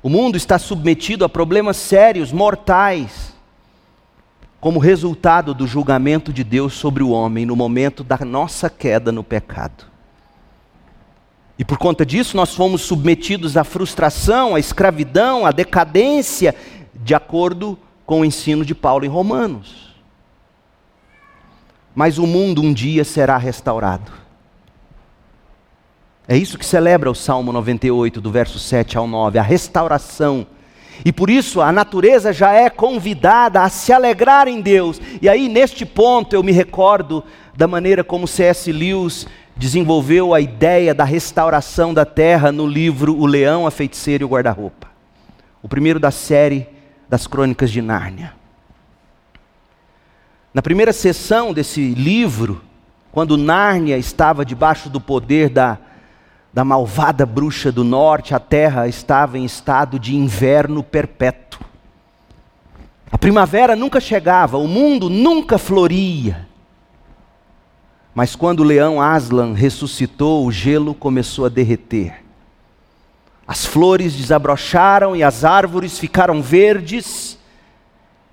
O 0.00 0.08
mundo 0.08 0.36
está 0.36 0.56
submetido 0.56 1.24
a 1.24 1.28
problemas 1.28 1.76
sérios, 1.78 2.30
mortais, 2.30 3.34
como 4.60 4.78
resultado 4.78 5.52
do 5.52 5.66
julgamento 5.66 6.32
de 6.32 6.44
Deus 6.44 6.74
sobre 6.74 7.02
o 7.02 7.10
homem 7.10 7.44
no 7.44 7.56
momento 7.56 8.04
da 8.04 8.18
nossa 8.18 8.70
queda 8.70 9.10
no 9.10 9.24
pecado. 9.24 9.86
E 11.58 11.64
por 11.64 11.76
conta 11.76 12.06
disso, 12.06 12.36
nós 12.36 12.54
fomos 12.54 12.82
submetidos 12.82 13.56
à 13.56 13.64
frustração, 13.64 14.54
à 14.54 14.60
escravidão, 14.60 15.44
à 15.44 15.50
decadência, 15.50 16.54
de 16.94 17.16
acordo 17.16 17.76
com 18.06 18.20
o 18.20 18.24
ensino 18.24 18.64
de 18.64 18.76
Paulo 18.76 19.04
em 19.04 19.08
Romanos 19.08 19.87
mas 21.98 22.16
o 22.16 22.28
mundo 22.28 22.62
um 22.62 22.72
dia 22.72 23.02
será 23.02 23.36
restaurado. 23.36 24.12
É 26.28 26.36
isso 26.36 26.56
que 26.56 26.64
celebra 26.64 27.10
o 27.10 27.14
Salmo 27.14 27.52
98, 27.52 28.20
do 28.20 28.30
verso 28.30 28.56
7 28.56 28.96
ao 28.96 29.08
9, 29.08 29.36
a 29.36 29.42
restauração. 29.42 30.46
E 31.04 31.12
por 31.12 31.28
isso 31.28 31.60
a 31.60 31.72
natureza 31.72 32.32
já 32.32 32.52
é 32.52 32.70
convidada 32.70 33.62
a 33.62 33.68
se 33.68 33.92
alegrar 33.92 34.46
em 34.46 34.60
Deus. 34.60 35.00
E 35.20 35.28
aí, 35.28 35.48
neste 35.48 35.84
ponto, 35.84 36.36
eu 36.36 36.42
me 36.44 36.52
recordo 36.52 37.24
da 37.56 37.66
maneira 37.66 38.04
como 38.04 38.28
C.S. 38.28 38.70
Lewis 38.70 39.26
desenvolveu 39.56 40.32
a 40.32 40.40
ideia 40.40 40.94
da 40.94 41.02
restauração 41.02 41.92
da 41.92 42.04
terra 42.04 42.52
no 42.52 42.64
livro 42.64 43.16
O 43.16 43.26
Leão, 43.26 43.66
a 43.66 43.72
Feiticeira 43.72 44.22
e 44.22 44.24
o 44.24 44.28
Guarda-Roupa. 44.28 44.86
O 45.60 45.68
primeiro 45.68 45.98
da 45.98 46.12
série 46.12 46.68
das 47.08 47.26
Crônicas 47.26 47.72
de 47.72 47.82
Nárnia. 47.82 48.37
Na 50.58 50.62
primeira 50.62 50.92
sessão 50.92 51.52
desse 51.52 51.94
livro, 51.94 52.60
quando 53.12 53.36
Nárnia 53.36 53.96
estava 53.96 54.44
debaixo 54.44 54.90
do 54.90 55.00
poder 55.00 55.48
da, 55.48 55.78
da 56.52 56.64
malvada 56.64 57.24
bruxa 57.24 57.70
do 57.70 57.84
norte, 57.84 58.34
a 58.34 58.40
terra 58.40 58.88
estava 58.88 59.38
em 59.38 59.44
estado 59.44 60.00
de 60.00 60.16
inverno 60.16 60.82
perpétuo. 60.82 61.60
A 63.08 63.16
primavera 63.16 63.76
nunca 63.76 64.00
chegava, 64.00 64.58
o 64.58 64.66
mundo 64.66 65.08
nunca 65.08 65.58
floria. 65.58 66.48
Mas 68.12 68.34
quando 68.34 68.58
o 68.58 68.64
leão 68.64 69.00
Aslan 69.00 69.54
ressuscitou, 69.54 70.44
o 70.44 70.50
gelo 70.50 70.92
começou 70.92 71.46
a 71.46 71.48
derreter. 71.48 72.24
As 73.46 73.64
flores 73.64 74.12
desabrocharam 74.12 75.14
e 75.14 75.22
as 75.22 75.44
árvores 75.44 76.00
ficaram 76.00 76.42
verdes 76.42 77.27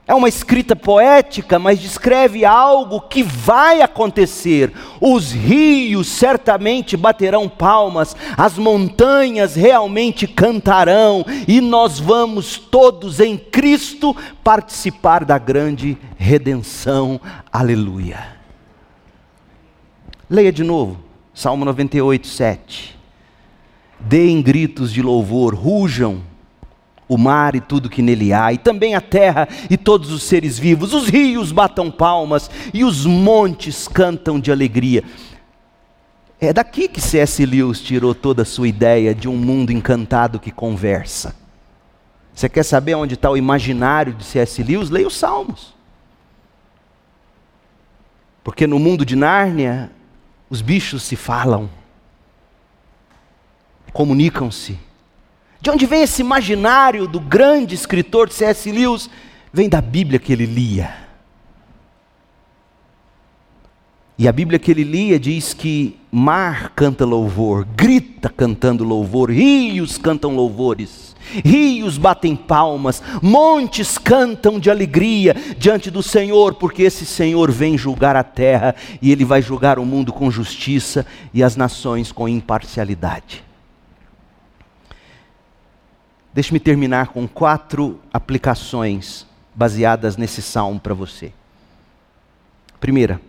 É 0.08 0.14
uma 0.14 0.30
escrita 0.30 0.76
poética, 0.76 1.58
mas 1.58 1.80
descreve 1.80 2.46
algo 2.46 3.02
que 3.02 3.24
vai 3.24 3.82
acontecer. 3.82 4.72
Os 5.02 5.32
rios 5.32 6.08
certamente 6.08 6.96
baterão 6.96 7.50
palmas, 7.50 8.16
as 8.38 8.56
montanhas 8.56 9.56
realmente 9.56 10.28
cantarão, 10.28 11.26
e 11.48 11.60
nós 11.60 12.00
vamos 12.00 12.60
todos 12.60 13.20
em 13.20 13.36
Cristo 13.36 14.16
participar 14.44 15.26
da 15.26 15.40
grande 15.40 15.98
redenção. 16.16 17.20
Aleluia. 17.52 18.36
Leia 20.30 20.52
de 20.52 20.64
novo, 20.64 21.00
Salmo 21.34 21.66
98, 21.66 22.28
7. 22.28 22.96
Deem 24.00 24.40
gritos 24.40 24.94
de 24.94 25.02
louvor, 25.02 25.56
rujam 25.56 26.22
o 27.08 27.18
mar 27.18 27.56
e 27.56 27.62
tudo 27.62 27.90
que 27.90 28.02
nele 28.02 28.34
há, 28.34 28.52
e 28.52 28.58
também 28.58 28.96
a 28.96 29.02
terra 29.02 29.48
e 29.70 29.78
todos 29.78 30.12
os 30.12 30.24
seres 30.24 30.58
vivos, 30.58 30.94
os 30.94 31.08
rios 31.08 31.52
batam 31.52 31.92
palmas 31.92 32.50
e 32.74 32.84
os 32.84 33.06
montes 33.06 33.88
cantam 33.88 34.40
de 34.40 34.52
alegria. 34.52 35.04
É 36.40 36.52
daqui 36.52 36.88
que 36.88 37.00
C.S. 37.00 37.46
Lewis 37.46 37.80
tirou 37.80 38.14
toda 38.14 38.42
a 38.42 38.46
sua 38.46 38.68
ideia 38.68 39.16
de 39.16 39.28
um 39.28 39.38
mundo 39.38 39.72
encantado 39.72 40.40
que 40.40 40.52
conversa. 40.52 41.36
Você 42.34 42.50
quer 42.50 42.64
saber 42.64 42.96
onde 42.96 43.14
está 43.14 43.30
o 43.30 43.38
imaginário 43.38 44.14
de 44.14 44.24
C.S. 44.24 44.62
Lewis? 44.62 44.90
Leia 44.90 45.08
os 45.08 45.16
Salmos. 45.16 45.74
Porque 48.44 48.68
no 48.68 48.78
mundo 48.78 49.06
de 49.06 49.16
Nárnia, 49.16 49.92
os 50.50 50.62
bichos 50.62 51.04
se 51.04 51.16
falam, 51.16 51.70
comunicam-se 53.94 54.78
de 55.66 55.72
onde 55.72 55.88
vem 55.88 56.04
esse 56.04 56.22
imaginário 56.22 57.08
do 57.08 57.20
grande 57.20 57.74
escritor 57.74 58.32
C.S. 58.32 58.72
Lewis? 58.72 59.10
Vem 59.52 59.68
da 59.68 59.82
Bíblia 59.82 60.20
que 60.20 60.32
ele 60.32 60.46
lia. 60.46 60.94
E 64.16 64.28
a 64.28 64.32
Bíblia 64.32 64.60
que 64.60 64.70
ele 64.70 64.84
lia 64.84 65.20
diz 65.20 65.56
que 65.56 66.00
mar 66.12 66.72
canta 66.76 67.04
louvor, 67.04 67.66
grita 67.76 68.30
cantando 68.30 68.84
louvor, 68.84 69.32
rios 69.32 69.98
cantam 69.98 70.36
louvores, 70.36 71.16
rios 71.44 71.98
batem 71.98 72.36
palmas, 72.36 73.02
montes 73.20 73.98
cantam 73.98 74.60
de 74.60 74.70
alegria 74.70 75.36
diante 75.58 75.90
do 75.90 76.04
Senhor, 76.04 76.54
porque 76.54 76.84
esse 76.84 77.08
Senhor 77.08 77.52
vem 77.52 77.76
julgar 77.76 78.16
a 78.16 78.24
terra 78.24 78.76
e 79.02 79.12
ele 79.12 79.26
vai 79.26 79.42
julgar 79.42 79.80
o 79.80 79.86
mundo 79.86 80.14
com 80.14 80.30
justiça 80.30 81.08
e 81.34 81.42
as 81.42 81.56
nações 81.56 82.12
com 82.12 82.30
imparcialidade. 82.30 83.44
Deixe-me 86.36 86.60
terminar 86.60 87.14
com 87.14 87.26
quatro 87.26 87.98
aplicações 88.12 89.26
baseadas 89.56 90.18
nesse 90.18 90.42
salmo 90.42 90.82
para 90.82 90.94
você. 90.94 91.32
Primeira, 92.78 93.22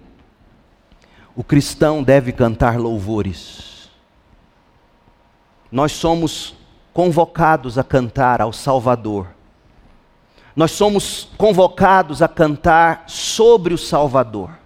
o 1.36 1.44
cristão 1.44 2.02
deve 2.02 2.32
cantar 2.32 2.76
louvores. 2.76 3.88
Nós 5.70 5.92
somos 5.92 6.56
convocados 6.92 7.78
a 7.78 7.84
cantar 7.84 8.42
ao 8.42 8.52
Salvador. 8.52 9.28
Nós 10.56 10.72
somos 10.72 11.28
convocados 11.38 12.22
a 12.22 12.26
cantar 12.26 13.04
sobre 13.06 13.72
o 13.72 13.78
Salvador 13.78 14.65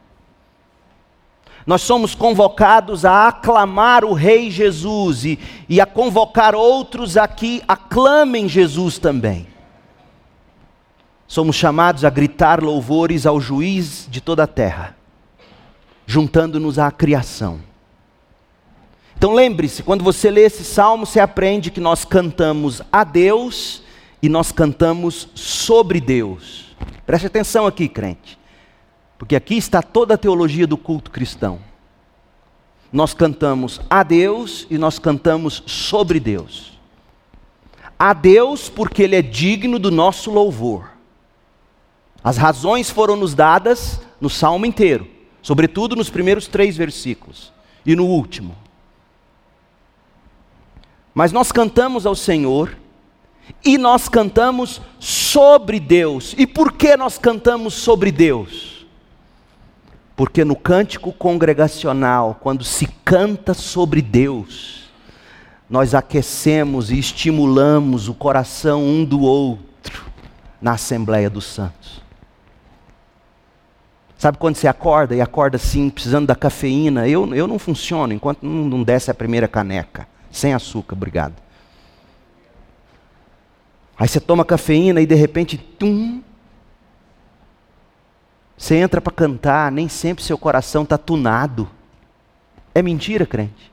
nós 1.67 1.83
somos 1.83 2.15
convocados 2.15 3.05
a 3.05 3.29
aclamar 3.29 4.05
o 4.05 4.13
Rei 4.13 4.51
Jesus 4.51 5.25
e, 5.25 5.39
e 5.69 5.81
a 5.81 5.87
convocar 5.87 6.55
outros 6.55 7.17
a 7.17 7.29
que 7.29 7.63
aclamem 7.69 8.49
Jesus 8.49 8.99
também. 8.99 9.47
Somos 11.29 11.55
chamados 11.55 12.05
a 12.05 12.11
gritar 12.11 12.63
louvores 12.63 13.27
ao 13.27 13.41
juiz 13.41 14.09
de 14.11 14.21
toda 14.21 14.45
a 14.45 14.49
terra, 14.49 14.97
juntando-nos 16.07 16.79
à 16.79 16.91
criação. 16.91 17.61
Então 19.17 19.35
lembre-se, 19.35 19.83
quando 19.83 20.03
você 20.03 20.31
lê 20.31 20.47
esse 20.47 20.65
salmo, 20.65 21.05
você 21.05 21.21
aprende 21.21 21.71
que 21.71 21.81
nós 21.81 22.07
cantamos 22.07 22.81
a 22.91 23.05
Deus 23.05 23.83
e 24.23 24.29
nós 24.29 24.51
cantamos 24.51 25.29
sobre 25.35 26.01
Deus. 26.01 26.75
Preste 27.07 27.27
atenção 27.27 27.67
aqui, 27.67 27.87
crente. 27.87 28.40
Porque 29.21 29.37
aqui 29.37 29.55
está 29.59 29.83
toda 29.83 30.15
a 30.15 30.17
teologia 30.17 30.67
do 30.67 30.79
culto 30.79 31.11
cristão. 31.11 31.61
Nós 32.91 33.13
cantamos 33.13 33.79
a 33.91 34.03
Deus 34.03 34.67
e 34.71 34.79
nós 34.79 34.99
cantamos 34.99 35.63
sobre 35.67 36.19
Deus. 36.19 36.81
A 37.99 38.15
Deus 38.15 38.71
porque 38.71 39.03
Ele 39.03 39.15
é 39.15 39.21
digno 39.21 39.79
do 39.79 39.91
nosso 39.91 40.31
louvor. 40.31 40.93
As 42.25 42.39
razões 42.39 42.89
foram 42.89 43.15
nos 43.15 43.35
dadas 43.35 44.01
no 44.19 44.31
salmo 44.31 44.65
inteiro, 44.65 45.07
sobretudo 45.43 45.95
nos 45.95 46.09
primeiros 46.09 46.47
três 46.47 46.75
versículos 46.75 47.53
e 47.85 47.95
no 47.95 48.07
último. 48.07 48.57
Mas 51.13 51.31
nós 51.31 51.53
cantamos 51.53 52.07
ao 52.07 52.15
Senhor 52.15 52.75
e 53.63 53.77
nós 53.77 54.09
cantamos 54.09 54.81
sobre 54.99 55.79
Deus. 55.79 56.35
E 56.39 56.47
por 56.47 56.73
que 56.73 56.97
nós 56.97 57.19
cantamos 57.19 57.75
sobre 57.75 58.11
Deus? 58.11 58.70
Porque 60.21 60.45
no 60.45 60.55
cântico 60.55 61.15
congregacional, 61.15 62.39
quando 62.43 62.63
se 62.63 62.87
canta 62.87 63.55
sobre 63.55 64.03
Deus, 64.03 64.91
nós 65.67 65.95
aquecemos 65.95 66.91
e 66.91 66.99
estimulamos 66.99 68.07
o 68.07 68.13
coração 68.13 68.85
um 68.85 69.03
do 69.03 69.23
outro 69.23 70.05
na 70.61 70.73
Assembleia 70.73 71.31
dos 71.31 71.47
Santos. 71.47 72.03
Sabe 74.19 74.37
quando 74.37 74.57
você 74.57 74.69
acorda 74.69 75.17
e 75.17 75.23
acorda 75.23 75.57
assim, 75.57 75.89
precisando 75.89 76.27
da 76.27 76.37
cafeína? 76.37 77.09
Eu, 77.09 77.35
eu 77.35 77.47
não 77.47 77.59
funciono 77.59 78.13
enquanto 78.13 78.43
não, 78.43 78.69
não 78.69 78.83
desce 78.83 79.11
a 79.11 79.15
primeira 79.15 79.49
caneca. 79.49 80.07
Sem 80.31 80.53
açúcar, 80.53 80.97
obrigado. 80.97 81.37
Aí 83.97 84.07
você 84.07 84.21
toma 84.21 84.45
cafeína 84.45 85.01
e 85.01 85.07
de 85.07 85.15
repente, 85.15 85.57
tum, 85.57 86.21
você 88.61 88.77
entra 88.77 89.01
para 89.01 89.11
cantar, 89.11 89.73
nem 89.73 89.89
sempre 89.89 90.23
seu 90.23 90.37
coração 90.37 90.83
está 90.83 90.99
tunado. 90.99 91.67
É 92.75 92.83
mentira, 92.83 93.25
crente. 93.25 93.73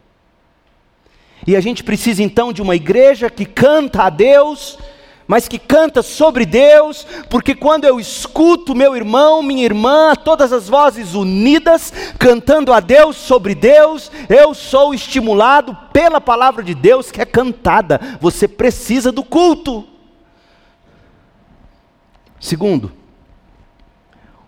E 1.45 1.57
a 1.57 1.59
gente 1.59 1.83
precisa 1.83 2.23
então 2.23 2.53
de 2.53 2.61
uma 2.61 2.73
igreja 2.73 3.29
que 3.29 3.43
canta 3.45 4.03
a 4.03 4.09
Deus, 4.09 4.79
mas 5.27 5.45
que 5.49 5.59
canta 5.59 6.01
sobre 6.01 6.45
Deus, 6.45 7.05
porque 7.29 7.53
quando 7.53 7.83
eu 7.83 7.99
escuto 7.99 8.73
meu 8.73 8.95
irmão, 8.95 9.43
minha 9.43 9.65
irmã, 9.65 10.15
todas 10.15 10.53
as 10.53 10.69
vozes 10.69 11.13
unidas, 11.15 11.91
cantando 12.17 12.71
a 12.71 12.79
Deus 12.79 13.17
sobre 13.17 13.53
Deus, 13.53 14.09
eu 14.29 14.53
sou 14.53 14.93
estimulado 14.93 15.77
pela 15.91 16.21
palavra 16.21 16.63
de 16.63 16.73
Deus 16.73 17.11
que 17.11 17.21
é 17.21 17.25
cantada. 17.25 17.99
Você 18.21 18.47
precisa 18.47 19.11
do 19.11 19.21
culto. 19.21 19.85
Segundo, 22.39 22.96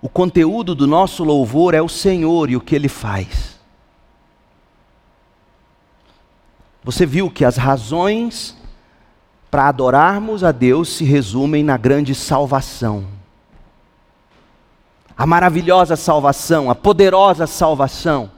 o 0.02 0.08
conteúdo 0.08 0.74
do 0.74 0.88
nosso 0.88 1.24
louvor 1.24 1.74
é 1.74 1.82
o 1.82 1.90
Senhor 1.90 2.50
e 2.50 2.56
o 2.56 2.62
que 2.62 2.76
Ele 2.76 2.88
faz. 2.88 3.60
Você 6.84 7.06
viu 7.06 7.30
que 7.30 7.44
as 7.44 7.58
razões 7.58 8.56
para 9.52 9.68
adorarmos 9.68 10.44
a 10.44 10.52
Deus 10.52 10.90
se 10.90 11.04
resumem 11.04 11.64
na 11.64 11.76
grande 11.76 12.16
salvação. 12.16 13.06
A 15.18 15.26
maravilhosa 15.26 15.96
salvação, 15.96 16.70
a 16.70 16.76
poderosa 16.76 17.46
salvação. 17.46 18.32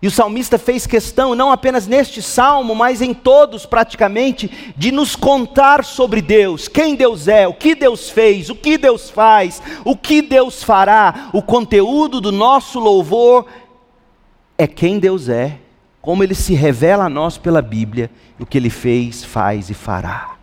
E 0.00 0.06
o 0.06 0.10
salmista 0.12 0.58
fez 0.58 0.86
questão, 0.86 1.34
não 1.34 1.50
apenas 1.50 1.88
neste 1.88 2.22
salmo, 2.22 2.72
mas 2.72 3.02
em 3.02 3.12
todos 3.12 3.66
praticamente, 3.66 4.72
de 4.76 4.92
nos 4.92 5.16
contar 5.16 5.84
sobre 5.84 6.22
Deus, 6.22 6.68
quem 6.68 6.94
Deus 6.94 7.26
é, 7.26 7.48
o 7.48 7.54
que 7.54 7.74
Deus 7.74 8.08
fez, 8.08 8.48
o 8.48 8.54
que 8.54 8.78
Deus 8.78 9.10
faz, 9.10 9.60
o 9.84 9.96
que 9.96 10.22
Deus 10.22 10.62
fará. 10.62 11.30
O 11.32 11.42
conteúdo 11.42 12.20
do 12.20 12.30
nosso 12.30 12.78
louvor 12.78 13.46
é 14.56 14.68
quem 14.68 15.00
Deus 15.00 15.28
é, 15.28 15.58
como 16.00 16.22
ele 16.22 16.34
se 16.34 16.54
revela 16.54 17.06
a 17.06 17.08
nós 17.08 17.36
pela 17.36 17.60
Bíblia, 17.60 18.08
o 18.38 18.46
que 18.46 18.56
ele 18.56 18.70
fez, 18.70 19.24
faz 19.24 19.68
e 19.68 19.74
fará. 19.74 20.36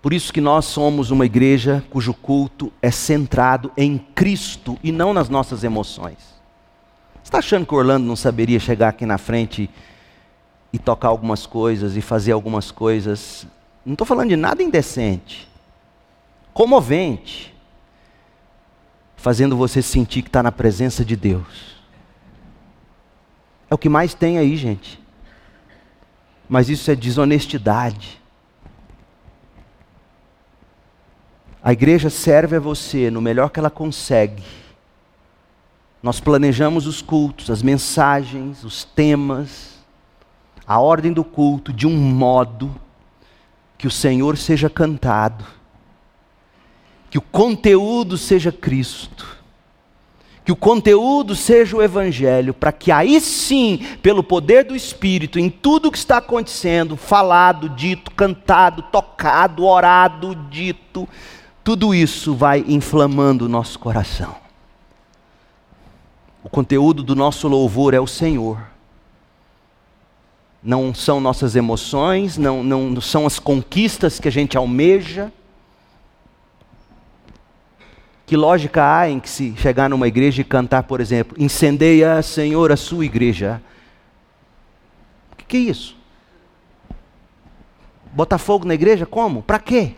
Por 0.00 0.12
isso 0.12 0.32
que 0.32 0.40
nós 0.40 0.66
somos 0.66 1.10
uma 1.10 1.26
igreja 1.26 1.82
cujo 1.90 2.14
culto 2.14 2.72
é 2.80 2.90
centrado 2.90 3.72
em 3.76 3.98
Cristo 4.14 4.78
e 4.82 4.92
não 4.92 5.12
nas 5.12 5.28
nossas 5.28 5.64
emoções 5.64 6.34
está 7.24 7.38
achando 7.38 7.66
que 7.66 7.74
Orlando 7.74 8.06
não 8.06 8.14
saberia 8.14 8.60
chegar 8.60 8.90
aqui 8.90 9.04
na 9.06 9.18
frente 9.18 9.68
e 10.72 10.78
tocar 10.78 11.08
algumas 11.08 11.46
coisas 11.46 11.96
e 11.96 12.00
fazer 12.00 12.32
algumas 12.32 12.70
coisas? 12.70 13.46
Não 13.84 13.94
estou 13.94 14.06
falando 14.06 14.28
de 14.28 14.36
nada 14.36 14.62
indecente, 14.62 15.48
comovente, 16.52 17.54
fazendo 19.16 19.56
você 19.56 19.82
sentir 19.82 20.22
que 20.22 20.28
está 20.28 20.42
na 20.42 20.52
presença 20.52 21.04
de 21.04 21.16
Deus. 21.16 21.74
É 23.70 23.74
o 23.74 23.78
que 23.78 23.88
mais 23.88 24.14
tem 24.14 24.38
aí, 24.38 24.56
gente. 24.56 25.02
Mas 26.48 26.68
isso 26.68 26.90
é 26.90 26.94
desonestidade. 26.94 28.20
A 31.62 31.72
igreja 31.72 32.10
serve 32.10 32.56
a 32.56 32.60
você 32.60 33.10
no 33.10 33.22
melhor 33.22 33.48
que 33.48 33.58
ela 33.58 33.70
consegue. 33.70 34.42
Nós 36.04 36.20
planejamos 36.20 36.86
os 36.86 37.00
cultos, 37.00 37.48
as 37.48 37.62
mensagens, 37.62 38.62
os 38.62 38.84
temas, 38.84 39.82
a 40.66 40.78
ordem 40.78 41.10
do 41.10 41.24
culto 41.24 41.72
de 41.72 41.86
um 41.86 41.96
modo 41.96 42.78
que 43.78 43.86
o 43.86 43.90
Senhor 43.90 44.36
seja 44.36 44.68
cantado, 44.68 45.46
que 47.08 47.16
o 47.16 47.22
conteúdo 47.22 48.18
seja 48.18 48.52
Cristo, 48.52 49.26
que 50.44 50.52
o 50.52 50.56
conteúdo 50.56 51.34
seja 51.34 51.74
o 51.74 51.82
Evangelho, 51.82 52.52
para 52.52 52.70
que 52.70 52.92
aí 52.92 53.18
sim, 53.18 53.80
pelo 54.02 54.22
poder 54.22 54.64
do 54.64 54.76
Espírito, 54.76 55.38
em 55.38 55.48
tudo 55.48 55.90
que 55.90 55.96
está 55.96 56.18
acontecendo, 56.18 56.98
falado, 56.98 57.70
dito, 57.70 58.10
cantado, 58.10 58.82
tocado, 58.92 59.64
orado, 59.64 60.34
dito, 60.50 61.08
tudo 61.64 61.94
isso 61.94 62.34
vai 62.34 62.62
inflamando 62.68 63.46
o 63.46 63.48
nosso 63.48 63.78
coração. 63.78 64.43
O 66.44 66.48
conteúdo 66.50 67.02
do 67.02 67.16
nosso 67.16 67.48
louvor 67.48 67.94
é 67.94 68.00
o 68.00 68.06
Senhor. 68.06 68.60
Não 70.62 70.94
são 70.94 71.18
nossas 71.18 71.56
emoções, 71.56 72.36
não, 72.36 72.62
não 72.62 73.00
são 73.00 73.26
as 73.26 73.38
conquistas 73.38 74.20
que 74.20 74.28
a 74.28 74.30
gente 74.30 74.54
almeja. 74.54 75.32
Que 78.26 78.36
lógica 78.36 78.98
há 78.98 79.08
em 79.08 79.18
que 79.18 79.28
se 79.28 79.54
chegar 79.56 79.88
numa 79.88 80.06
igreja 80.06 80.42
e 80.42 80.44
cantar, 80.44 80.82
por 80.82 81.00
exemplo, 81.00 81.34
incendeia, 81.40 82.20
Senhor, 82.22 82.70
a 82.70 82.76
sua 82.76 83.06
igreja? 83.06 83.60
O 85.32 85.36
que, 85.36 85.44
que 85.46 85.56
é 85.56 85.60
isso? 85.60 85.96
Botar 88.12 88.38
fogo 88.38 88.66
na 88.66 88.74
igreja? 88.74 89.06
Como? 89.06 89.42
Para 89.42 89.58
quê? 89.58 89.94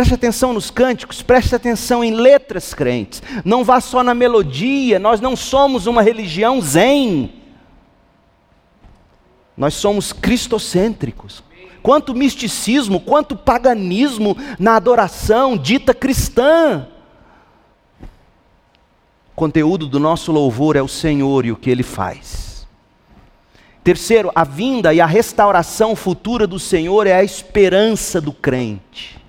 Preste 0.00 0.14
atenção 0.14 0.54
nos 0.54 0.70
cânticos, 0.70 1.20
preste 1.20 1.54
atenção 1.54 2.02
em 2.02 2.14
letras 2.14 2.72
crentes. 2.72 3.22
Não 3.44 3.62
vá 3.62 3.82
só 3.82 4.02
na 4.02 4.14
melodia, 4.14 4.98
nós 4.98 5.20
não 5.20 5.36
somos 5.36 5.86
uma 5.86 6.00
religião 6.00 6.58
zen. 6.62 7.30
Nós 9.54 9.74
somos 9.74 10.10
cristocêntricos. 10.10 11.44
Quanto 11.82 12.14
misticismo, 12.14 12.98
quanto 12.98 13.36
paganismo 13.36 14.38
na 14.58 14.76
adoração 14.76 15.54
dita 15.54 15.92
cristã. 15.92 16.88
O 18.00 19.36
conteúdo 19.36 19.86
do 19.86 20.00
nosso 20.00 20.32
louvor 20.32 20.76
é 20.76 20.82
o 20.82 20.88
Senhor 20.88 21.44
e 21.44 21.52
o 21.52 21.56
que 21.56 21.68
ele 21.68 21.82
faz. 21.82 22.66
Terceiro, 23.84 24.32
a 24.34 24.44
vinda 24.44 24.94
e 24.94 25.00
a 25.02 25.04
restauração 25.04 25.94
futura 25.94 26.46
do 26.46 26.58
Senhor 26.58 27.06
é 27.06 27.12
a 27.12 27.22
esperança 27.22 28.18
do 28.18 28.32
crente. 28.32 29.19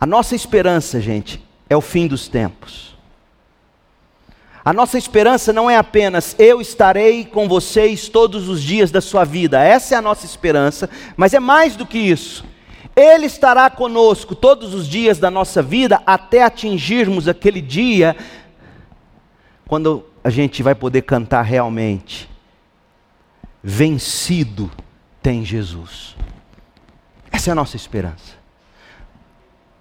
A 0.00 0.06
nossa 0.06 0.34
esperança, 0.34 1.00
gente, 1.00 1.42
é 1.68 1.76
o 1.76 1.80
fim 1.80 2.06
dos 2.06 2.28
tempos. 2.28 2.94
A 4.64 4.72
nossa 4.72 4.96
esperança 4.96 5.52
não 5.52 5.70
é 5.70 5.76
apenas 5.76 6.34
eu 6.38 6.58
estarei 6.58 7.24
com 7.26 7.46
vocês 7.46 8.08
todos 8.08 8.48
os 8.48 8.62
dias 8.62 8.90
da 8.90 9.00
sua 9.02 9.22
vida, 9.22 9.62
essa 9.62 9.94
é 9.94 9.98
a 9.98 10.02
nossa 10.02 10.24
esperança, 10.24 10.88
mas 11.16 11.34
é 11.34 11.40
mais 11.40 11.76
do 11.76 11.84
que 11.84 11.98
isso. 11.98 12.44
Ele 12.96 13.26
estará 13.26 13.68
conosco 13.68 14.34
todos 14.34 14.72
os 14.72 14.88
dias 14.88 15.18
da 15.18 15.30
nossa 15.30 15.60
vida 15.60 16.00
até 16.06 16.42
atingirmos 16.42 17.28
aquele 17.28 17.60
dia 17.60 18.16
quando 19.66 20.06
a 20.22 20.30
gente 20.30 20.62
vai 20.62 20.74
poder 20.74 21.02
cantar 21.02 21.42
realmente. 21.42 22.30
Vencido 23.62 24.70
tem 25.20 25.44
Jesus. 25.44 26.16
Essa 27.30 27.50
é 27.50 27.52
a 27.52 27.54
nossa 27.54 27.76
esperança. 27.76 28.43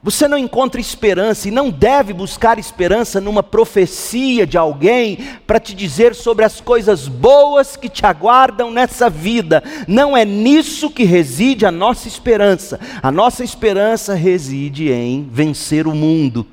Você 0.03 0.27
não 0.27 0.37
encontra 0.37 0.81
esperança 0.81 1.47
e 1.47 1.51
não 1.51 1.69
deve 1.71 2.11
buscar 2.11 2.59
esperança 2.59 3.21
numa 3.21 3.41
profecia 3.41 4.45
de 4.45 4.57
alguém 4.57 5.17
para 5.47 5.61
te 5.61 5.73
dizer 5.73 6.13
sobre 6.13 6.43
as 6.43 6.59
coisas 6.59 7.07
boas 7.07 7.77
que 7.77 7.87
te 7.87 8.05
aguardam 8.05 8.69
nessa 8.69 9.09
vida. 9.09 9.63
Não 9.87 10.15
é 10.15 10.25
nisso 10.25 10.91
que 10.91 11.05
reside 11.05 11.65
a 11.65 11.71
nossa 11.71 12.09
esperança. 12.09 12.81
A 13.01 13.09
nossa 13.09 13.45
esperança 13.45 14.13
reside 14.13 14.91
em 14.91 15.25
vencer 15.31 15.87
o 15.87 15.95
mundo 15.95 16.45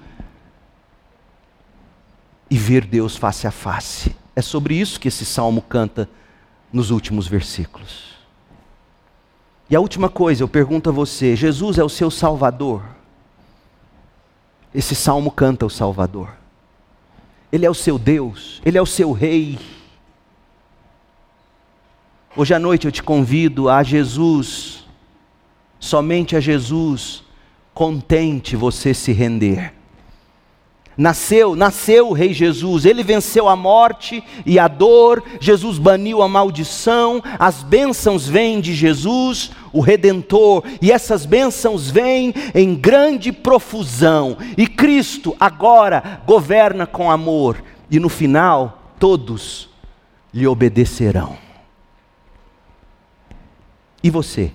e 2.49 2.57
ver 2.57 2.85
Deus 2.85 3.17
face 3.17 3.49
a 3.49 3.51
face. 3.51 4.15
É 4.37 4.41
sobre 4.41 4.77
isso 4.77 5.01
que 5.01 5.09
esse 5.09 5.25
salmo 5.25 5.61
canta 5.61 6.09
nos 6.73 6.93
últimos 6.93 7.27
versículos. 7.27 8.11
E 9.69 9.75
a 9.75 9.81
última 9.81 10.09
coisa, 10.09 10.45
eu 10.45 10.49
pergunto 10.49 10.89
a 10.89 10.93
você: 10.93 11.35
Jesus 11.35 11.79
é 11.79 11.83
o 11.83 11.89
seu 11.89 12.13
Salvador? 12.13 13.00
Esse 14.75 14.95
salmo 14.95 15.31
canta 15.31 15.67
o 15.67 15.71
Salvador. 15.71 16.31
Ele 17.53 17.67
é 17.67 17.71
o 17.71 17.75
seu 17.75 17.99
Deus, 17.99 18.61
ele 18.65 18.79
é 18.79 18.83
o 18.83 18.87
seu 18.87 19.11
Rei. 19.13 19.59
Hoje 22.37 22.55
à 22.55 22.59
noite 22.59 22.87
eu 22.87 22.93
te 22.93 23.03
convido 23.03 23.69
a 23.69 23.83
Jesus, 23.83 24.87
somente 25.81 26.37
a 26.37 26.41
Jesus, 26.41 27.25
contente 27.75 28.55
você 28.55 28.95
se 28.95 29.11
render. 29.11 29.80
Nasceu, 31.01 31.57
nasceu 31.57 32.11
o 32.11 32.13
Rei 32.13 32.35
Jesus, 32.35 32.85
ele 32.85 33.03
venceu 33.03 33.49
a 33.49 33.57
morte 33.57 34.23
e 34.45 34.59
a 34.59 34.69
dor, 34.69 35.25
Jesus 35.41 35.79
baniu 35.79 36.21
a 36.21 36.29
maldição, 36.29 37.23
as 37.39 37.63
bênçãos 37.63 38.29
vêm 38.29 38.61
de 38.61 38.75
Jesus, 38.75 39.51
o 39.73 39.81
Redentor, 39.81 40.63
e 40.83 40.93
essas 40.93 41.25
bênçãos 41.25 41.91
vêm 41.91 42.35
em 42.55 42.75
grande 42.75 43.33
profusão, 43.33 44.37
e 44.59 44.67
Cristo 44.67 45.35
agora 45.41 46.21
governa 46.27 46.87
com 46.87 47.11
amor, 47.11 47.65
e 47.91 47.99
no 47.99 48.11
final 48.11 48.93
todos 48.99 49.71
lhe 50.35 50.47
obedecerão. 50.47 51.39
E 54.05 54.11
você? 54.11 54.53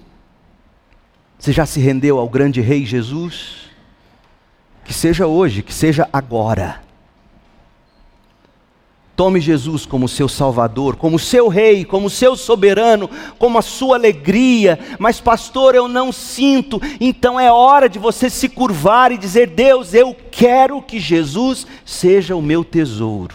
Você 1.39 1.51
já 1.51 1.65
se 1.65 1.79
rendeu 1.79 2.19
ao 2.19 2.29
grande 2.29 2.61
Rei 2.61 2.85
Jesus? 2.85 3.65
Que 4.85 4.93
seja 4.93 5.27
hoje, 5.27 5.61
que 5.61 5.73
seja 5.73 6.07
agora. 6.13 6.85
Tome 9.15 9.39
Jesus 9.39 9.85
como 9.85 10.09
seu 10.09 10.27
Salvador, 10.27 10.97
como 10.97 11.17
seu 11.17 11.47
Rei, 11.47 11.85
como 11.85 12.09
seu 12.09 12.35
soberano, 12.35 13.09
como 13.39 13.57
a 13.57 13.61
sua 13.61 13.95
alegria. 13.95 14.77
Mas, 14.99 15.21
pastor, 15.21 15.73
eu 15.73 15.87
não 15.87 16.11
sinto. 16.11 16.81
Então 16.99 17.39
é 17.39 17.51
hora 17.51 17.87
de 17.87 17.97
você 17.97 18.29
se 18.29 18.49
curvar 18.49 19.11
e 19.11 19.17
dizer: 19.17 19.47
Deus, 19.47 19.93
eu 19.93 20.15
quero 20.29 20.81
que 20.81 20.99
Jesus 20.99 21.65
seja 21.85 22.35
o 22.35 22.41
meu 22.41 22.63
tesouro, 22.63 23.33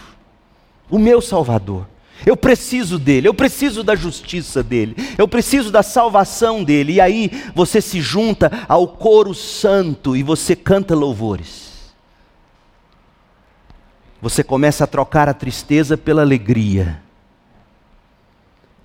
o 0.89 0.99
meu 0.99 1.19
Salvador. 1.19 1.87
Eu 2.25 2.37
preciso 2.37 2.99
dele, 2.99 3.27
eu 3.27 3.33
preciso 3.33 3.83
da 3.83 3.95
justiça 3.95 4.61
dele, 4.61 4.95
eu 5.17 5.27
preciso 5.27 5.71
da 5.71 5.81
salvação 5.81 6.63
dele. 6.63 6.93
E 6.93 7.01
aí 7.01 7.31
você 7.55 7.81
se 7.81 7.99
junta 7.99 8.51
ao 8.67 8.87
coro 8.87 9.33
santo 9.33 10.15
e 10.15 10.23
você 10.23 10.55
canta 10.55 10.95
louvores. 10.95 11.71
Você 14.21 14.43
começa 14.43 14.83
a 14.83 14.87
trocar 14.87 15.27
a 15.27 15.33
tristeza 15.33 15.97
pela 15.97 16.21
alegria. 16.21 17.01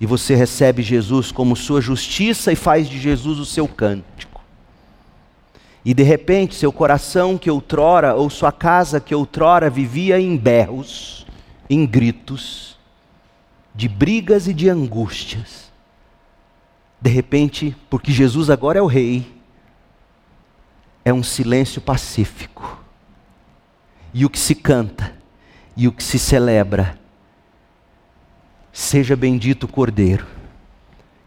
E 0.01 0.07
você 0.07 0.34
recebe 0.34 0.82
Jesus 0.82 1.30
como 1.30 1.57
sua 1.57 1.80
justiça 1.80 2.53
e 2.53 2.57
faz 2.57 2.89
de 2.89 2.99
Jesus 2.99 3.39
o 3.39 3.45
seu 3.45 3.68
cântico. 3.68 4.43
E 5.84 5.95
de 5.95 6.03
repente, 6.03 6.55
seu 6.55 6.72
coração 6.72 7.39
que 7.39 7.51
outrora, 7.51 8.14
ou 8.14 8.28
sua 8.28 8.51
casa 8.51 8.99
que 8.99 9.14
outrora 9.14 9.70
vivia 9.70 10.18
em 10.18 10.37
berros, 10.37 11.26
em 11.70 11.87
gritos, 11.87 12.76
de 13.77 13.89
brigas 13.89 14.49
e 14.49 14.55
de 14.55 14.70
angústias. 14.70 15.70
De 17.01 17.11
repente, 17.11 17.77
porque 17.91 18.11
Jesus 18.11 18.49
agora 18.49 18.79
é 18.79 18.83
o 18.83 18.87
Rei, 18.87 19.37
é 21.05 21.12
um 21.12 21.22
silêncio 21.22 21.81
pacífico. 21.81 22.83
E 24.14 24.24
o 24.24 24.31
que 24.31 24.39
se 24.39 24.55
canta 24.55 25.14
e 25.77 25.87
o 25.87 25.93
que 25.93 26.03
se 26.03 26.18
celebra, 26.18 26.99
seja 28.72 29.14
bendito 29.14 29.64
o 29.64 29.68
Cordeiro, 29.68 30.27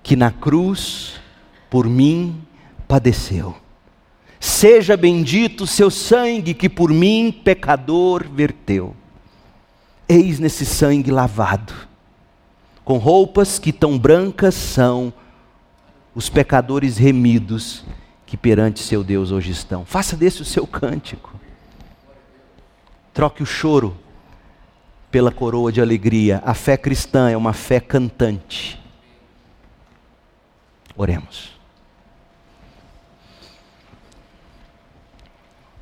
que 0.02 0.16
na 0.16 0.32
cruz 0.32 1.22
por 1.70 1.86
mim 1.88 2.42
padeceu. 2.88 3.56
Seja 4.40 4.98
bendito 4.98 5.66
o 5.66 5.68
seu 5.68 5.92
sangue 5.92 6.56
que 6.56 6.68
por 6.68 6.90
mim, 6.90 7.32
pecador, 7.32 8.28
verteu. 8.28 8.96
Eis 10.08 10.40
nesse 10.40 10.66
sangue 10.66 11.12
lavado 11.12 11.89
com 12.84 12.98
roupas 12.98 13.60
que 13.60 13.72
tão 13.72 13.98
brancas 13.98 14.56
são 14.56 15.14
os 16.16 16.30
pecadores 16.30 16.98
remidos 16.98 17.84
que 18.26 18.38
perante 18.38 18.82
seu 18.82 19.04
Deus 19.04 19.32
hoje 19.32 19.52
estão. 19.52 19.86
Faça 19.86 20.16
desse 20.16 20.42
o 20.42 20.46
seu 20.46 20.68
cântico. 20.68 21.34
Troque 23.14 23.42
o 23.42 23.46
choro 23.46 23.98
pela 25.10 25.32
coroa 25.32 25.72
de 25.72 25.82
alegria. 25.82 26.42
A 26.46 26.54
fé 26.54 26.78
cristã 26.78 27.30
é 27.30 27.38
uma 27.38 27.54
fé 27.54 27.80
cantante. 27.80 28.80
Oremos. 30.96 31.58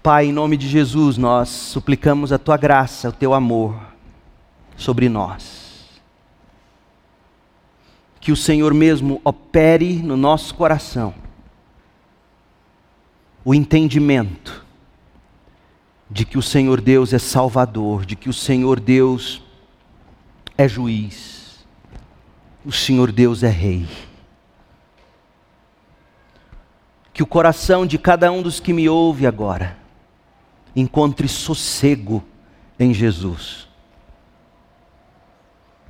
Pai, 0.02 0.28
em 0.28 0.32
nome 0.32 0.56
de 0.56 0.70
Jesus, 0.70 1.18
nós 1.18 1.50
suplicamos 1.50 2.32
a 2.32 2.38
tua 2.38 2.56
graça, 2.56 3.10
o 3.10 3.12
teu 3.12 3.34
amor 3.34 3.78
sobre 4.78 5.10
nós. 5.10 5.67
Que 8.28 8.32
o 8.34 8.36
Senhor 8.36 8.74
mesmo 8.74 9.22
opere 9.24 10.04
no 10.04 10.18
nosso 10.18 10.54
coração 10.54 11.14
o 13.46 13.56
entendimento 13.56 14.66
de 16.12 16.26
que 16.26 16.38
o 16.38 16.42
Senhor 16.42 16.82
Deus 16.82 17.14
é 17.14 17.20
Salvador, 17.20 18.06
de 18.06 18.18
que 18.18 18.28
o 18.28 18.34
Senhor 18.34 18.82
Deus 18.82 19.42
é 20.58 20.68
juiz, 20.68 21.66
o 22.66 22.72
Senhor 22.74 23.14
Deus 23.14 23.44
é 23.44 23.50
Rei. 23.50 23.88
Que 27.14 27.24
o 27.24 27.26
coração 27.26 27.86
de 27.86 27.98
cada 27.98 28.30
um 28.30 28.42
dos 28.42 28.60
que 28.60 28.74
me 28.74 28.90
ouve 28.90 29.26
agora 29.26 29.78
encontre 30.76 31.30
sossego 31.30 32.22
em 32.78 32.94
Jesus 32.94 33.67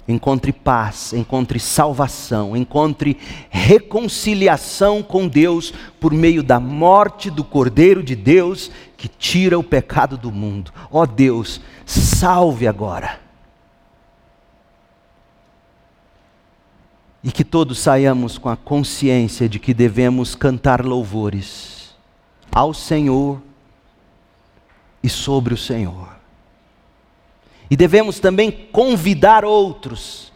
encontre 0.08 0.54
paz, 0.54 1.12
encontre 1.14 1.60
salvação, 1.60 2.56
encontre 2.56 3.18
reconciliação 3.50 5.04
com 5.04 5.28
Deus 5.28 5.74
por 6.00 6.14
meio 6.14 6.42
da 6.42 6.60
morte 6.60 7.30
do 7.30 7.44
Cordeiro 7.44 8.02
de 8.02 8.16
Deus 8.16 8.72
que 8.96 9.08
tira 9.08 9.60
o 9.60 9.64
pecado 9.64 10.18
do 10.18 10.32
mundo. 10.32 10.72
Ó 10.90 11.02
oh 11.02 11.06
Deus, 11.06 11.60
salve 11.86 12.68
agora. 12.68 13.20
E 17.22 17.32
que 17.32 17.44
todos 17.44 17.80
saiamos 17.80 18.38
com 18.38 18.48
a 18.48 18.56
consciência 18.56 19.50
de 19.50 19.60
que 19.60 19.74
devemos 19.74 20.34
cantar 20.36 20.86
louvores 20.86 21.94
ao 22.50 22.74
Senhor 22.74 23.42
e 25.04 25.10
sobre 25.10 25.54
o 25.54 25.58
Senhor. 25.58 26.17
E 27.70 27.76
devemos 27.76 28.20
também 28.20 28.50
convidar 28.52 29.44
outros, 29.44 30.32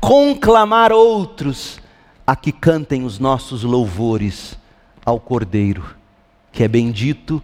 conclamar 0.00 0.92
outros 0.92 1.80
a 2.26 2.36
que 2.36 2.52
cantem 2.52 3.04
os 3.04 3.18
nossos 3.18 3.64
louvores 3.64 4.56
ao 5.04 5.18
Cordeiro, 5.18 5.96
que 6.52 6.62
é 6.62 6.68
bendito 6.68 7.42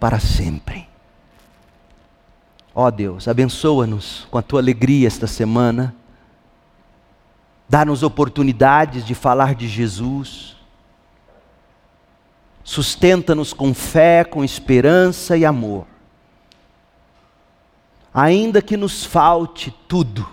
para 0.00 0.18
sempre. 0.18 0.88
Ó 2.74 2.86
oh 2.86 2.90
Deus, 2.90 3.26
abençoa-nos 3.26 4.26
com 4.30 4.38
a 4.38 4.42
tua 4.42 4.60
alegria 4.60 5.06
esta 5.06 5.26
semana. 5.26 5.94
Dá-nos 7.68 8.02
oportunidades 8.02 9.04
de 9.04 9.14
falar 9.14 9.54
de 9.54 9.68
Jesus. 9.68 10.56
Sustenta-nos 12.62 13.52
com 13.52 13.74
fé, 13.74 14.24
com 14.24 14.44
esperança 14.44 15.36
e 15.36 15.44
amor 15.44 15.87
ainda 18.18 18.60
que 18.60 18.76
nos 18.76 19.04
falte 19.04 19.72
tudo, 19.86 20.28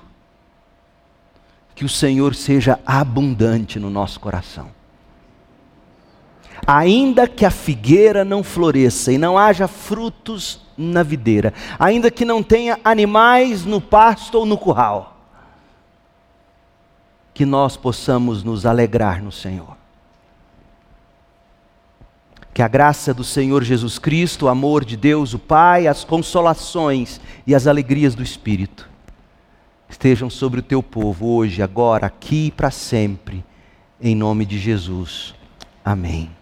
que 1.75 1.85
o 1.85 1.89
Senhor 1.89 2.33
seja 2.33 2.79
abundante 2.83 3.79
no 3.79 3.91
nosso 3.91 4.19
coração. 4.19 4.71
Ainda 6.65 7.27
que 7.27 7.45
a 7.45 7.51
figueira 7.51 8.25
não 8.25 8.43
floresça 8.43 9.11
e 9.11 9.19
não 9.19 9.37
haja 9.37 9.67
frutos 9.67 10.61
na 10.75 11.03
videira, 11.03 11.53
ainda 11.77 12.09
que 12.09 12.25
não 12.25 12.41
tenha 12.41 12.79
animais 12.83 13.65
no 13.65 13.79
pasto 13.79 14.39
ou 14.39 14.47
no 14.47 14.57
curral, 14.57 15.17
que 17.35 17.45
nós 17.45 17.77
possamos 17.77 18.43
nos 18.43 18.65
alegrar 18.65 19.21
no 19.21 19.31
Senhor. 19.31 19.77
Que 22.55 22.61
a 22.61 22.69
graça 22.69 23.13
do 23.13 23.23
Senhor 23.23 23.65
Jesus 23.65 23.99
Cristo, 23.99 24.45
o 24.45 24.47
amor 24.47 24.85
de 24.85 24.95
Deus, 24.95 25.33
o 25.33 25.39
Pai, 25.39 25.87
as 25.87 26.05
consolações 26.05 27.19
e 27.45 27.53
as 27.53 27.67
alegrias 27.67 28.15
do 28.15 28.23
Espírito 28.23 28.89
estejam 29.89 30.29
sobre 30.29 30.59
o 30.59 30.63
teu 30.63 30.81
povo 30.83 31.35
hoje, 31.35 31.61
agora, 31.61 32.07
aqui 32.07 32.47
e 32.47 32.51
para 32.51 32.71
sempre, 32.71 33.43
em 34.01 34.15
nome 34.15 34.45
de 34.45 34.57
Jesus. 34.57 35.35
Amém. 35.83 36.34